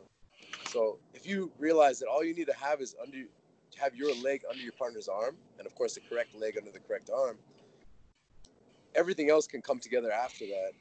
So 0.70 1.00
if 1.14 1.26
you 1.26 1.52
realize 1.58 2.00
that 2.00 2.08
all 2.08 2.24
you 2.24 2.34
need 2.34 2.48
to 2.48 2.56
have 2.56 2.82
is 2.82 2.96
under 3.02 3.18
to 3.18 3.80
have 3.80 3.96
your 3.96 4.14
leg 4.16 4.42
under 4.50 4.62
your 4.62 4.74
partner's 4.74 5.08
arm, 5.08 5.36
and 5.58 5.68
of 5.68 5.76
course 5.76 5.96
the 5.96 6.02
correct 6.02 6.36
leg 6.36 6.58
under 6.58 6.72
the 6.72 6.80
correct 6.80 7.10
arm, 7.10 7.38
everything 8.96 9.30
else 9.30 9.48
can 9.48 9.62
come 9.62 9.80
together 9.80 10.12
after 10.12 10.46
that, 10.46 10.72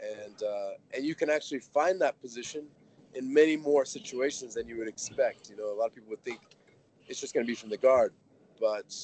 and 0.00 0.42
uh, 0.42 0.70
and 0.94 1.04
you 1.04 1.14
can 1.14 1.30
actually 1.30 1.60
find 1.60 2.00
that 2.00 2.20
position 2.20 2.66
in 3.14 3.32
many 3.32 3.56
more 3.56 3.84
situations 3.84 4.54
than 4.54 4.66
you 4.66 4.78
would 4.78 4.88
expect. 4.88 5.50
You 5.50 5.56
know, 5.56 5.72
a 5.72 5.76
lot 5.76 5.86
of 5.86 5.94
people 5.94 6.10
would 6.10 6.24
think 6.24 6.40
it's 7.08 7.20
just 7.20 7.34
going 7.34 7.44
to 7.44 7.50
be 7.50 7.54
from 7.54 7.70
the 7.70 7.76
guard, 7.76 8.12
but 8.60 8.94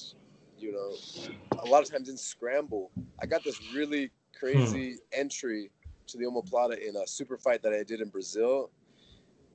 you 0.59 0.73
know, 0.73 1.61
a 1.61 1.67
lot 1.67 1.83
of 1.83 1.91
times 1.91 2.09
in 2.09 2.17
scramble, 2.17 2.91
I 3.21 3.27
got 3.27 3.45
this 3.45 3.61
really 3.73 4.11
crazy 4.39 4.93
hmm. 4.93 4.97
entry 5.13 5.71
to 6.07 6.19
the 6.19 6.25
omoplata 6.25 6.79
in 6.79 6.97
a 6.97 7.07
super 7.07 7.37
fight 7.37 7.63
that 7.63 7.73
I 7.73 7.83
did 7.83 8.01
in 8.01 8.09
Brazil 8.09 8.71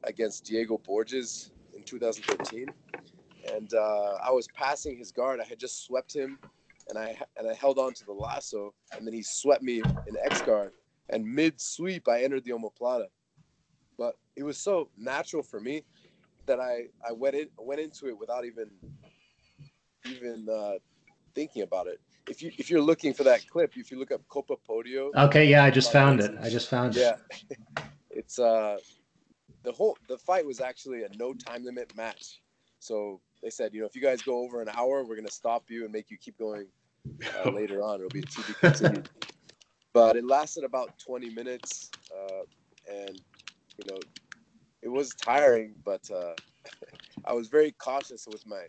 against 0.04 0.46
Diego 0.46 0.78
Borges 0.78 1.52
in 1.76 1.84
2013. 1.84 2.68
And 3.54 3.74
uh, 3.74 4.18
I 4.24 4.32
was 4.32 4.48
passing 4.54 4.98
his 4.98 5.12
guard. 5.12 5.39
I 5.39 5.46
had 5.46 5.60
just 5.60 5.86
swept 5.86 6.16
him, 6.16 6.39
and 6.89 6.98
I 6.98 7.18
and 7.38 7.50
I 7.50 7.54
held 7.54 7.78
on 7.78 7.94
to 7.94 8.06
the 8.06 8.13
lasso, 8.13 8.74
and 8.96 9.06
then 9.06 9.13
he 9.13 9.22
swept 9.22 9.62
me 9.62 9.82
in 10.08 10.18
X 10.24 10.42
guard. 10.42 10.72
And 11.10 11.26
mid 11.26 11.60
sweep, 11.60 12.08
I 12.08 12.24
entered 12.24 12.46
the 12.46 12.52
omoplata. 12.52 13.08
But 13.98 14.16
it 14.38 14.44
was 14.44 14.58
so 14.58 14.89
natural 14.98 15.44
for 15.44 15.60
me 15.60 15.84
that 16.46 16.62
I 16.62 16.88
I 17.08 17.12
went 17.12 17.36
in 17.36 17.50
went 17.58 17.82
into 17.82 18.08
it 18.08 18.18
without 18.18 18.46
even 18.46 18.70
even 20.06 20.48
uh, 20.50 20.74
thinking 21.34 21.62
about 21.62 21.88
it. 21.88 22.00
If 22.30 22.41
you 22.41 22.52
if 22.58 22.69
you're 22.69 22.82
looking 22.82 23.13
for 23.13 23.24
that 23.24 23.48
clip, 23.48 23.76
if 23.76 23.91
you 23.91 24.00
look 24.00 24.12
up 24.12 24.22
Copa 24.30 24.56
Podio. 24.67 25.12
Okay, 25.15 25.46
yeah, 25.46 25.63
I 25.63 25.69
just 25.69 25.91
found 25.91 26.22
it. 26.22 26.36
I 26.41 26.50
just 26.50 26.69
found 26.69 26.96
yeah. 26.96 27.15
it. 27.30 27.46
Yeah, 27.50 27.84
it's 28.10 28.39
uh, 28.39 28.78
the 29.63 29.72
whole 29.72 29.98
the 30.08 30.17
fight 30.17 30.46
was 30.46 30.62
actually 30.62 31.04
a 31.04 31.10
no 31.17 31.34
time 31.34 31.65
limit 31.65 31.96
match. 31.96 32.41
So 32.80 33.22
they 33.41 33.50
said, 33.50 33.74
you 33.74 33.82
know, 33.82 33.88
if 33.88 33.96
you 33.96 34.02
guys 34.02 34.22
go 34.22 34.38
over 34.38 34.62
an 34.62 34.69
hour, 34.69 35.04
we're 35.06 35.15
gonna 35.15 35.32
stop 35.32 35.69
you 35.69 35.84
and 35.84 35.91
make 35.91 36.10
you 36.10 36.17
keep 36.17 36.38
going 36.38 36.67
uh, 37.43 37.50
later 37.52 37.82
on. 37.82 37.96
It'll 37.96 38.10
be 38.10 38.22
to 38.22 38.41
be 38.43 38.54
continued. 38.54 39.10
but 39.93 40.15
it 40.15 40.26
lasted 40.26 40.63
about 40.63 40.98
20 41.00 41.30
minutes, 41.32 41.91
uh, 42.13 42.43
and 42.89 43.22
you 43.78 43.91
know, 43.91 44.00
it 44.82 44.89
was 44.89 45.10
tiring, 45.15 45.74
but 45.84 46.10
uh, 46.12 46.34
I 47.26 47.34
was 47.34 47.48
very 47.48 47.72
cautious 47.72 48.28
with 48.28 48.46
my 48.46 48.63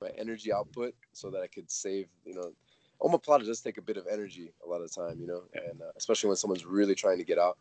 my 0.00 0.10
energy 0.16 0.52
output 0.52 0.94
so 1.12 1.30
that 1.30 1.40
I 1.40 1.46
could 1.46 1.70
save. 1.70 2.06
You 2.24 2.34
know, 2.34 2.52
omoplata 3.00 3.44
does 3.44 3.60
take 3.60 3.78
a 3.78 3.82
bit 3.82 3.96
of 3.96 4.06
energy 4.10 4.52
a 4.64 4.68
lot 4.68 4.80
of 4.80 4.90
the 4.90 5.02
time, 5.02 5.20
you 5.20 5.26
know, 5.26 5.42
and 5.54 5.80
uh, 5.80 5.86
especially 5.96 6.28
when 6.28 6.36
someone's 6.36 6.64
really 6.64 6.94
trying 6.94 7.18
to 7.18 7.24
get 7.24 7.38
out. 7.38 7.58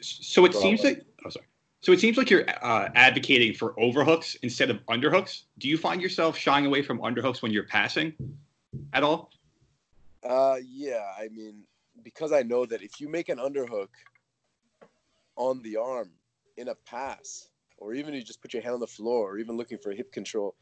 So 0.00 0.44
it 0.44 0.54
seems 0.54 0.82
like 0.82 1.04
oh 1.24 1.30
sorry. 1.30 1.46
So 1.80 1.92
it 1.92 2.00
seems 2.00 2.16
like 2.16 2.30
you're 2.30 2.48
uh, 2.62 2.88
advocating 2.94 3.54
for 3.54 3.78
overhooks 3.78 4.34
instead 4.42 4.70
of 4.70 4.84
underhooks. 4.86 5.42
Do 5.58 5.68
you 5.68 5.78
find 5.78 6.00
yourself 6.00 6.36
shying 6.36 6.66
away 6.66 6.82
from 6.82 6.98
underhooks 6.98 7.42
when 7.42 7.52
you're 7.52 7.64
passing 7.64 8.12
at 8.92 9.04
all? 9.04 9.30
Uh, 10.24 10.56
yeah, 10.66 11.04
I 11.16 11.28
mean, 11.28 11.62
because 12.02 12.32
I 12.32 12.42
know 12.42 12.66
that 12.66 12.82
if 12.82 13.00
you 13.00 13.08
make 13.08 13.28
an 13.28 13.38
underhook 13.38 13.90
on 15.36 15.62
the 15.62 15.76
arm 15.76 16.10
in 16.56 16.68
a 16.68 16.74
pass, 16.74 17.50
or 17.78 17.94
even 17.94 18.14
you 18.14 18.22
just 18.22 18.40
put 18.40 18.52
your 18.52 18.62
hand 18.62 18.74
on 18.74 18.80
the 18.80 18.86
floor, 18.86 19.30
or 19.30 19.38
even 19.38 19.56
looking 19.56 19.78
for 19.78 19.92
hip 19.92 20.10
control 20.10 20.56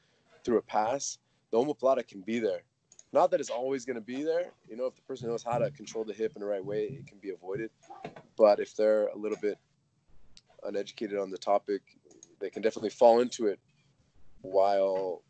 through 0.44 0.59
a 0.59 0.62
pass, 0.62 1.18
the 1.50 1.59
omoplata 1.59 2.07
can 2.07 2.20
be 2.20 2.38
there. 2.38 2.62
Not 3.12 3.30
that 3.30 3.40
it's 3.40 3.50
always 3.50 3.85
going 3.85 3.96
to 3.96 4.02
be 4.02 4.22
there. 4.22 4.52
You 4.68 4.76
know, 4.76 4.87
if 4.87 4.96
the 4.96 5.02
person 5.02 5.28
knows 5.28 5.44
how 5.44 5.59
to 5.59 5.70
control 5.70 6.04
the 6.04 6.12
hip 6.12 6.33
in 6.35 6.40
the 6.40 6.46
right 6.46 6.64
way, 6.64 6.85
it 6.85 7.07
can 7.07 7.18
be 7.18 7.30
avoided. 7.30 7.70
But 8.37 8.59
if 8.59 8.74
they're 8.74 9.07
a 9.07 9.16
little 9.16 9.38
bit 9.40 9.59
uneducated 10.64 11.18
on 11.18 11.30
the 11.30 11.38
topic, 11.38 11.83
they 12.40 12.50
can 12.50 12.62
definitely 12.62 12.90
fall 12.90 13.20
into 13.20 13.46
it 13.46 13.61
while 14.42 15.22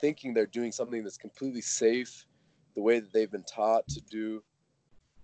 thinking 0.00 0.34
they're 0.34 0.46
doing 0.46 0.72
something 0.72 1.02
that's 1.04 1.16
completely 1.16 1.60
safe, 1.60 2.26
the 2.74 2.82
way 2.82 2.98
that 2.98 3.12
they've 3.12 3.30
been 3.30 3.44
taught 3.44 3.86
to 3.88 4.00
do, 4.10 4.42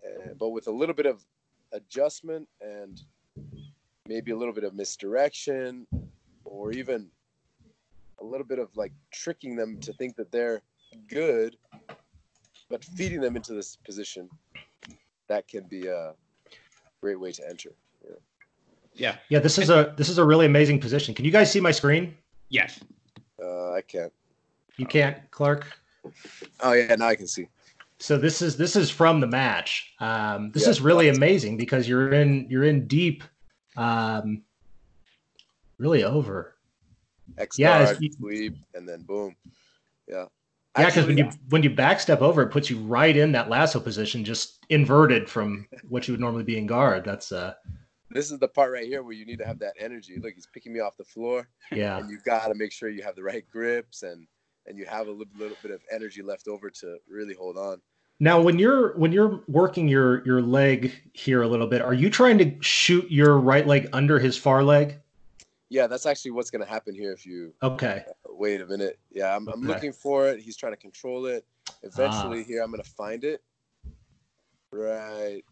uh, 0.07 0.33
but 0.39 0.51
with 0.51 0.69
a 0.69 0.71
little 0.71 0.95
bit 0.95 1.07
of 1.07 1.25
adjustment 1.73 2.49
and 2.61 3.03
maybe 4.07 4.31
a 4.31 4.37
little 4.37 4.55
bit 4.55 4.65
of 4.65 4.75
misdirection 4.75 5.87
or 6.45 6.73
even 6.73 7.09
a 8.21 8.25
little 8.25 8.47
bit 8.47 8.59
of 8.59 8.69
like 8.77 8.93
tricking 9.13 9.57
them 9.57 9.79
to 9.81 9.93
think 9.95 10.17
that 10.17 10.31
they're 10.31 10.61
good 11.09 11.57
but 12.69 12.85
feeding 12.85 13.21
them 13.21 13.37
into 13.37 13.53
this 13.55 13.77
position 13.85 14.29
that 15.29 15.47
can 15.49 15.65
be 15.65 15.87
a 15.87 16.13
great 17.01 17.19
way 17.19 17.33
to 17.33 17.43
enter 17.49 17.71
yeah 18.05 18.15
Yeah. 18.95 19.17
Yeah, 19.29 19.39
this 19.39 19.57
is 19.59 19.71
a 19.71 19.95
this 19.97 20.09
is 20.09 20.19
a 20.19 20.25
really 20.25 20.47
amazing 20.47 20.81
position. 20.81 21.15
Can 21.15 21.25
you 21.25 21.31
guys 21.31 21.51
see 21.51 21.61
my 21.61 21.71
screen? 21.73 22.15
Yes. 22.49 22.81
uh, 23.43 23.73
i 23.73 23.81
can't 23.83 24.13
You 24.77 24.87
can't, 24.87 25.17
Clark. 25.31 25.67
oh 26.61 26.73
yeah 26.73 26.95
now 26.97 27.07
i 27.07 27.15
can 27.17 27.27
see 27.29 27.47
So 27.99 28.17
this 28.19 28.41
is 28.43 28.57
this 28.57 28.77
is 28.77 28.91
from 28.91 29.21
the 29.21 29.27
match. 29.27 29.93
Um, 30.01 30.51
this 30.53 30.65
Yeah. 30.65 30.71
is 30.73 30.81
really 30.81 31.09
amazing 31.11 31.57
because 31.57 31.87
you're 31.89 32.13
in 32.23 32.47
you're 32.51 32.65
in 32.65 32.87
deep, 32.89 33.23
um, 33.77 34.43
really 35.79 36.03
over. 36.03 36.55
X 37.39 37.59
Yeah, 37.59 37.85
guard, 37.85 37.97
it's- 37.97 38.03
you- 38.03 38.13
sweep 38.13 38.57
and 38.75 38.89
then 38.89 39.03
boom 39.03 39.37
yeah 40.09 40.27
Yeah, 40.79 40.87
because 40.87 41.07
when 41.07 41.19
you 41.19 41.31
when 41.49 41.63
you 41.63 41.71
backstep 41.71 42.21
over, 42.21 42.43
it 42.43 42.51
puts 42.51 42.71
you 42.71 42.79
right 42.79 43.17
in 43.17 43.33
that 43.33 43.49
lasso 43.49 43.81
position, 43.81 44.25
just 44.25 44.65
inverted 44.69 45.29
from 45.29 45.67
what 45.89 46.07
you 46.07 46.13
would 46.15 46.21
normally 46.21 46.45
be 46.45 46.57
in 46.59 46.67
guard. 46.67 47.05
That's 47.05 47.33
uh, 47.33 47.55
this 48.11 48.31
is 48.31 48.39
the 48.39 48.49
part 48.49 48.73
right 48.73 48.87
here 48.87 49.03
where 49.03 49.13
you 49.13 49.27
need 49.27 49.39
to 49.39 49.47
have 49.47 49.59
that 49.61 49.75
energy 49.79 50.19
look 50.21 50.35
he's 50.35 50.47
picking 50.53 50.73
me 50.73 50.81
off 50.81 50.97
the 50.97 51.05
floor 51.05 51.49
yeah. 51.73 51.99
and 51.99 52.11
you 52.11 52.19
got 52.25 52.49
to 52.49 52.55
make 52.55 52.73
sure 52.73 52.89
you 52.89 53.03
have 53.03 53.15
the 53.15 53.23
right 53.23 53.45
grips 53.51 54.03
and 54.03 54.27
and 54.67 54.77
you 54.79 54.85
have 54.85 55.07
a 55.07 55.11
little, 55.11 55.33
little 55.39 55.57
bit 55.63 55.71
of 55.71 55.81
energy 55.93 56.23
left 56.23 56.49
over 56.49 56.71
to 56.71 56.99
really 57.09 57.35
hold 57.35 57.57
on 57.57 57.81
Now, 58.21 58.41
when 58.41 58.59
you're 58.59 58.97
when 58.99 59.13
you're 59.13 59.43
working 59.49 59.89
your 59.89 60.25
your 60.27 60.43
leg 60.43 60.93
here 61.15 61.43
a 61.43 61.49
little 61.49 61.67
bit, 61.67 61.81
are 61.83 61.95
you 61.95 62.11
trying 62.11 62.39
to 62.39 62.53
shoot 62.61 63.11
your 63.11 63.39
right 63.39 63.67
leg 63.67 63.89
under 63.93 64.19
his 64.19 64.37
far 64.37 64.63
leg? 64.63 64.99
Yeah 65.71 65.87
that's 65.87 66.05
actually 66.05 66.33
what's 66.33 66.51
going 66.51 66.63
to 66.65 66.69
happen 66.71 66.95
here 66.95 67.13
if 67.13 67.25
you 67.25 67.55
Okay. 67.63 68.05
wait 68.29 68.61
a 68.61 68.67
minute 68.67 68.99
yeah 69.11 69.35
i'm, 69.35 69.49
I'm 69.49 69.61
Okay. 69.61 69.69
looking 69.69 69.93
for 69.93 70.29
it 70.29 70.41
he's 70.41 70.57
trying 70.57 70.73
to 70.73 70.77
control 70.79 71.27
it 71.27 71.47
eventually 71.83 72.41
Ah. 72.41 72.45
here 72.47 72.63
i'm 72.63 72.71
going 72.71 72.83
to 72.83 72.91
find 72.91 73.25
it 73.25 73.43
right 74.73 75.43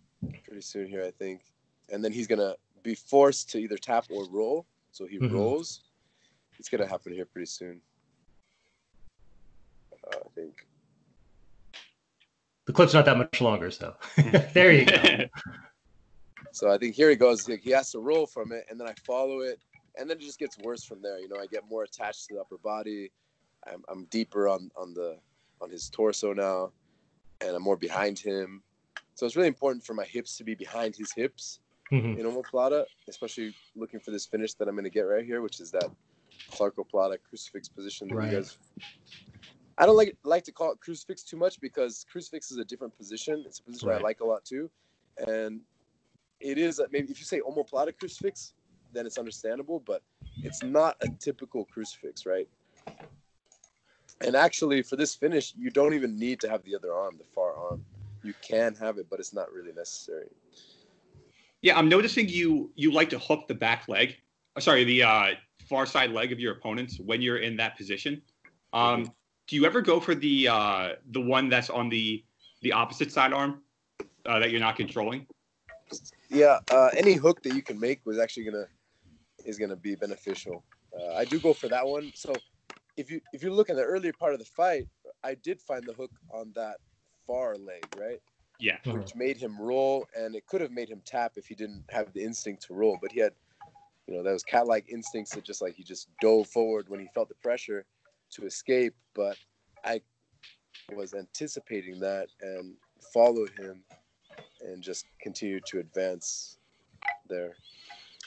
pretty 0.44 0.60
soon 0.60 0.86
here 0.86 1.04
i 1.04 1.10
think 1.10 1.42
and 1.90 2.04
then 2.04 2.12
he's 2.12 2.26
going 2.26 2.38
to 2.40 2.56
be 2.82 2.94
forced 2.94 3.48
to 3.50 3.58
either 3.58 3.76
tap 3.78 4.04
or 4.10 4.28
roll 4.28 4.66
so 4.90 5.06
he 5.06 5.18
Mhm. 5.18 5.32
rolls 5.32 5.82
it's 6.58 6.68
going 6.68 6.80
to 6.82 6.86
happen 6.88 7.12
here 7.12 7.24
pretty 7.24 7.46
soon 7.46 7.80
uh, 10.12 10.16
i 10.16 10.28
think 10.34 10.66
The 12.66 12.72
clip's 12.74 12.92
not 12.92 13.06
that 13.06 13.16
much 13.16 13.40
longer, 13.40 13.70
so 13.70 13.96
there 14.52 14.72
you 14.72 14.84
go. 14.84 15.24
So 16.52 16.70
I 16.70 16.76
think 16.76 16.94
here 16.94 17.08
he 17.08 17.16
goes. 17.16 17.46
He 17.46 17.70
has 17.70 17.90
to 17.92 17.98
roll 18.00 18.26
from 18.26 18.52
it, 18.52 18.66
and 18.68 18.78
then 18.80 18.86
I 18.88 18.92
follow 19.06 19.40
it, 19.40 19.58
and 19.98 20.08
then 20.08 20.16
it 20.16 20.22
just 20.22 20.38
gets 20.38 20.56
worse 20.58 20.84
from 20.84 21.02
there. 21.02 21.18
You 21.18 21.28
know, 21.28 21.36
I 21.36 21.46
get 21.46 21.68
more 21.68 21.82
attached 21.82 22.26
to 22.28 22.34
the 22.34 22.40
upper 22.40 22.58
body. 22.58 23.10
I'm, 23.66 23.82
I'm 23.88 24.04
deeper 24.06 24.48
on 24.48 24.70
on 24.76 24.94
the 24.94 25.18
on 25.60 25.70
his 25.70 25.88
torso 25.90 26.32
now, 26.32 26.72
and 27.40 27.56
I'm 27.56 27.62
more 27.62 27.76
behind 27.76 28.18
him. 28.18 28.62
So 29.14 29.26
it's 29.26 29.34
really 29.36 29.48
important 29.48 29.84
for 29.84 29.94
my 29.94 30.04
hips 30.04 30.36
to 30.38 30.44
be 30.44 30.54
behind 30.54 30.94
his 30.94 31.12
hips 31.12 31.60
Mhm. 31.92 32.18
in 32.18 32.24
omoplata, 32.26 32.84
especially 33.08 33.52
looking 33.74 33.98
for 33.98 34.12
this 34.12 34.26
finish 34.26 34.54
that 34.54 34.68
I'm 34.68 34.74
going 34.74 34.84
to 34.84 34.90
get 34.90 35.00
right 35.02 35.24
here, 35.24 35.42
which 35.42 35.58
is 35.58 35.72
that 35.72 35.90
Clarkoplata 36.52 37.18
crucifix 37.28 37.68
position 37.68 38.08
that 38.08 38.14
Right. 38.14 38.30
you 38.30 38.36
guys. 38.36 38.58
I 39.76 39.86
don't 39.86 39.96
like 39.96 40.16
like 40.24 40.44
to 40.44 40.52
call 40.52 40.72
it 40.72 40.80
crucifix 40.80 41.22
too 41.24 41.36
much 41.36 41.60
because 41.60 42.04
crucifix 42.10 42.50
is 42.50 42.58
a 42.58 42.64
different 42.64 42.96
position. 42.96 43.42
It's 43.46 43.58
a 43.58 43.62
position 43.62 43.90
I 43.90 43.98
like 43.98 44.20
a 44.20 44.24
lot 44.24 44.44
too, 44.44 44.70
and 45.26 45.60
it 46.40 46.58
is 46.58 46.80
maybe 46.90 47.10
if 47.10 47.18
you 47.18 47.24
say 47.24 47.40
omoplata 47.40 47.96
crucifix, 47.96 48.54
then 48.92 49.06
it's 49.06 49.18
understandable, 49.18 49.80
but 49.80 50.02
it's 50.42 50.62
not 50.62 50.96
a 51.00 51.08
typical 51.18 51.64
crucifix, 51.66 52.26
right? 52.26 52.48
And 54.20 54.34
actually, 54.34 54.82
for 54.82 54.96
this 54.96 55.14
finish, 55.14 55.54
you 55.56 55.70
don't 55.70 55.94
even 55.94 56.18
need 56.18 56.40
to 56.40 56.48
have 56.48 56.62
the 56.64 56.74
other 56.74 56.92
arm, 56.92 57.16
the 57.18 57.24
far 57.34 57.54
arm. 57.54 57.84
You 58.22 58.34
can 58.42 58.74
have 58.76 58.98
it, 58.98 59.06
but 59.08 59.20
it's 59.20 59.32
not 59.32 59.52
really 59.52 59.72
necessary. 59.72 60.26
Yeah, 61.62 61.78
I'm 61.78 61.88
noticing 61.88 62.28
you 62.28 62.70
you 62.74 62.92
like 62.92 63.10
to 63.10 63.18
hook 63.18 63.46
the 63.48 63.54
back 63.54 63.88
leg. 63.88 64.16
uh, 64.56 64.60
Sorry, 64.60 64.84
the 64.84 65.02
uh, 65.02 65.26
far 65.68 65.86
side 65.86 66.10
leg 66.10 66.32
of 66.32 66.40
your 66.40 66.52
opponents 66.52 66.98
when 66.98 67.22
you're 67.22 67.38
in 67.38 67.56
that 67.56 67.76
position. 67.76 68.22
Um, 68.72 69.12
do 69.46 69.56
you 69.56 69.64
ever 69.64 69.80
go 69.80 70.00
for 70.00 70.14
the 70.14 70.48
uh, 70.48 70.88
the 71.10 71.20
one 71.20 71.48
that's 71.48 71.70
on 71.70 71.88
the 71.88 72.24
the 72.62 72.72
opposite 72.72 73.12
side 73.12 73.32
arm 73.32 73.62
uh, 74.26 74.38
that 74.38 74.50
you're 74.50 74.60
not 74.60 74.76
controlling? 74.76 75.26
Yeah, 76.28 76.58
uh, 76.70 76.90
any 76.96 77.14
hook 77.14 77.42
that 77.44 77.54
you 77.54 77.62
can 77.62 77.78
make 77.80 78.04
was 78.04 78.18
actually 78.18 78.44
gonna 78.44 78.66
is 79.48 79.58
gonna 79.58 79.76
be 79.76 79.96
beneficial. 79.96 80.64
Uh, 80.98 81.14
I 81.14 81.26
do 81.26 81.40
go 81.40 81.54
for 81.54 81.68
that 81.70 81.86
one. 81.88 82.12
So 82.14 82.44
if 82.96 83.10
you 83.10 83.22
if 83.32 83.42
you 83.44 83.52
look 83.52 83.70
at 83.70 83.76
the 83.76 83.84
earlier 83.84 84.14
part 84.14 84.34
of 84.34 84.40
the 84.40 84.46
fight, 84.46 84.88
I 85.24 85.34
did 85.36 85.60
find 85.62 85.88
the 85.88 85.94
hook 85.94 86.12
on 86.32 86.52
that 86.54 86.78
far 87.26 87.56
leg, 87.58 87.90
right? 87.94 88.20
Yeah. 88.60 88.78
Mhm. 88.84 88.94
which 88.94 89.14
made 89.16 89.38
him 89.38 89.60
roll, 89.60 90.08
and 90.16 90.36
it 90.36 90.46
could 90.46 90.60
have 90.60 90.72
made 90.72 90.90
him 90.90 91.02
tap 91.04 91.34
if 91.36 91.46
he 91.48 91.54
didn't 91.56 91.84
have 91.90 92.12
the 92.14 92.24
instinct 92.24 92.64
to 92.64 92.74
roll. 92.74 92.98
But 93.00 93.12
he 93.12 93.20
had, 93.20 93.34
you 94.08 94.14
know, 94.16 94.22
those 94.24 94.44
cat-like 94.44 94.88
instincts 94.88 95.34
that 95.34 95.44
just 95.44 95.62
like 95.62 95.74
he 95.76 95.84
just 95.84 96.08
dove 96.20 96.48
forward 96.48 96.88
when 96.88 97.00
he 97.00 97.08
felt 97.08 97.28
the 97.28 97.36
pressure 97.36 97.86
to 98.32 98.46
escape. 98.46 98.94
But 99.14 99.38
I 99.84 100.02
was 100.92 101.14
anticipating 101.14 102.00
that 102.00 102.30
and 102.40 102.78
followed 103.14 103.52
him 103.52 103.84
and 104.60 104.82
just 104.82 105.06
continued 105.20 105.66
to 105.66 105.80
advance 105.80 106.58
there. 107.28 107.58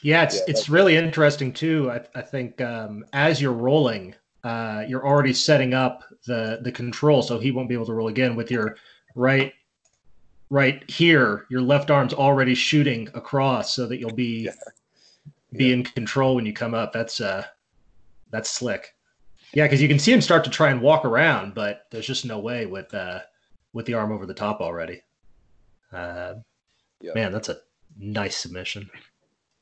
Yeah, 0.02 0.24
it's 0.24 0.36
Yeah, 0.38 0.42
it's 0.48 0.70
really 0.70 0.96
interesting 0.98 1.54
too. 1.54 1.92
I, 1.92 2.02
I 2.16 2.22
think 2.22 2.60
um, 2.62 3.06
as 3.14 3.42
you're 3.42 3.54
rolling, 3.54 4.16
uh, 4.44 4.84
you're 4.88 5.06
already 5.06 5.34
setting 5.34 5.74
up 5.74 6.04
the 6.26 6.60
the 6.64 6.72
control, 6.72 7.22
so 7.22 7.40
he 7.40 7.52
won't 7.52 7.70
be 7.70 7.76
able 7.76 7.86
to 7.86 7.94
roll 7.94 8.08
again 8.08 8.36
with 8.36 8.50
your 8.50 8.78
right 9.16 9.54
right 10.50 10.90
here. 10.90 11.46
Your 11.50 11.62
left 11.62 11.92
arm's 11.92 12.14
already 12.14 12.56
shooting 12.56 13.10
across, 13.14 13.74
so 13.76 13.88
that 13.88 14.00
you'll 14.00 14.12
be 14.16 14.44
Yeah. 14.46 14.52
be 15.54 15.66
Yeah. 15.66 15.74
in 15.74 15.84
control 15.84 16.36
when 16.36 16.46
you 16.46 16.54
come 16.54 16.74
up. 16.74 16.94
That's 16.94 17.22
uh 17.22 17.46
that's 18.32 18.50
slick. 18.50 18.96
Yeah, 19.54 19.66
because 19.66 19.82
you 19.82 19.88
can 19.90 20.00
see 20.00 20.14
him 20.14 20.22
start 20.22 20.44
to 20.46 20.50
try 20.50 20.72
and 20.72 20.82
walk 20.82 21.04
around, 21.06 21.54
but 21.54 21.86
there's 21.92 22.08
just 22.08 22.26
no 22.26 22.40
way 22.40 22.66
with 22.66 22.92
uh 22.94 23.20
with 23.74 23.86
the 23.86 23.94
arm 23.94 24.12
over 24.12 24.26
the 24.26 24.34
top 24.34 24.62
already. 24.62 25.02
Uh. 25.94 26.36
Man, 27.16 27.32
that's 27.32 27.50
a 27.50 27.58
nice 27.98 28.38
submission. 28.38 28.90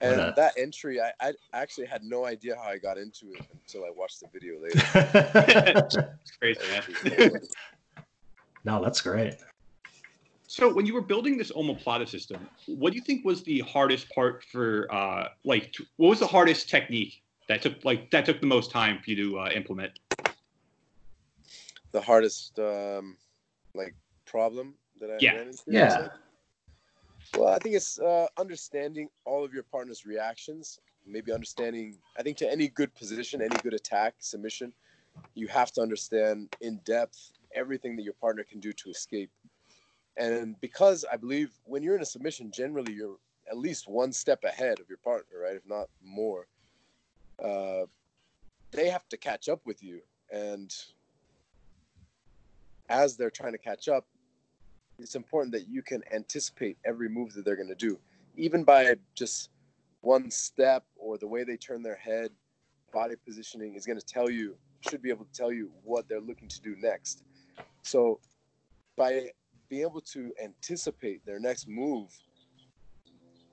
And 0.01 0.17
What 0.17 0.35
that 0.37 0.53
entry, 0.57 1.01
I, 1.01 1.11
I 1.19 1.33
actually 1.53 1.87
had 1.87 2.03
no 2.03 2.25
idea 2.25 2.55
how 2.55 2.69
I 2.69 2.77
got 2.77 2.97
into 2.97 3.31
it 3.33 3.41
until 3.51 3.83
I 3.83 3.89
watched 3.95 4.21
the 4.21 4.27
video 4.33 4.55
later. 4.61 4.79
It's 6.21 6.37
crazy, 6.37 6.61
man. 6.69 7.41
no, 8.65 8.81
that's 8.83 9.01
great. 9.01 9.35
So 10.47 10.73
when 10.73 10.85
you 10.85 10.93
were 10.93 11.01
building 11.01 11.37
this 11.37 11.51
omoplata 11.51 12.07
system, 12.07 12.49
what 12.67 12.91
do 12.91 12.95
you 12.97 13.03
think 13.03 13.25
was 13.25 13.43
the 13.43 13.59
hardest 13.59 14.09
part 14.09 14.43
for 14.51 14.87
uh, 14.91 15.27
like 15.43 15.71
t- 15.73 15.85
what 15.97 16.09
was 16.09 16.19
the 16.19 16.27
hardest 16.27 16.69
technique 16.69 17.21
that 17.47 17.61
took 17.61 17.83
like 17.83 18.09
that 18.11 18.25
took 18.25 18.39
the 18.39 18.47
most 18.47 18.71
time 18.71 18.99
for 19.03 19.11
you 19.11 19.15
to 19.17 19.39
uh, 19.39 19.49
implement? 19.53 19.99
the 21.91 22.01
hardest 22.01 22.57
um 22.59 23.17
like 23.75 23.93
problem 24.25 24.75
that 24.99 25.09
I 25.09 25.17
Yeah. 25.19 25.33
ran 25.35 25.47
into. 25.47 25.63
Yeah. 25.67 26.07
Well, 27.35 27.49
I 27.49 27.59
think 27.59 27.75
it's 27.75 27.99
uh, 27.99 28.27
understanding 28.37 29.09
all 29.25 29.45
of 29.45 29.53
your 29.53 29.63
partner's 29.63 30.05
reactions. 30.05 30.79
Maybe 31.05 31.31
understanding. 31.31 31.97
I 32.17 32.23
think 32.23 32.37
to 32.37 32.51
any 32.51 32.67
good 32.67 32.93
position, 32.95 33.41
any 33.41 33.57
good 33.57 33.73
attack, 33.73 34.15
submission, 34.19 34.73
you 35.35 35.47
have 35.47 35.71
to 35.73 35.81
understand 35.81 36.49
in 36.61 36.77
depth 36.85 37.31
everything 37.53 37.95
that 37.95 38.03
your 38.03 38.13
partner 38.13 38.43
can 38.43 38.59
do 38.59 38.71
to 38.73 38.89
escape. 38.89 39.29
And 40.17 40.59
because 40.59 41.05
I 41.11 41.17
believe 41.17 41.51
when 41.65 41.83
you're 41.83 41.95
in 41.95 42.01
a 42.01 42.05
submission, 42.05 42.51
generally 42.51 42.93
you're 42.93 43.17
at 43.49 43.57
least 43.57 43.87
one 43.87 44.11
step 44.11 44.43
ahead 44.43 44.79
of 44.79 44.89
your 44.89 44.97
partner, 44.99 45.39
right? 45.41 45.55
If 45.55 45.67
not 45.67 45.87
more. 46.03 46.47
Uh, 47.43 47.85
they 48.71 48.89
have 48.89 49.07
to 49.09 49.17
catch 49.17 49.49
up 49.49 49.61
with 49.65 49.81
you. 49.81 50.01
And 50.31 50.75
as 52.89 53.17
they're 53.17 53.31
trying 53.31 53.53
to 53.53 53.57
catch 53.57 53.87
up, 53.87 54.05
it's 54.99 55.15
important 55.15 55.53
that 55.53 55.67
you 55.67 55.81
can 55.81 56.01
anticipate 56.13 56.77
every 56.85 57.09
move 57.09 57.33
that 57.33 57.45
they're 57.45 57.55
going 57.55 57.69
to 57.69 57.75
do, 57.75 57.97
even 58.35 58.63
by 58.63 58.95
just 59.15 59.49
one 60.01 60.29
step 60.31 60.83
or 60.95 61.17
the 61.17 61.27
way 61.27 61.43
they 61.43 61.57
turn 61.57 61.81
their 61.81 61.95
head. 61.95 62.31
Body 62.91 63.15
positioning 63.25 63.75
is 63.75 63.85
going 63.85 63.99
to 63.99 64.05
tell 64.05 64.29
you, 64.29 64.55
should 64.81 65.01
be 65.01 65.09
able 65.09 65.25
to 65.25 65.31
tell 65.33 65.51
you 65.51 65.69
what 65.83 66.07
they're 66.07 66.21
looking 66.21 66.47
to 66.47 66.61
do 66.61 66.75
next. 66.79 67.23
So, 67.83 68.19
by 68.97 69.29
being 69.69 69.83
able 69.83 70.01
to 70.01 70.31
anticipate 70.43 71.25
their 71.25 71.39
next 71.39 71.67
move 71.67 72.09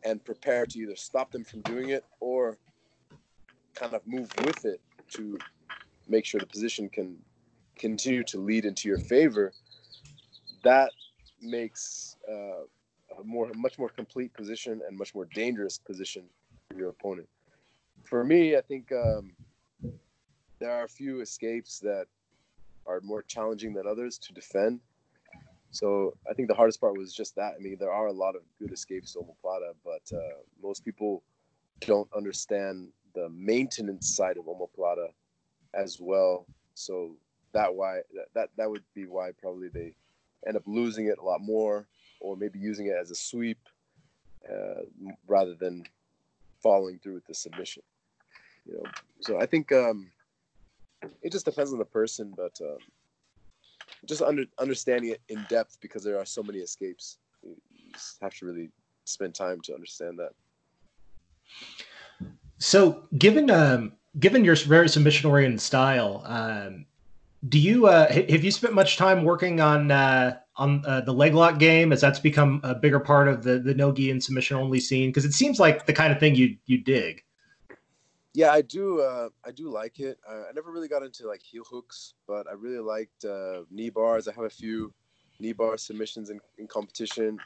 and 0.05 0.25
prepare 0.25 0.65
to 0.67 0.79
either 0.79 0.97
stop 0.97 1.31
them 1.31 1.45
from 1.45 1.61
doing 1.63 1.91
it 1.91 2.05
or 2.21 2.57
kind 3.75 3.93
of 3.93 4.01
move 4.07 4.31
with 4.45 4.65
it 4.65 4.81
to 5.11 5.39
make 6.09 6.25
sure 6.25 6.41
the 6.41 6.47
position 6.47 6.89
can 6.89 7.17
continue 7.79 8.25
to 8.25 8.39
lead 8.39 8.65
into 8.65 8.89
your 8.89 8.99
favor, 8.99 9.53
that 10.65 10.91
makes 11.47 12.17
uh, 12.29 12.65
a 13.19 13.25
more 13.25 13.51
much 13.55 13.79
more 13.79 13.89
complete 13.89 14.33
position 14.35 14.81
and 14.87 14.99
much 14.99 15.15
more 15.15 15.27
dangerous 15.35 15.79
position 15.79 16.25
for 16.69 16.79
your 16.79 16.91
opponent. 16.91 17.29
For 18.05 18.25
me, 18.25 18.57
I 18.57 18.61
think 18.61 18.93
um, 18.93 19.33
there 20.61 20.73
are 20.73 20.85
a 20.85 20.89
few 20.89 21.21
escapes 21.21 21.79
that 21.81 22.07
are 22.87 23.01
more 23.01 23.23
challenging 23.23 23.75
than 23.75 23.87
others 23.87 24.19
to 24.19 24.33
defend. 24.33 24.81
So 25.71 26.17
I 26.31 26.33
think 26.33 26.49
the 26.49 26.55
hardest 26.55 26.81
part 26.81 26.97
was 26.97 27.13
just 27.13 27.35
that. 27.37 27.55
I 27.59 27.63
mean, 27.63 27.77
there 27.79 27.93
are 27.93 28.07
a 28.07 28.13
lot 28.13 28.37
of 28.37 28.43
good 28.59 28.73
escapes 28.73 29.13
to 29.13 29.19
omoplata, 29.19 29.73
but 29.85 30.03
uh, 30.17 30.39
most 30.63 30.85
people 30.85 31.23
don't 31.81 32.09
understand 32.17 32.89
the 33.15 33.29
maintenance 33.31 34.15
side 34.17 34.39
of 34.39 34.45
omoplata 34.47 35.09
as 35.75 35.99
well. 36.01 36.47
So 36.75 37.17
that 37.53 37.75
why 37.75 38.01
that 38.35 38.51
that 38.57 38.71
would 38.71 38.85
be 38.95 39.07
why 39.07 39.31
probably 39.41 39.69
they 39.69 39.95
end 40.47 40.57
up 40.57 40.63
losing 40.67 41.07
it 41.07 41.19
a 41.19 41.25
lot 41.25 41.41
more, 41.41 41.87
or 42.21 42.37
maybe 42.37 42.59
using 42.59 42.87
it 42.87 42.95
as 43.01 43.11
a 43.11 43.15
sweep 43.15 43.59
uh, 44.51 44.83
rather 45.27 45.55
than 45.55 45.85
following 46.63 46.99
through 46.99 47.15
with 47.15 47.27
the 47.27 47.35
submission. 47.35 47.83
You 48.67 48.75
know, 48.75 48.91
so 49.21 49.41
I 49.41 49.47
think 49.47 49.73
um, 49.73 50.11
it 51.23 51.33
just 51.33 51.45
depends 51.45 51.73
on 51.73 51.79
the 51.79 51.85
person, 51.85 52.33
but 52.37 52.59
um, 52.61 52.79
just 54.07 54.23
under, 54.23 54.45
understanding 54.59 55.11
it 55.11 55.21
in 55.29 55.45
depth 55.49 55.79
because 55.81 56.03
there 56.03 56.19
are 56.19 56.25
so 56.25 56.43
many 56.43 56.59
escapes. 56.59 57.19
You 57.43 57.57
have 58.21 58.35
to 58.35 58.47
really 58.47 58.71
spend 59.05 59.35
time 59.35 59.61
to 59.63 59.75
understand 59.75 60.19
that. 60.19 60.33
So, 62.59 63.05
given 63.19 63.51
um, 63.51 63.93
given 64.19 64.45
your 64.45 64.57
very 64.57 64.89
submission 64.89 65.31
oriented 65.31 65.61
style, 65.61 66.23
um, 66.25 66.87
do 67.49 67.59
you 67.59 67.87
uh, 67.87 68.11
have 68.11 68.45
you 68.45 68.51
spent 68.51 68.75
much 68.75 68.97
time 68.97 69.25
working 69.25 69.61
on 69.61 69.91
uh, 69.91 70.39
on 70.57 70.85
uh, 70.87 71.03
the 71.03 71.13
leg 71.13 71.35
lock 71.35 71.59
game 71.59 71.93
as 71.93 72.01
that's 72.01 72.19
become 72.19 72.61
a 72.63 72.75
bigger 72.75 73.01
part 73.01 73.29
of 73.29 73.43
the 73.43 73.59
the 73.59 73.75
no 73.75 73.93
gi 73.93 74.11
and 74.11 74.23
submission 74.23 74.57
only 74.57 74.81
scene? 74.81 75.11
Because 75.11 75.25
it 75.25 75.33
seems 75.33 75.61
like 75.61 75.87
the 75.87 75.93
kind 75.93 76.13
of 76.13 76.19
thing 76.19 76.35
you 76.35 76.57
you 76.67 76.79
dig. 76.79 77.23
Yeah, 78.33 78.53
I 78.53 78.61
do. 78.61 79.01
Uh, 79.01 79.31
I 79.47 79.51
do 79.51 79.71
like 79.71 79.99
it. 79.99 80.19
I 80.29 80.53
never 80.55 80.71
really 80.71 80.89
got 80.89 81.03
into 81.03 81.27
like 81.27 81.43
heel 81.43 81.65
hooks, 81.71 82.15
but 82.27 82.47
I 82.47 82.53
really 82.53 82.81
liked 82.81 83.25
uh, 83.25 83.63
knee 83.71 83.91
bars. 83.91 84.29
I 84.29 84.33
have 84.33 84.45
a 84.45 84.51
few 84.51 84.93
knee 85.39 85.53
bar 85.53 85.79
submissions 85.79 86.31
in, 86.31 86.41
in 86.59 86.67
competition. 86.67 87.39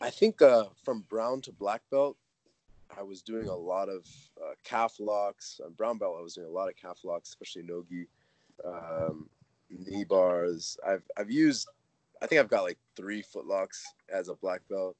I 0.00 0.10
think 0.10 0.40
uh, 0.40 0.66
from 0.84 1.04
brown 1.08 1.40
to 1.42 1.52
black 1.52 1.82
belt, 1.90 2.16
I 2.96 3.02
was 3.02 3.22
doing 3.22 3.48
a 3.48 3.54
lot 3.54 3.88
of 3.88 4.06
uh, 4.40 4.54
calf 4.64 4.96
locks. 5.00 5.60
On 5.64 5.72
brown 5.72 5.98
belt, 5.98 6.16
I 6.18 6.22
was 6.22 6.34
doing 6.34 6.46
a 6.46 6.52
lot 6.52 6.68
of 6.68 6.76
calf 6.76 7.00
locks, 7.04 7.28
especially 7.30 7.62
nogi, 7.62 8.06
um, 8.64 9.28
knee 9.70 10.04
bars. 10.04 10.78
I've 10.86 11.02
I've 11.16 11.30
used, 11.30 11.68
I 12.22 12.26
think 12.26 12.40
I've 12.40 12.48
got 12.48 12.62
like 12.62 12.78
three 12.96 13.22
foot 13.22 13.46
locks 13.46 13.84
as 14.12 14.28
a 14.28 14.34
black 14.34 14.62
belt 14.68 14.96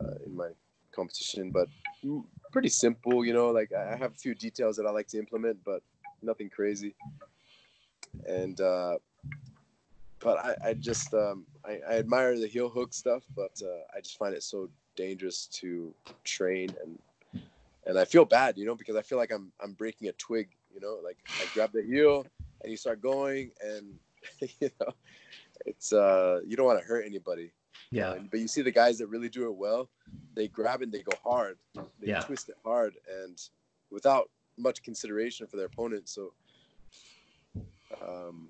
uh, 0.00 0.14
in 0.26 0.36
my 0.36 0.48
competition, 0.92 1.50
but 1.50 1.68
pretty 2.50 2.68
simple. 2.68 3.24
You 3.24 3.32
know, 3.32 3.50
like 3.50 3.72
I 3.72 3.96
have 3.96 4.12
a 4.12 4.18
few 4.18 4.34
details 4.34 4.76
that 4.76 4.86
I 4.86 4.90
like 4.90 5.08
to 5.08 5.18
implement, 5.18 5.58
but 5.64 5.82
nothing 6.22 6.50
crazy. 6.50 6.94
And 8.28 8.60
uh, 8.60 8.98
but 10.20 10.38
I, 10.38 10.68
I 10.68 10.74
just 10.74 11.12
um, 11.14 11.44
I, 11.64 11.80
I 11.88 11.98
admire 11.98 12.38
the 12.38 12.46
heel 12.46 12.68
hook 12.68 12.92
stuff, 12.92 13.22
but 13.34 13.60
uh, 13.62 13.96
I 13.96 14.00
just 14.00 14.18
find 14.18 14.34
it 14.34 14.42
so 14.42 14.68
dangerous 14.96 15.46
to 15.46 15.94
train 16.24 16.68
and 16.82 16.98
and 17.84 17.98
I 17.98 18.04
feel 18.04 18.24
bad, 18.24 18.56
you 18.56 18.64
know, 18.64 18.74
because 18.74 18.96
I 18.96 19.02
feel 19.02 19.18
like 19.18 19.32
I'm 19.32 19.52
I'm 19.60 19.72
breaking 19.72 20.08
a 20.08 20.12
twig, 20.12 20.48
you 20.74 20.80
know, 20.80 20.98
like 21.02 21.18
I 21.40 21.46
grab 21.54 21.72
the 21.72 21.82
heel 21.82 22.26
and 22.62 22.70
you 22.70 22.76
start 22.76 23.00
going 23.00 23.50
and 23.60 23.94
you 24.60 24.70
know 24.80 24.92
it's 25.66 25.92
uh 25.92 26.40
you 26.46 26.56
don't 26.56 26.66
want 26.66 26.80
to 26.80 26.84
hurt 26.84 27.04
anybody. 27.06 27.50
Yeah. 27.90 28.16
But 28.30 28.40
you 28.40 28.48
see 28.48 28.62
the 28.62 28.70
guys 28.70 28.98
that 28.98 29.08
really 29.08 29.28
do 29.28 29.46
it 29.46 29.54
well, 29.54 29.88
they 30.34 30.48
grab 30.48 30.82
and 30.82 30.90
they 30.90 31.02
go 31.02 31.12
hard. 31.22 31.58
They 31.74 32.08
yeah. 32.08 32.20
twist 32.20 32.48
it 32.48 32.56
hard 32.64 32.94
and 33.22 33.40
without 33.90 34.30
much 34.56 34.82
consideration 34.82 35.46
for 35.46 35.56
their 35.56 35.66
opponent. 35.66 36.08
So 36.08 36.32
um 38.06 38.48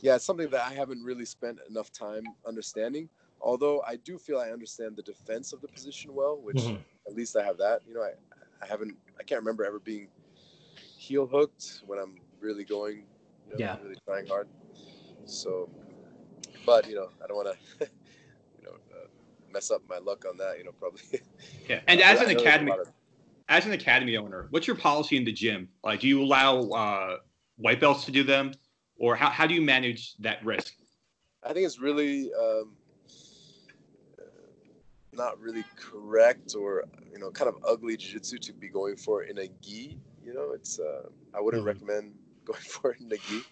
yeah, 0.00 0.16
it's 0.16 0.24
something 0.24 0.50
that 0.50 0.66
I 0.66 0.74
haven't 0.74 1.04
really 1.04 1.24
spent 1.24 1.58
enough 1.68 1.92
time 1.92 2.24
understanding 2.46 3.08
although 3.42 3.82
I 3.86 3.96
do 3.96 4.18
feel 4.18 4.38
I 4.38 4.50
understand 4.50 4.96
the 4.96 5.02
defense 5.02 5.52
of 5.52 5.60
the 5.60 5.68
position 5.68 6.14
well, 6.14 6.38
which 6.40 6.56
mm-hmm. 6.56 6.76
at 7.06 7.14
least 7.14 7.36
I 7.36 7.44
have 7.44 7.58
that. 7.58 7.80
You 7.86 7.94
know, 7.94 8.02
I, 8.02 8.12
I 8.62 8.66
haven't, 8.66 8.96
I 9.18 9.24
can't 9.24 9.40
remember 9.40 9.64
ever 9.64 9.80
being 9.80 10.08
heel 11.02 11.26
hooked 11.26 11.82
when 11.86 11.98
I'm 11.98 12.14
really 12.40 12.64
going, 12.64 13.04
you 13.46 13.52
know, 13.52 13.56
yeah, 13.58 13.76
really 13.82 13.96
trying 14.06 14.26
hard. 14.26 14.48
So, 15.24 15.68
but 16.64 16.88
you 16.88 16.94
know, 16.94 17.08
I 17.22 17.26
don't 17.26 17.36
want 17.36 17.48
to, 17.48 17.86
you 18.58 18.64
know, 18.64 18.72
uh, 18.92 19.06
mess 19.52 19.70
up 19.70 19.82
my 19.88 19.98
luck 19.98 20.24
on 20.28 20.36
that. 20.38 20.58
You 20.58 20.64
know, 20.64 20.72
probably. 20.72 21.02
Yeah, 21.68 21.80
and 21.86 22.00
as 22.00 22.20
an 22.20 22.30
academy, 22.30 22.72
of... 22.72 22.90
as 23.48 23.66
an 23.66 23.72
academy 23.72 24.16
owner, 24.16 24.46
what's 24.50 24.66
your 24.66 24.76
policy 24.76 25.16
in 25.16 25.24
the 25.24 25.32
gym? 25.32 25.68
Like, 25.84 26.00
do 26.00 26.08
you 26.08 26.22
allow 26.22 26.62
uh, 26.70 27.16
white 27.56 27.80
belts 27.80 28.04
to 28.06 28.12
do 28.12 28.22
them, 28.22 28.52
or 28.96 29.16
how 29.16 29.30
how 29.30 29.46
do 29.46 29.54
you 29.54 29.62
manage 29.62 30.14
that 30.18 30.44
risk? 30.44 30.74
I 31.44 31.52
think 31.52 31.66
it's 31.66 31.80
really 31.80 32.32
um, 32.34 32.76
not 35.12 35.38
really 35.40 35.64
correct 35.76 36.54
or 36.54 36.84
you 37.12 37.18
know 37.18 37.30
kind 37.30 37.48
of 37.48 37.56
ugly 37.66 37.96
jiu-jitsu 37.96 38.38
to 38.38 38.52
be 38.52 38.68
going 38.68 38.96
for 38.96 39.24
in 39.24 39.38
a 39.38 39.48
gi 39.60 39.98
you 40.24 40.34
know 40.34 40.52
it's 40.52 40.78
uh, 40.78 41.08
i 41.34 41.40
wouldn't 41.40 41.62
mm-hmm. 41.62 41.68
recommend 41.68 42.14
going 42.44 42.60
for 42.60 42.90
a 42.90 43.16
gi 43.16 43.42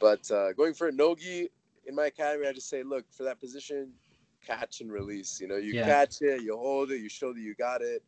but 0.00 0.28
uh, 0.30 0.52
going 0.52 0.74
for 0.74 0.88
a 0.88 0.92
no 0.92 1.14
gi 1.14 1.48
in 1.86 1.94
my 1.94 2.06
academy 2.06 2.46
i 2.46 2.52
just 2.52 2.68
say 2.68 2.82
look 2.82 3.04
for 3.10 3.22
that 3.22 3.40
position 3.40 3.92
catch 4.44 4.80
and 4.80 4.92
release 4.92 5.40
you 5.40 5.48
know 5.48 5.56
you 5.56 5.74
yeah. 5.74 5.84
catch 5.84 6.22
it 6.22 6.42
you 6.42 6.56
hold 6.56 6.90
it 6.90 7.00
you 7.00 7.08
show 7.08 7.32
that 7.32 7.40
you 7.40 7.54
got 7.54 7.82
it 7.82 8.02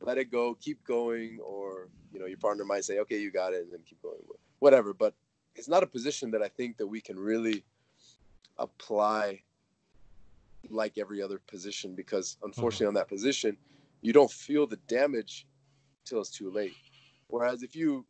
let 0.00 0.18
it 0.18 0.30
go 0.30 0.54
keep 0.60 0.82
going 0.84 1.38
or 1.44 1.88
you 2.12 2.20
know 2.20 2.26
your 2.26 2.38
partner 2.38 2.64
might 2.64 2.84
say 2.84 2.98
okay 2.98 3.18
you 3.18 3.30
got 3.30 3.52
it 3.52 3.62
and 3.62 3.72
then 3.72 3.80
keep 3.86 4.00
going 4.02 4.18
whatever 4.58 4.92
but 4.92 5.14
it's 5.54 5.68
not 5.68 5.82
a 5.82 5.86
position 5.86 6.30
that 6.30 6.42
i 6.42 6.48
think 6.48 6.76
that 6.76 6.86
we 6.86 7.00
can 7.00 7.18
really 7.18 7.64
apply 8.58 9.40
like 10.68 10.98
every 10.98 11.22
other 11.22 11.40
position 11.46 11.94
because 11.94 12.36
unfortunately 12.42 12.84
mm-hmm. 12.84 12.88
on 12.88 12.94
that 12.94 13.08
position 13.08 13.56
you 14.02 14.12
don't 14.12 14.30
feel 14.30 14.66
the 14.66 14.78
damage 14.88 15.46
till 16.04 16.20
it's 16.20 16.30
too 16.30 16.50
late 16.50 16.74
whereas 17.28 17.62
if 17.62 17.74
you 17.74 18.04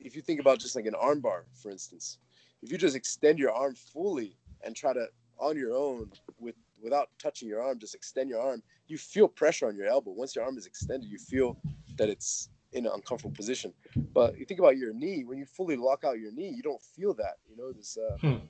if 0.00 0.16
you 0.16 0.22
think 0.22 0.40
about 0.40 0.58
just 0.58 0.76
like 0.76 0.86
an 0.86 0.94
armbar 0.94 1.42
for 1.54 1.70
instance 1.70 2.18
if 2.62 2.70
you 2.70 2.78
just 2.78 2.96
extend 2.96 3.38
your 3.38 3.52
arm 3.52 3.74
fully 3.74 4.36
and 4.64 4.74
try 4.76 4.92
to 4.92 5.06
on 5.38 5.56
your 5.56 5.74
own 5.74 6.10
with 6.38 6.54
without 6.82 7.08
touching 7.18 7.48
your 7.48 7.62
arm 7.62 7.78
just 7.78 7.94
extend 7.94 8.28
your 8.28 8.40
arm 8.40 8.62
you 8.92 8.98
feel 8.98 9.26
pressure 9.26 9.66
on 9.66 9.76
your 9.76 9.86
elbow. 9.86 10.10
Once 10.10 10.36
your 10.36 10.44
arm 10.44 10.58
is 10.58 10.66
extended 10.66 11.08
you 11.08 11.18
feel 11.18 11.56
that 11.96 12.08
it's 12.08 12.50
in 12.72 12.86
an 12.86 12.92
uncomfortable 12.94 13.34
position. 13.34 13.72
But 14.14 14.38
you 14.38 14.46
think 14.46 14.60
about 14.60 14.76
your 14.76 14.92
knee 14.94 15.24
when 15.24 15.38
you 15.38 15.44
fully 15.44 15.76
lock 15.76 16.04
out 16.04 16.18
your 16.18 16.32
knee 16.32 16.48
you 16.48 16.62
don't 16.62 16.80
feel 16.80 17.14
that 17.14 17.36
you 17.48 17.56
know 17.56 17.72
this 17.72 17.98
uh, 17.98 18.16
hmm. 18.18 18.44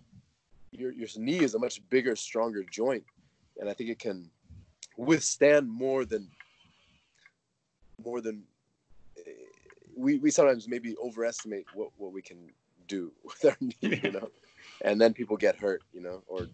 your, 0.71 0.93
your 0.93 1.09
knee 1.17 1.41
is 1.41 1.55
a 1.55 1.59
much 1.59 1.81
bigger 1.91 2.17
stronger 2.17 2.65
joint. 2.71 3.05
And 3.59 3.69
I 3.69 3.75
think 3.75 3.91
it 3.91 3.99
can 3.99 4.31
withstand 4.97 5.69
more 5.69 6.05
than 6.05 6.29
more 8.05 8.21
than 8.21 8.43
we, 9.97 10.19
we 10.19 10.31
sometimes 10.31 10.69
maybe 10.69 10.95
overestimate 11.03 11.67
what, 11.75 11.91
what 11.97 12.13
we 12.13 12.23
can 12.23 12.51
do 12.87 13.13
with 13.25 13.45
our 13.45 13.57
knee, 13.61 14.01
you 14.03 14.13
know, 14.13 14.29
and 14.85 15.01
then 15.01 15.13
people 15.13 15.37
get 15.37 15.57
hurt, 15.57 15.83
you 15.93 16.01
know, 16.01 16.23
or 16.27 16.49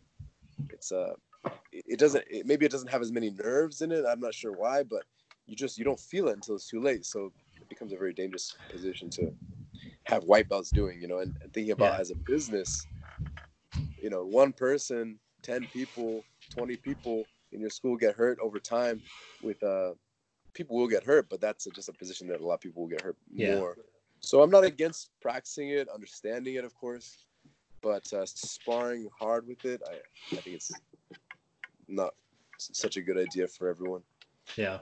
it's 0.70 0.92
uh 0.92 1.14
it 1.72 1.98
doesn't 1.98 2.24
it, 2.28 2.46
maybe 2.46 2.66
it 2.66 2.72
doesn't 2.72 2.88
have 2.88 3.00
as 3.00 3.12
many 3.12 3.30
nerves 3.30 3.82
in 3.82 3.92
it. 3.92 4.04
I'm 4.06 4.20
not 4.20 4.34
sure 4.34 4.52
why, 4.52 4.82
but 4.82 5.04
you 5.46 5.56
just 5.56 5.78
you 5.78 5.84
don't 5.84 6.00
feel 6.00 6.28
it 6.28 6.34
until 6.34 6.56
it's 6.56 6.68
too 6.68 6.80
late. 6.80 7.06
So 7.06 7.32
it 7.56 7.68
becomes 7.68 7.92
a 7.92 7.96
very 7.96 8.12
dangerous 8.12 8.56
position 8.70 9.08
to 9.10 9.32
have 10.04 10.24
white 10.24 10.48
belts 10.48 10.70
doing, 10.70 11.00
you 11.00 11.08
know, 11.08 11.18
and, 11.18 11.36
and 11.42 11.52
thinking 11.52 11.72
about 11.72 11.94
yeah. 11.94 12.00
as 12.00 12.10
a 12.10 12.16
business, 12.16 12.86
you 14.00 14.10
know, 14.10 14.24
one 14.24 14.52
person 14.52 15.18
10 15.42 15.66
people, 15.72 16.24
20 16.50 16.76
people 16.76 17.24
in 17.52 17.60
your 17.60 17.70
school 17.70 17.96
get 17.96 18.14
hurt 18.14 18.38
over 18.40 18.58
time 18.58 19.00
with 19.42 19.62
uh 19.62 19.92
people 20.58 20.76
will 20.76 20.88
get 20.88 21.04
hurt, 21.04 21.30
but 21.30 21.40
that's 21.40 21.68
just 21.72 21.88
a 21.88 21.92
position 21.92 22.26
that 22.26 22.40
a 22.40 22.46
lot 22.46 22.54
of 22.54 22.60
people 22.60 22.82
will 22.82 22.88
get 22.88 23.00
hurt 23.00 23.16
Yeah. 23.32 23.54
more. 23.54 23.78
So 24.18 24.42
I'm 24.42 24.50
not 24.50 24.64
against 24.64 25.10
practicing 25.22 25.68
it, 25.68 25.88
understanding 25.88 26.56
it, 26.56 26.64
of 26.64 26.74
course, 26.74 27.26
but 27.80 28.12
uh, 28.12 28.26
sparring 28.26 29.08
hard 29.16 29.46
with 29.46 29.64
it, 29.64 29.80
I, 29.86 29.94
I 30.36 30.40
think 30.40 30.56
it's 30.56 30.72
not 31.86 32.12
such 32.58 32.96
a 32.96 33.02
good 33.02 33.16
idea 33.16 33.46
for 33.46 33.68
everyone. 33.68 34.02
Yeah. 34.56 34.78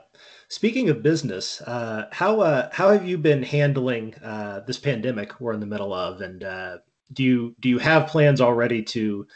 Speaking 0.47 0.89
of 0.89 1.03
business, 1.03 1.61
uh, 1.61 2.07
how 2.11 2.39
uh, 2.39 2.69
how 2.73 2.89
have 2.89 3.05
you 3.07 3.19
been 3.19 3.43
handling 3.43 4.15
uh, 4.23 4.61
this 4.61 4.79
pandemic 4.79 5.39
we're 5.39 5.53
in 5.53 5.59
the 5.59 5.65
middle 5.67 5.93
of, 5.93 6.21
and 6.21 6.43
uh, 6.43 6.77
do 7.13 7.21
you 7.23 7.55
do 7.59 7.69
you 7.69 7.77
have 7.77 8.07
plans 8.07 8.41
already 8.41 8.81
to 8.95 9.27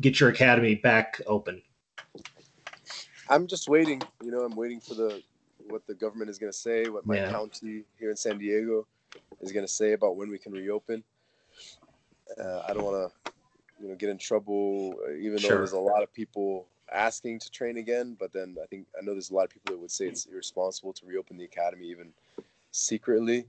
get 0.00 0.18
your 0.18 0.30
academy 0.30 0.74
back 0.74 1.20
open? 1.26 1.62
I'm 3.28 3.46
just 3.46 3.68
waiting. 3.68 4.02
You 4.24 4.32
know, 4.32 4.40
I'm 4.40 4.56
waiting 4.56 4.80
for 4.80 4.94
the 4.94 5.22
what 5.74 5.86
the 5.88 5.94
government 5.94 6.30
is 6.30 6.38
going 6.38 6.52
to 6.52 6.56
say, 6.56 6.88
what 6.88 7.04
my 7.04 7.16
Yeah. 7.16 7.30
county 7.30 7.84
here 7.98 8.10
in 8.10 8.16
San 8.16 8.38
Diego 8.38 8.86
is 9.40 9.50
going 9.52 9.66
to 9.66 9.72
say 9.72 9.92
about 9.92 10.16
when 10.16 10.30
we 10.30 10.38
can 10.38 10.52
reopen. 10.52 11.02
Uh, 12.40 12.62
I 12.66 12.72
don't 12.72 12.84
want 12.84 13.10
to, 13.10 13.82
you 13.82 13.88
know, 13.88 13.96
get 13.96 14.08
in 14.08 14.18
trouble, 14.18 15.00
uh, 15.06 15.14
even 15.14 15.42
though 15.42 15.56
there's 15.58 15.72
a 15.72 15.78
lot 15.80 16.04
of 16.04 16.14
people 16.14 16.68
asking 16.92 17.40
to 17.40 17.50
train 17.50 17.76
again. 17.78 18.16
But 18.18 18.32
then 18.32 18.56
I 18.62 18.66
think 18.66 18.86
I 18.96 19.04
know 19.04 19.12
there's 19.12 19.30
a 19.30 19.34
lot 19.34 19.44
of 19.46 19.50
people 19.50 19.72
that 19.72 19.80
would 19.80 19.90
say 19.90 20.06
it's 20.06 20.26
irresponsible 20.26 20.92
to 20.94 21.06
reopen 21.06 21.36
the 21.36 21.44
academy 21.44 21.88
even 21.88 22.12
secretly. 22.70 23.46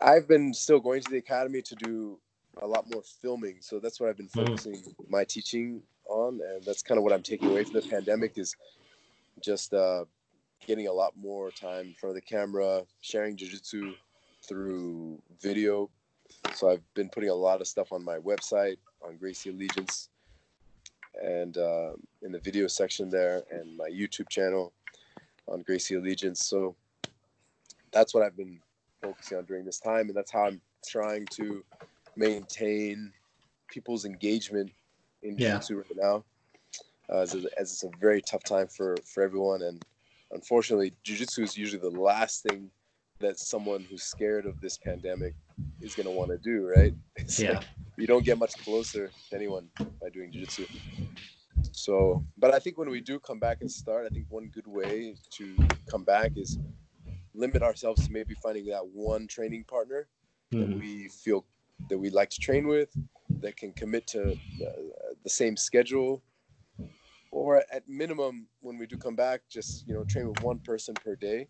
I've 0.00 0.26
been 0.26 0.54
still 0.54 0.80
going 0.80 1.02
to 1.02 1.10
the 1.10 1.18
academy 1.18 1.62
to 1.62 1.76
do 1.76 2.18
a 2.62 2.66
lot 2.66 2.88
more 2.88 3.02
filming, 3.02 3.58
so 3.60 3.78
that's 3.78 4.00
what 4.00 4.08
I've 4.08 4.16
been 4.16 4.28
Mhm. 4.36 4.38
focusing 4.40 4.82
my 5.08 5.24
teaching 5.24 5.82
on, 6.08 6.40
and 6.42 6.64
that's 6.64 6.82
kind 6.82 6.98
of 6.98 7.04
what 7.04 7.12
I'm 7.12 7.22
taking 7.22 7.50
away 7.50 7.64
from 7.64 7.80
the 7.80 7.86
pandemic 7.86 8.38
is 8.38 8.56
just 9.42 9.74
uh, 9.74 10.04
getting 10.66 10.86
a 10.86 10.92
lot 10.92 11.16
more 11.16 11.50
time 11.50 11.86
in 11.88 11.94
front 11.94 12.10
of 12.10 12.14
the 12.14 12.20
camera, 12.20 12.82
sharing 13.00 13.36
jujitsu 13.36 13.94
through 14.46 15.20
video. 15.40 15.90
So 16.54 16.70
I've 16.70 16.82
been 16.94 17.08
putting 17.08 17.30
a 17.30 17.34
lot 17.34 17.60
of 17.60 17.66
stuff 17.66 17.92
on 17.92 18.04
my 18.04 18.18
website 18.18 18.78
on 19.02 19.16
Gracie 19.16 19.50
Allegiance 19.50 20.08
and 21.22 21.58
uh, 21.58 21.92
in 22.22 22.32
the 22.32 22.38
video 22.38 22.66
section 22.66 23.10
there, 23.10 23.42
and 23.50 23.76
my 23.76 23.88
YouTube 23.88 24.28
channel 24.28 24.72
on 25.46 25.60
Gracie 25.62 25.94
Allegiance. 25.94 26.44
So 26.46 26.74
that's 27.92 28.14
what 28.14 28.22
I've 28.22 28.36
been 28.36 28.58
focusing 29.02 29.36
on 29.38 29.44
during 29.44 29.64
this 29.64 29.78
time, 29.78 30.08
and 30.08 30.16
that's 30.16 30.30
how 30.30 30.46
I'm 30.46 30.60
trying 30.86 31.26
to 31.32 31.62
maintain 32.16 33.12
people's 33.68 34.04
engagement 34.04 34.70
in 35.22 35.36
Yeah. 35.36 35.50
jiu-jitsu 35.58 35.76
right 35.76 35.96
now 35.96 36.24
uh, 37.10 37.18
as, 37.18 37.34
as 37.34 37.72
it's 37.72 37.84
a 37.84 37.90
very 38.00 38.20
tough 38.22 38.42
time 38.42 38.68
for 38.68 38.96
for 39.04 39.22
everyone 39.22 39.62
and 39.62 39.84
unfortunately 40.32 40.92
jiu-jitsu 41.04 41.42
is 41.42 41.56
usually 41.56 41.80
the 41.80 42.00
last 42.00 42.42
thing 42.42 42.70
that 43.20 43.38
someone 43.38 43.84
who's 43.88 44.02
scared 44.04 44.46
of 44.46 44.60
this 44.60 44.78
pandemic 44.78 45.34
is 45.80 45.94
going 45.94 46.06
to 46.06 46.10
want 46.12 46.30
to 46.30 46.38
do 46.38 46.66
right 46.66 46.94
it's 47.16 47.38
Yeah. 47.38 47.50
like 47.50 47.66
you 47.96 48.06
don't 48.06 48.24
get 48.24 48.38
much 48.38 48.56
closer 48.58 49.14
to 49.30 49.36
anyone 49.36 49.68
by 50.00 50.08
doing 50.10 50.32
jiu-jitsu 50.32 50.66
so 51.72 52.24
but 52.36 52.52
i 52.54 52.58
think 52.58 52.78
when 52.78 52.90
we 52.90 53.00
do 53.00 53.18
come 53.20 53.38
back 53.38 53.58
and 53.60 53.70
start 53.70 54.06
i 54.06 54.08
think 54.10 54.26
one 54.30 54.48
good 54.48 54.66
way 54.66 55.16
to 55.30 55.56
come 55.90 56.04
back 56.04 56.32
is 56.36 56.58
limit 57.34 57.62
ourselves 57.62 58.06
to 58.06 58.12
maybe 58.12 58.34
finding 58.34 58.66
that 58.66 58.86
one 58.86 59.26
training 59.26 59.64
partner 59.64 60.08
that 60.50 60.68
Mhm. 60.68 60.78
we 60.78 61.08
feel 61.08 61.46
that 61.88 61.98
we 61.98 62.10
like 62.10 62.28
to 62.30 62.38
train 62.38 62.66
with 62.66 62.90
that 63.40 63.56
can 63.56 63.72
commit 63.72 64.06
to 64.08 64.32
uh, 64.32 65.14
the 65.24 65.30
same 65.30 65.56
schedule 65.56 66.22
or 67.32 67.64
at 67.72 67.88
minimum 67.88 68.48
when 68.60 68.78
we 68.78 68.86
do 68.86 68.96
come 68.98 69.16
back 69.16 69.42
just 69.50 69.86
you 69.88 69.94
know 69.94 70.04
train 70.04 70.28
with 70.28 70.38
one 70.40 70.60
person 70.60 70.98
per 70.98 71.16
day 71.16 71.48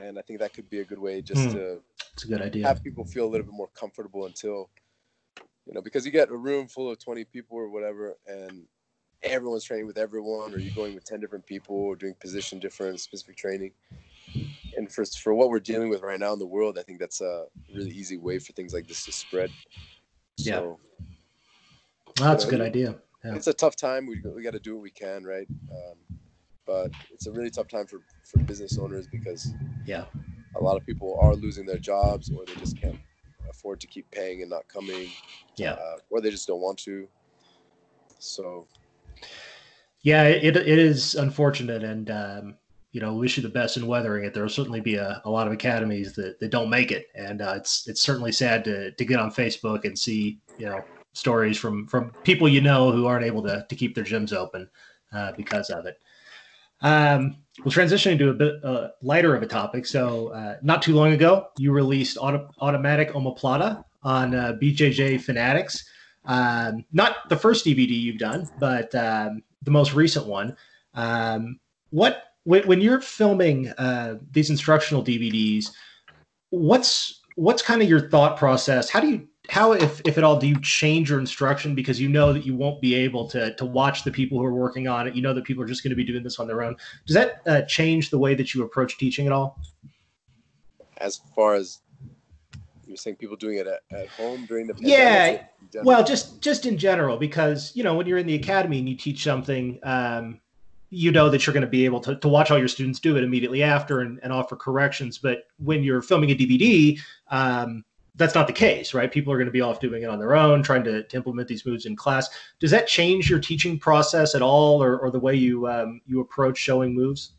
and 0.00 0.18
i 0.18 0.22
think 0.22 0.40
that 0.40 0.54
could 0.54 0.70
be 0.70 0.80
a 0.80 0.84
good 0.84 0.98
way 0.98 1.22
just 1.22 1.50
Hmm. 1.50 1.50
to 1.52 1.82
It's 2.14 2.24
a 2.24 2.28
good 2.28 2.42
idea. 2.42 2.66
have 2.66 2.82
people 2.82 3.04
feel 3.04 3.26
a 3.26 3.30
little 3.30 3.46
bit 3.46 3.54
more 3.54 3.68
comfortable 3.68 4.26
until 4.26 4.70
you 5.66 5.74
know 5.74 5.82
because 5.82 6.06
you 6.06 6.12
get 6.12 6.30
a 6.30 6.36
room 6.36 6.68
full 6.68 6.90
of 6.90 6.98
20 6.98 7.24
people 7.24 7.56
or 7.58 7.70
whatever 7.70 8.16
and 8.26 8.66
everyone's 9.22 9.64
training 9.64 9.86
with 9.86 9.98
everyone 9.98 10.54
or 10.54 10.58
you're 10.60 10.72
going 10.72 10.94
with 10.94 11.04
10 11.04 11.20
different 11.20 11.46
people 11.46 11.76
or 11.76 11.96
doing 11.96 12.14
position 12.20 12.58
different 12.60 13.00
specific 13.00 13.36
training 13.36 13.72
and 14.76 14.92
for 14.92 15.04
for 15.06 15.34
what 15.34 15.50
we're 15.50 15.60
dealing 15.60 15.88
with 15.88 16.02
right 16.02 16.20
now 16.20 16.32
in 16.32 16.38
the 16.38 16.46
world 16.46 16.78
i 16.78 16.82
think 16.82 16.98
that's 17.00 17.20
a 17.20 17.46
really 17.72 17.90
easy 17.92 18.16
way 18.16 18.38
for 18.38 18.52
things 18.52 18.72
like 18.74 18.86
this 18.86 19.04
to 19.04 19.12
spread 19.12 19.52
Yeah. 20.36 20.60
so 20.60 20.80
Well, 22.16 22.30
that's 22.30 22.44
a 22.44 22.48
good 22.50 22.60
idea. 22.60 23.00
Yeah. 23.24 23.34
it's 23.34 23.46
a 23.46 23.54
tough 23.54 23.74
time 23.76 24.06
we, 24.06 24.20
we 24.34 24.42
got 24.42 24.52
to 24.52 24.60
do 24.60 24.74
what 24.74 24.82
we 24.82 24.90
can 24.90 25.24
right 25.24 25.46
um, 25.70 25.96
but 26.66 26.90
it's 27.10 27.26
a 27.26 27.32
really 27.32 27.50
tough 27.50 27.68
time 27.68 27.86
for 27.86 28.00
for 28.30 28.38
business 28.40 28.78
owners 28.78 29.06
because 29.06 29.52
Yeah. 29.86 30.04
a 30.56 30.60
lot 30.62 30.76
of 30.76 30.84
people 30.86 31.18
are 31.20 31.34
losing 31.34 31.66
their 31.66 31.78
jobs 31.78 32.30
or 32.30 32.44
they 32.46 32.54
just 32.56 32.78
can't 32.80 32.98
afford 33.50 33.80
to 33.80 33.86
keep 33.86 34.10
paying 34.10 34.40
and 34.42 34.50
not 34.50 34.66
coming 34.68 35.08
Yeah. 35.56 35.72
uh, 35.72 35.96
or 36.10 36.20
they 36.20 36.30
just 36.30 36.46
don't 36.46 36.60
want 36.60 36.78
to 36.80 37.08
so 38.18 38.66
Yeah, 40.02 40.24
it, 40.24 40.56
it 40.56 40.78
is 40.78 41.14
unfortunate, 41.14 41.82
and 41.82 42.10
um, 42.10 42.58
you 42.92 43.00
know, 43.00 43.14
wish 43.14 43.36
you 43.36 43.42
the 43.42 43.48
best 43.48 43.76
in 43.76 43.86
weathering 43.86 44.24
it. 44.24 44.34
There 44.34 44.42
will 44.42 44.50
certainly 44.50 44.80
be 44.80 44.96
a, 44.96 45.20
a 45.24 45.30
lot 45.30 45.46
of 45.46 45.52
academies 45.52 46.14
that, 46.14 46.38
that 46.40 46.50
don't 46.50 46.70
make 46.70 46.92
it, 46.92 47.06
and 47.14 47.40
uh, 47.42 47.54
it's 47.56 47.88
it's 47.88 48.02
certainly 48.02 48.32
sad 48.32 48.64
to, 48.64 48.92
to 48.92 49.04
get 49.04 49.18
on 49.18 49.30
Facebook 49.32 49.84
and 49.84 49.98
see 49.98 50.40
you 50.58 50.66
know 50.66 50.84
stories 51.14 51.56
from 51.56 51.86
from 51.86 52.12
people 52.22 52.48
you 52.48 52.60
know 52.60 52.92
who 52.92 53.06
aren't 53.06 53.24
able 53.24 53.42
to 53.42 53.64
to 53.68 53.74
keep 53.74 53.94
their 53.94 54.04
gyms 54.04 54.32
open 54.32 54.68
uh, 55.12 55.32
because 55.32 55.70
of 55.70 55.86
it. 55.86 55.98
Um, 56.82 57.36
well, 57.64 57.72
transitioning 57.72 58.18
to 58.18 58.30
a 58.30 58.34
bit 58.34 58.62
uh, 58.64 58.88
lighter 59.00 59.34
of 59.34 59.42
a 59.42 59.46
topic. 59.46 59.86
So, 59.86 60.28
uh, 60.28 60.56
not 60.62 60.82
too 60.82 60.94
long 60.94 61.12
ago, 61.12 61.48
you 61.56 61.72
released 61.72 62.18
Auto- 62.20 62.50
Automatic 62.60 63.12
Omoplata 63.12 63.84
on 64.02 64.34
uh, 64.34 64.58
BJJ 64.60 65.20
Fanatics. 65.22 65.88
Um, 66.26 66.84
not 66.92 67.28
the 67.28 67.36
first 67.36 67.64
DVD 67.64 67.88
you've 67.88 68.18
done, 68.18 68.48
but 68.58 68.94
um, 68.94 69.42
the 69.62 69.70
most 69.70 69.94
recent 69.94 70.26
one. 70.26 70.56
Um, 70.94 71.60
what 71.90 72.24
when, 72.42 72.66
when 72.66 72.80
you're 72.80 73.00
filming 73.00 73.68
uh, 73.70 74.16
these 74.32 74.50
instructional 74.50 75.02
DVDs, 75.02 75.70
what's 76.50 77.22
what's 77.36 77.62
kind 77.62 77.82
of 77.82 77.88
your 77.88 78.10
thought 78.10 78.36
process? 78.36 78.90
How 78.90 79.00
do 79.00 79.08
you 79.08 79.28
how 79.50 79.72
if 79.72 80.00
if 80.04 80.16
at 80.16 80.24
all 80.24 80.38
do 80.38 80.46
you 80.46 80.58
change 80.60 81.10
your 81.10 81.20
instruction 81.20 81.74
because 81.74 82.00
you 82.00 82.08
know 82.08 82.32
that 82.32 82.46
you 82.46 82.56
won't 82.56 82.80
be 82.80 82.94
able 82.94 83.28
to 83.28 83.54
to 83.54 83.64
watch 83.64 84.04
the 84.04 84.10
people 84.10 84.38
who 84.38 84.44
are 84.44 84.54
working 84.54 84.88
on 84.88 85.06
it? 85.06 85.14
You 85.14 85.22
know 85.22 85.34
that 85.34 85.44
people 85.44 85.62
are 85.62 85.66
just 85.66 85.82
going 85.82 85.90
to 85.90 85.96
be 85.96 86.04
doing 86.04 86.22
this 86.22 86.38
on 86.38 86.46
their 86.46 86.62
own. 86.62 86.76
Does 87.06 87.14
that 87.14 87.42
uh, 87.46 87.62
change 87.62 88.10
the 88.10 88.18
way 88.18 88.34
that 88.34 88.54
you 88.54 88.62
approach 88.62 88.98
teaching 88.98 89.26
at 89.26 89.32
all? 89.32 89.58
as 90.98 91.20
far 91.34 91.54
as 91.54 91.80
you're 92.86 92.96
saying 92.96 93.16
people 93.16 93.36
doing 93.36 93.58
it 93.58 93.66
at, 93.66 93.80
at 93.92 94.08
home 94.08 94.46
during 94.46 94.66
the 94.66 94.74
Yeah, 94.78 95.26
pandemic, 95.26 95.48
general? 95.72 95.86
Well, 95.86 96.04
just 96.04 96.40
just 96.40 96.66
in 96.66 96.78
general, 96.78 97.16
because 97.16 97.72
you 97.74 97.82
know 97.82 97.94
when 97.94 98.06
you're 98.06 98.18
in 98.18 98.26
the 98.26 98.34
academy 98.34 98.78
and 98.78 98.88
you 98.88 98.96
teach 98.96 99.22
something, 99.22 99.78
um, 99.82 100.40
you 100.90 101.10
know 101.10 101.28
that 101.30 101.46
you're 101.46 101.54
going 101.54 101.64
to 101.64 101.70
be 101.70 101.84
able 101.84 102.00
to, 102.00 102.16
to 102.16 102.28
watch 102.28 102.50
all 102.50 102.58
your 102.58 102.68
students 102.68 103.00
do 103.00 103.16
it 103.16 103.24
immediately 103.24 103.62
after 103.62 104.00
and, 104.00 104.20
and 104.22 104.32
offer 104.32 104.56
corrections. 104.56 105.18
But 105.18 105.44
when 105.58 105.82
you're 105.82 106.02
filming 106.02 106.30
a 106.30 106.34
DVD, 106.34 106.98
um, 107.30 107.84
that's 108.16 108.34
not 108.34 108.46
the 108.46 108.52
case, 108.52 108.94
right? 108.94 109.10
People 109.10 109.32
are 109.32 109.36
going 109.36 109.46
to 109.46 109.52
be 109.52 109.60
off 109.60 109.80
doing 109.80 110.02
it 110.02 110.06
on 110.06 110.18
their 110.18 110.36
own, 110.36 110.62
trying 110.62 110.84
to, 110.84 111.02
to 111.02 111.16
implement 111.16 111.48
these 111.48 111.66
moves 111.66 111.84
in 111.86 111.96
class. 111.96 112.28
Does 112.60 112.70
that 112.70 112.86
change 112.86 113.28
your 113.28 113.40
teaching 113.40 113.78
process 113.78 114.34
at 114.34 114.42
all, 114.42 114.82
or, 114.82 114.98
or 114.98 115.10
the 115.10 115.18
way 115.18 115.34
you 115.34 115.66
um, 115.66 116.00
you 116.06 116.20
approach 116.20 116.58
showing 116.58 116.94
moves? 116.94 117.32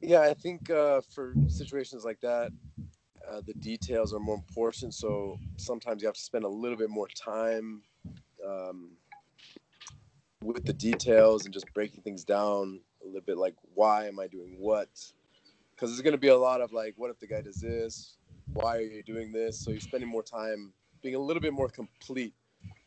Yeah, 0.00 0.20
I 0.20 0.34
think 0.34 0.68
uh, 0.68 1.00
for 1.00 1.34
situations 1.48 2.04
like 2.04 2.20
that, 2.20 2.52
uh, 3.30 3.40
the 3.46 3.54
details 3.54 4.12
are 4.12 4.20
more 4.20 4.36
important. 4.36 4.94
So 4.94 5.38
sometimes 5.56 6.02
you 6.02 6.08
have 6.08 6.16
to 6.16 6.20
spend 6.20 6.44
a 6.44 6.48
little 6.48 6.76
bit 6.76 6.90
more 6.90 7.08
time 7.08 7.82
um, 8.46 8.90
with 10.42 10.66
the 10.66 10.74
details 10.74 11.44
and 11.44 11.54
just 11.54 11.72
breaking 11.72 12.02
things 12.02 12.24
down 12.24 12.80
a 13.02 13.06
little 13.06 13.22
bit. 13.22 13.38
Like, 13.38 13.54
why 13.74 14.08
am 14.08 14.18
I 14.18 14.26
doing 14.26 14.56
what? 14.58 14.88
Because 15.74 15.90
there's 15.90 16.02
going 16.02 16.12
to 16.12 16.18
be 16.18 16.28
a 16.28 16.36
lot 16.36 16.60
of 16.60 16.72
like, 16.72 16.94
what 16.96 17.10
if 17.10 17.18
the 17.18 17.26
guy 17.26 17.40
does 17.40 17.56
this? 17.56 18.16
Why 18.52 18.76
are 18.76 18.80
you 18.80 19.02
doing 19.02 19.32
this? 19.32 19.58
So 19.58 19.70
you're 19.70 19.80
spending 19.80 20.08
more 20.08 20.22
time 20.22 20.72
being 21.02 21.14
a 21.14 21.18
little 21.18 21.40
bit 21.40 21.52
more 21.52 21.68
complete. 21.68 22.34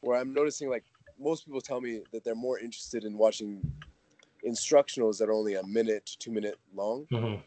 Where 0.02 0.18
I'm 0.18 0.34
noticing 0.34 0.70
like 0.70 0.84
most 1.20 1.46
people 1.46 1.62
tell 1.62 1.82
me 1.82 2.02
that 2.12 2.24
they're 2.24 2.36
more 2.36 2.60
interested 2.60 3.04
in 3.04 3.18
watching 3.18 3.62
instructionals 4.46 5.18
that 5.18 5.30
are 5.30 5.34
only 5.34 5.56
a 5.56 5.64
minute 5.64 6.06
to 6.06 6.18
two 6.20 6.32
minute 6.32 6.58
long, 6.74 7.08
Mhm. 7.12 7.44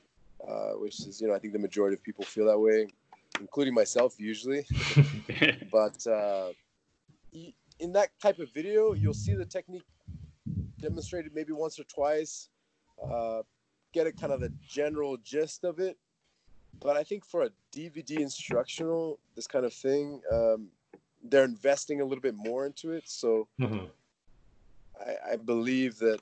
uh, 0.46 0.72
which 0.72 1.00
is, 1.06 1.20
you 1.20 1.28
know, 1.28 1.34
I 1.34 1.38
think 1.38 1.52
the 1.52 1.58
majority 1.58 1.94
of 1.94 2.02
people 2.02 2.24
feel 2.24 2.46
that 2.46 2.58
way, 2.58 2.88
including 3.40 3.74
myself 3.74 4.18
usually. 4.18 4.66
But 5.70 6.04
uh, 6.06 6.52
in 7.78 7.92
that 7.92 8.10
type 8.20 8.40
of 8.40 8.50
video, 8.52 8.92
you'll 8.92 9.14
see 9.14 9.34
the 9.34 9.44
technique 9.46 9.84
demonstrated 10.80 11.32
maybe 11.34 11.52
once 11.52 11.78
or 11.78 11.84
twice, 11.84 12.48
uh, 13.02 13.42
get 13.92 14.06
a 14.06 14.12
kind 14.12 14.32
of 14.32 14.40
the 14.40 14.52
general 14.66 15.16
gist 15.18 15.64
of 15.64 15.78
it. 15.78 15.96
But 16.78 16.96
I 16.96 17.02
think 17.04 17.24
for 17.24 17.42
a 17.42 17.50
DVD 17.72 18.20
instructional, 18.20 19.18
this 19.34 19.46
kind 19.46 19.64
of 19.66 19.72
thing, 19.74 20.22
um, 20.32 20.68
they're 21.22 21.44
investing 21.44 22.00
a 22.00 22.04
little 22.04 22.22
bit 22.22 22.34
more 22.34 22.64
into 22.66 22.92
it. 22.92 23.08
So 23.08 23.48
Mhm. 23.60 23.90
I, 24.98 25.32
I 25.32 25.36
believe 25.36 25.98
that 25.98 26.20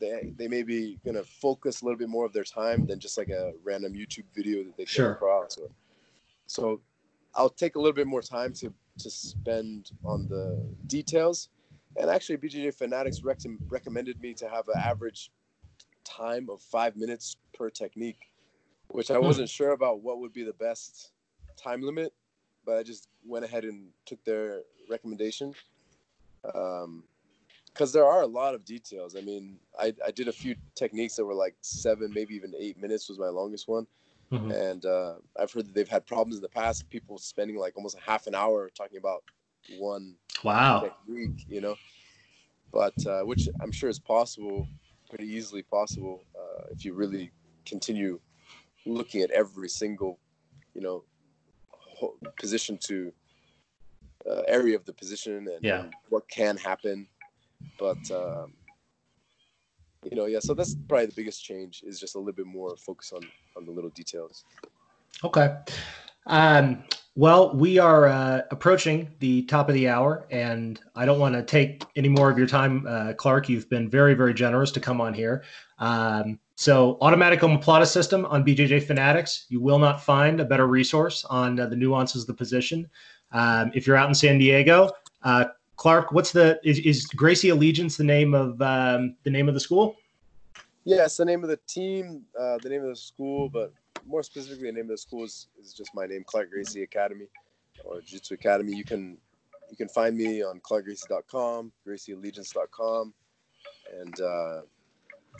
they 0.00 0.32
they 0.36 0.48
may 0.48 0.62
be 0.62 0.98
going 1.04 1.14
to 1.16 1.24
focus 1.24 1.80
a 1.80 1.84
little 1.84 1.98
bit 1.98 2.08
more 2.08 2.26
of 2.26 2.32
their 2.32 2.44
time 2.44 2.86
than 2.86 2.98
just 2.98 3.16
like 3.16 3.30
a 3.30 3.52
random 3.62 3.94
YouTube 3.94 4.24
video 4.34 4.64
that 4.64 4.76
they 4.76 4.84
Sure. 4.84 5.06
come 5.06 5.14
across. 5.14 5.56
Or, 5.58 5.70
so 6.46 6.80
I'll 7.34 7.48
take 7.50 7.76
a 7.76 7.78
little 7.78 7.94
bit 7.94 8.06
more 8.06 8.22
time 8.22 8.52
to 8.54 8.72
to 8.98 9.10
spend 9.10 9.90
on 10.04 10.26
the 10.28 10.64
details. 10.86 11.48
And 11.96 12.10
actually, 12.10 12.38
BJJ 12.38 12.74
Fanatics 12.74 13.22
rec- 13.22 13.40
recommended 13.68 14.20
me 14.20 14.34
to 14.34 14.48
have 14.48 14.68
an 14.68 14.76
average 14.78 15.30
time 16.04 16.48
of 16.50 16.60
five 16.60 16.96
minutes 16.96 17.36
per 17.54 17.70
technique, 17.70 18.30
which 18.94 19.10
I 19.10 19.18
Hmm. 19.18 19.24
wasn't 19.24 19.48
sure 19.50 19.72
about 19.72 20.02
what 20.02 20.20
would 20.20 20.32
be 20.32 20.44
the 20.44 20.52
best 20.52 21.10
time 21.56 21.82
limit, 21.82 22.14
but 22.64 22.78
I 22.78 22.84
just 22.84 23.08
went 23.26 23.44
ahead 23.44 23.64
and 23.64 23.90
took 24.06 24.22
their 24.24 24.62
recommendation. 24.88 25.52
Um, 26.54 27.02
because 27.66 27.92
there 27.92 28.04
are 28.06 28.22
a 28.22 28.26
lot 28.26 28.54
of 28.54 28.64
details. 28.64 29.16
I 29.16 29.20
mean, 29.20 29.58
I, 29.76 29.92
I 30.06 30.12
did 30.12 30.28
a 30.28 30.32
few 30.32 30.54
techniques 30.76 31.16
that 31.16 31.24
were 31.24 31.34
like 31.34 31.56
seven, 31.60 32.12
maybe 32.14 32.36
even 32.36 32.54
eight 32.56 32.80
minutes 32.80 33.08
was 33.08 33.18
my 33.18 33.26
longest 33.26 33.66
one. 33.66 33.88
Mhm. 34.30 34.52
And 34.52 34.86
uh, 34.86 35.14
I've 35.36 35.52
heard 35.52 35.66
that 35.66 35.74
they've 35.74 35.88
had 35.88 36.06
problems 36.06 36.36
in 36.36 36.42
the 36.42 36.48
past, 36.48 36.88
people 36.88 37.18
spending 37.18 37.56
like 37.56 37.76
almost 37.76 37.96
a 37.96 38.00
half 38.00 38.28
an 38.28 38.34
hour 38.36 38.70
talking 38.70 38.98
about 38.98 39.24
one 39.80 40.14
Wow. 40.44 40.82
technique, 40.82 41.44
you 41.48 41.60
know, 41.60 41.76
but 42.72 43.04
uh, 43.06 43.22
which 43.22 43.48
I'm 43.60 43.72
sure 43.72 43.90
is 43.90 43.98
possible, 43.98 44.68
pretty 45.08 45.26
easily 45.26 45.62
possible, 45.62 46.22
uh, 46.38 46.66
if 46.70 46.84
you 46.84 46.94
really 46.94 47.32
continue 47.66 48.20
looking 48.86 49.22
at 49.22 49.30
every 49.30 49.68
single, 49.68 50.18
you 50.74 50.80
know, 50.80 51.04
position 52.38 52.78
to 52.78 53.12
uh, 54.30 54.42
area 54.48 54.76
of 54.76 54.84
the 54.84 54.92
position 54.92 55.48
and, 55.48 55.62
Yeah. 55.62 55.80
and 55.80 55.94
what 56.08 56.28
can 56.28 56.56
happen. 56.56 57.06
But 57.78 58.10
um, 58.10 58.54
you 60.04 60.16
know, 60.16 60.26
yeah. 60.26 60.40
So 60.40 60.54
that's 60.54 60.76
probably 60.88 61.06
the 61.06 61.14
biggest 61.14 61.42
change 61.44 61.82
is 61.84 61.98
just 61.98 62.14
a 62.14 62.18
little 62.18 62.32
bit 62.32 62.46
more 62.46 62.76
focus 62.76 63.12
on 63.12 63.22
on 63.56 63.64
the 63.64 63.72
little 63.72 63.90
details. 63.90 64.44
Okay. 65.22 65.56
Um, 66.26 66.84
well, 67.16 67.54
we 67.54 67.78
are 67.78 68.06
uh, 68.06 68.42
approaching 68.50 69.08
the 69.20 69.42
top 69.42 69.68
of 69.68 69.74
the 69.74 69.88
hour, 69.88 70.26
and 70.30 70.80
I 70.96 71.04
don't 71.04 71.20
want 71.20 71.36
to 71.36 71.44
take 71.44 71.84
any 71.94 72.08
more 72.08 72.28
of 72.28 72.36
your 72.36 72.46
time, 72.48 72.84
uh, 72.88 73.12
Clark. 73.12 73.48
You've 73.48 73.68
been 73.70 73.88
very, 73.88 74.14
very 74.14 74.34
generous 74.34 74.72
to 74.72 74.80
come 74.80 75.00
on 75.00 75.14
here. 75.14 75.44
Um, 75.78 76.40
so, 76.56 76.98
automatic 77.00 77.40
omoplata 77.40 77.86
system 77.86 78.24
on 78.26 78.44
BJJ 78.44 78.82
Fanatics. 78.84 79.46
You 79.48 79.60
will 79.60 79.78
not 79.78 80.02
find 80.02 80.40
a 80.40 80.44
better 80.44 80.66
resource 80.66 81.24
on 81.26 81.60
uh, 81.60 81.66
the 81.66 81.76
nuances 81.76 82.22
of 82.22 82.26
the 82.26 82.34
position. 82.34 82.88
Um, 83.30 83.70
if 83.74 83.86
you're 83.86 83.96
out 83.96 84.08
in 84.08 84.14
San 84.14 84.38
Diego, 84.38 84.90
uh, 85.22 85.46
Clark, 85.76 86.12
what's 86.12 86.32
the 86.32 86.58
is, 86.64 86.78
is 86.80 87.06
Gracie 87.06 87.50
Allegiance 87.50 87.96
the 87.96 88.04
name 88.04 88.34
of 88.34 88.60
um, 88.62 89.16
the 89.24 89.30
name 89.30 89.48
of 89.48 89.54
the 89.54 89.60
school? 89.60 89.96
Yeah, 90.84 91.06
the 91.16 91.24
name 91.24 91.42
of 91.42 91.48
the 91.48 91.58
team, 91.66 92.22
uh, 92.38 92.58
the 92.62 92.68
name 92.68 92.82
of 92.82 92.88
the 92.88 92.96
school, 92.96 93.48
but 93.48 93.72
more 94.06 94.22
specifically, 94.22 94.66
the 94.66 94.72
name 94.72 94.84
of 94.84 94.90
the 94.90 94.98
school 94.98 95.24
is, 95.24 95.48
is 95.60 95.72
just 95.72 95.94
my 95.94 96.06
name, 96.06 96.24
Clark 96.26 96.50
Gracie 96.50 96.82
Academy 96.82 97.26
or 97.84 98.00
Jiu-Jitsu 98.00 98.34
Academy. 98.34 98.74
You 98.74 98.84
can 98.84 99.18
you 99.70 99.76
can 99.76 99.88
find 99.88 100.16
me 100.16 100.42
on 100.42 100.60
clarkgracie.com, 100.60 101.72
gracieallegiance.com, 101.86 103.14
and 103.98 104.20
uh, 104.20 104.60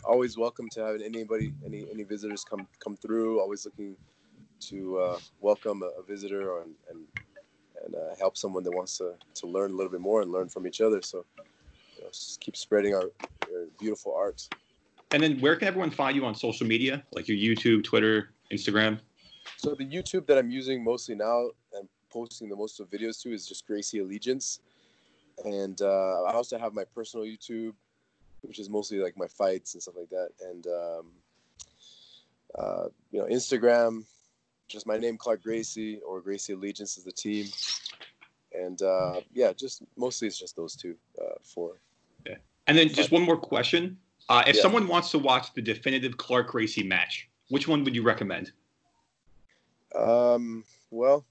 always 0.03 0.37
welcome 0.37 0.67
to 0.69 0.81
have 0.81 1.01
anybody, 1.01 1.53
any 1.65 1.85
any 1.91 2.03
visitors 2.03 2.43
come 2.43 2.67
come 2.79 2.95
through. 2.95 3.39
Always 3.39 3.65
looking 3.65 3.95
to 4.61 4.97
uh, 4.99 5.19
welcome 5.41 5.83
a, 5.83 5.99
a 5.99 6.03
visitor 6.03 6.51
or, 6.51 6.63
and 6.63 6.75
and, 6.89 7.05
and 7.85 7.95
uh, 7.95 8.15
help 8.19 8.37
someone 8.37 8.63
that 8.63 8.71
wants 8.71 8.97
to, 8.97 9.13
to 9.35 9.47
learn 9.47 9.71
a 9.71 9.75
little 9.75 9.91
bit 9.91 10.01
more 10.01 10.21
and 10.21 10.31
learn 10.31 10.49
from 10.49 10.67
each 10.67 10.81
other. 10.81 11.01
So 11.01 11.25
you 11.97 12.03
know, 12.03 12.09
just 12.09 12.41
keep 12.41 12.57
spreading 12.57 12.93
our, 12.95 13.03
our 13.03 13.67
beautiful 13.79 14.13
art. 14.13 14.47
And 15.11 15.21
then 15.21 15.39
where 15.39 15.55
can 15.55 15.67
everyone 15.67 15.91
find 15.91 16.15
you 16.15 16.25
on 16.25 16.35
social 16.35 16.65
media, 16.65 17.03
like 17.13 17.27
your 17.27 17.37
YouTube, 17.37 17.83
Twitter, 17.83 18.31
Instagram? 18.51 18.99
So 19.57 19.75
the 19.75 19.85
YouTube 19.85 20.25
that 20.27 20.37
I'm 20.37 20.49
using 20.49 20.83
mostly 20.83 21.15
now 21.15 21.49
and 21.73 21.87
posting 22.11 22.49
the 22.49 22.55
most 22.55 22.79
of 22.79 22.89
videos 22.89 23.21
to 23.23 23.33
is 23.33 23.47
just 23.47 23.65
Gracie 23.67 23.99
Allegiance, 23.99 24.59
and 25.43 25.81
uh, 25.81 26.23
I 26.23 26.33
also 26.33 26.57
have 26.57 26.73
my 26.73 26.83
personal 26.83 27.25
YouTube, 27.25 27.73
which 28.41 28.59
is 28.59 28.69
mostly 28.69 28.99
like 28.99 29.17
my 29.17 29.27
fights 29.27 29.73
and 29.73 29.83
stuff 29.83 29.95
like 29.97 30.09
that, 30.09 30.29
and 30.41 30.67
um, 30.67 31.11
uh, 32.57 32.87
you 33.11 33.19
know 33.19 33.25
Instagram, 33.25 34.03
just 34.67 34.87
my 34.87 34.97
name 34.97 35.17
Clark 35.17 35.43
Gracie 35.43 35.99
or 36.07 36.21
Gracie 36.21 36.53
Allegiance 36.53 36.97
is 36.97 37.03
the 37.03 37.11
team, 37.11 37.47
and 38.53 38.81
uh, 38.81 39.21
yeah, 39.33 39.53
just 39.53 39.83
mostly 39.97 40.27
it's 40.27 40.39
just 40.39 40.55
those 40.55 40.75
two 40.75 40.95
uh, 41.21 41.35
for 41.43 41.73
Yeah. 42.25 42.35
And 42.67 42.77
then 42.77 42.89
just 42.89 43.11
one 43.11 43.21
more 43.23 43.37
question. 43.37 43.97
Uh, 44.27 44.43
if 44.47 44.55
Yeah. 44.55 44.61
someone 44.63 44.87
wants 44.87 45.11
to 45.11 45.19
watch 45.19 45.53
the 45.53 45.61
definitive 45.61 46.17
Clark 46.17 46.47
Gracie 46.47 46.83
match, 46.83 47.29
which 47.49 47.67
one 47.67 47.83
would 47.83 47.95
you 47.95 48.03
recommend? 48.03 48.51
Um, 49.95 50.63
well, 50.91 51.25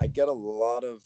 I 0.00 0.06
get 0.06 0.28
a 0.28 0.32
lot 0.32 0.84
of 0.84 1.02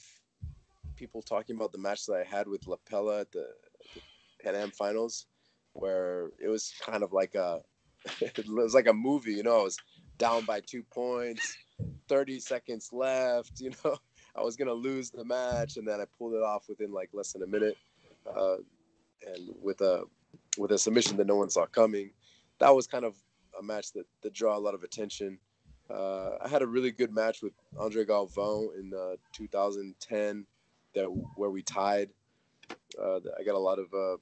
people 0.96 1.22
talking 1.22 1.56
about 1.56 1.72
the 1.72 1.78
match 1.78 2.06
that 2.06 2.14
I 2.14 2.24
had 2.24 2.46
with 2.46 2.62
Lapella 2.62 3.22
at 3.22 3.32
the, 3.32 3.48
the 3.94 4.00
Pan 4.42 4.54
Am 4.54 4.70
finals, 4.70 5.26
where 5.72 6.30
it 6.40 6.48
was 6.48 6.72
kind 6.80 7.02
of 7.02 7.12
like 7.12 7.34
a, 7.34 7.60
it 8.20 8.48
was 8.48 8.74
like 8.74 8.86
a 8.86 8.92
movie, 8.92 9.32
you 9.32 9.42
know, 9.42 9.60
I 9.60 9.62
was 9.64 9.78
down 10.18 10.44
by 10.44 10.60
two 10.60 10.82
points, 10.82 11.56
30 12.08 12.38
seconds 12.40 12.90
left, 12.92 13.60
you 13.60 13.72
know, 13.84 13.96
I 14.36 14.42
was 14.42 14.56
to 14.56 14.72
lose 14.72 15.10
the 15.10 15.24
match. 15.24 15.76
And 15.76 15.86
then 15.86 16.00
I 16.00 16.04
pulled 16.18 16.34
it 16.34 16.42
off 16.42 16.68
within 16.68 16.92
like 16.92 17.10
less 17.12 17.32
than 17.32 17.42
a 17.42 17.46
minute. 17.46 17.76
Uh, 18.26 18.56
and 19.26 19.50
with 19.62 19.80
a, 19.80 20.04
with 20.58 20.72
a 20.72 20.78
submission 20.78 21.16
that 21.16 21.26
no 21.26 21.36
one 21.36 21.50
saw 21.50 21.66
coming, 21.66 22.10
that 22.58 22.74
was 22.74 22.86
kind 22.86 23.04
of 23.04 23.16
a 23.58 23.62
match 23.62 23.92
that, 23.92 24.06
that 24.22 24.32
draw 24.32 24.56
a 24.56 24.58
lot 24.58 24.74
of 24.74 24.82
attention. 24.82 25.38
Uh, 25.90 26.36
I 26.42 26.48
had 26.48 26.62
a 26.62 26.66
really 26.66 26.90
good 26.90 27.12
match 27.12 27.42
with 27.42 27.52
Andre 27.78 28.04
Galvão 28.04 28.78
in 28.78 28.92
uh, 28.94 29.16
2010, 29.32 30.46
that 30.94 31.04
where 31.36 31.50
we 31.50 31.62
tied. 31.62 32.10
Uh, 33.00 33.20
I 33.38 33.44
got 33.44 33.54
a 33.54 33.58
lot 33.58 33.78
of 33.78 33.92
uh, 33.92 34.16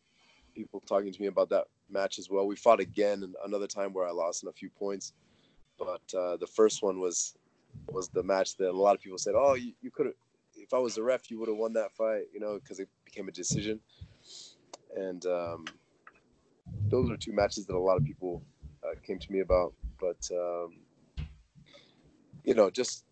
people 0.55 0.81
talking 0.81 1.13
to 1.13 1.21
me 1.21 1.29
about 1.29 1.51
that 1.51 1.67
match 1.91 2.19
as 2.19 2.29
well. 2.29 2.47
We 2.47 2.57
fought 2.57 2.81
again 2.81 3.35
another 3.45 3.67
time 3.67 3.93
where 3.93 4.07
I 4.07 4.11
lost 4.11 4.43
in 4.43 4.49
a 4.49 4.53
few 4.53 4.71
points, 4.71 5.13
but 5.79 6.03
uh, 6.17 6.37
the 6.39 6.47
first 6.47 6.83
one 6.83 7.01
was 7.01 7.35
was 7.89 8.09
the 8.09 8.23
match 8.23 8.57
that 8.57 8.71
a 8.71 8.73
lot 8.73 8.95
of 8.95 9.01
people 9.01 9.19
said, 9.19 9.35
"Oh, 9.37 9.55
you, 9.55 9.73
you 9.81 9.91
could 9.91 10.07
have. 10.07 10.15
If 10.55 10.75
I 10.75 10.79
was 10.79 10.95
the 10.95 11.03
ref, 11.03 11.31
you 11.31 11.39
would 11.39 11.49
have 11.49 11.57
won 11.57 11.73
that 11.75 11.93
fight," 11.93 12.25
you 12.33 12.41
know, 12.41 12.59
because 12.59 12.81
it 12.81 12.89
became 13.05 13.29
a 13.29 13.33
decision. 13.33 13.81
And 14.97 15.25
um, 15.27 15.65
those 16.89 17.11
are 17.11 17.17
two 17.17 17.33
matches 17.33 17.67
that 17.67 17.75
a 17.75 17.79
lot 17.79 17.97
of 17.97 18.05
people 18.05 18.43
uh, 18.85 18.95
came 19.07 19.19
to 19.19 19.33
me 19.33 19.41
about, 19.41 19.75
but. 19.99 20.31
Um, 20.33 20.79
you 22.45 22.55
know, 22.55 22.71
just 22.71 23.05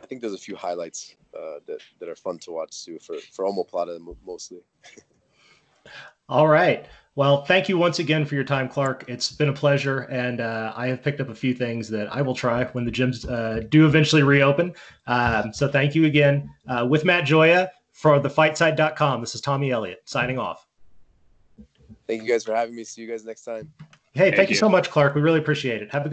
I 0.00 0.06
think 0.06 0.20
there's 0.20 0.34
a 0.34 0.38
few 0.38 0.56
highlights 0.56 1.14
uh, 1.36 1.58
that 1.66 1.80
that 1.98 2.08
are 2.08 2.16
fun 2.16 2.38
to 2.40 2.52
watch 2.52 2.84
too 2.84 2.98
for 2.98 3.16
for 3.32 3.44
omoplata 3.44 3.98
mostly. 4.24 4.60
All 6.28 6.48
right. 6.48 6.86
Well, 7.14 7.44
thank 7.44 7.68
you 7.68 7.76
once 7.76 7.98
again 7.98 8.24
for 8.24 8.34
your 8.36 8.44
time, 8.44 8.70
Clark. 8.70 9.04
It's 9.06 9.32
been 9.32 9.50
a 9.50 9.52
pleasure, 9.52 10.02
and 10.02 10.40
uh, 10.40 10.72
I 10.74 10.86
have 10.86 11.02
picked 11.02 11.20
up 11.20 11.28
a 11.28 11.34
few 11.34 11.52
things 11.52 11.90
that 11.90 12.10
I 12.10 12.22
will 12.22 12.34
try 12.34 12.64
when 12.64 12.86
the 12.86 12.90
gyms 12.90 13.30
uh, 13.30 13.60
do 13.68 13.84
eventually 13.84 14.22
reopen. 14.22 14.72
Um, 15.06 15.52
so 15.52 15.68
thank 15.68 15.94
you 15.94 16.06
again. 16.06 16.50
Uh, 16.66 16.86
with 16.88 17.04
Matt 17.04 17.26
Joya 17.26 17.70
for 17.92 18.18
thefightsite.com, 18.18 19.20
this 19.20 19.34
is 19.34 19.42
Tommy 19.42 19.72
Elliott 19.72 20.00
signing 20.06 20.38
off. 20.38 20.66
Thank 22.06 22.22
you 22.22 22.28
guys 22.28 22.44
for 22.44 22.54
having 22.54 22.74
me. 22.74 22.84
See 22.84 23.02
you 23.02 23.08
guys 23.08 23.26
next 23.26 23.42
time. 23.42 23.70
Hey, 24.14 24.24
thank, 24.24 24.36
Thank 24.36 24.48
you 24.50 24.54
you. 24.54 24.58
so 24.58 24.68
much, 24.68 24.90
Clark. 24.90 25.14
We 25.14 25.22
really 25.22 25.38
appreciate 25.38 25.80
it. 25.80 25.90
Have 25.90 26.04
a 26.04 26.04
good 26.04 26.10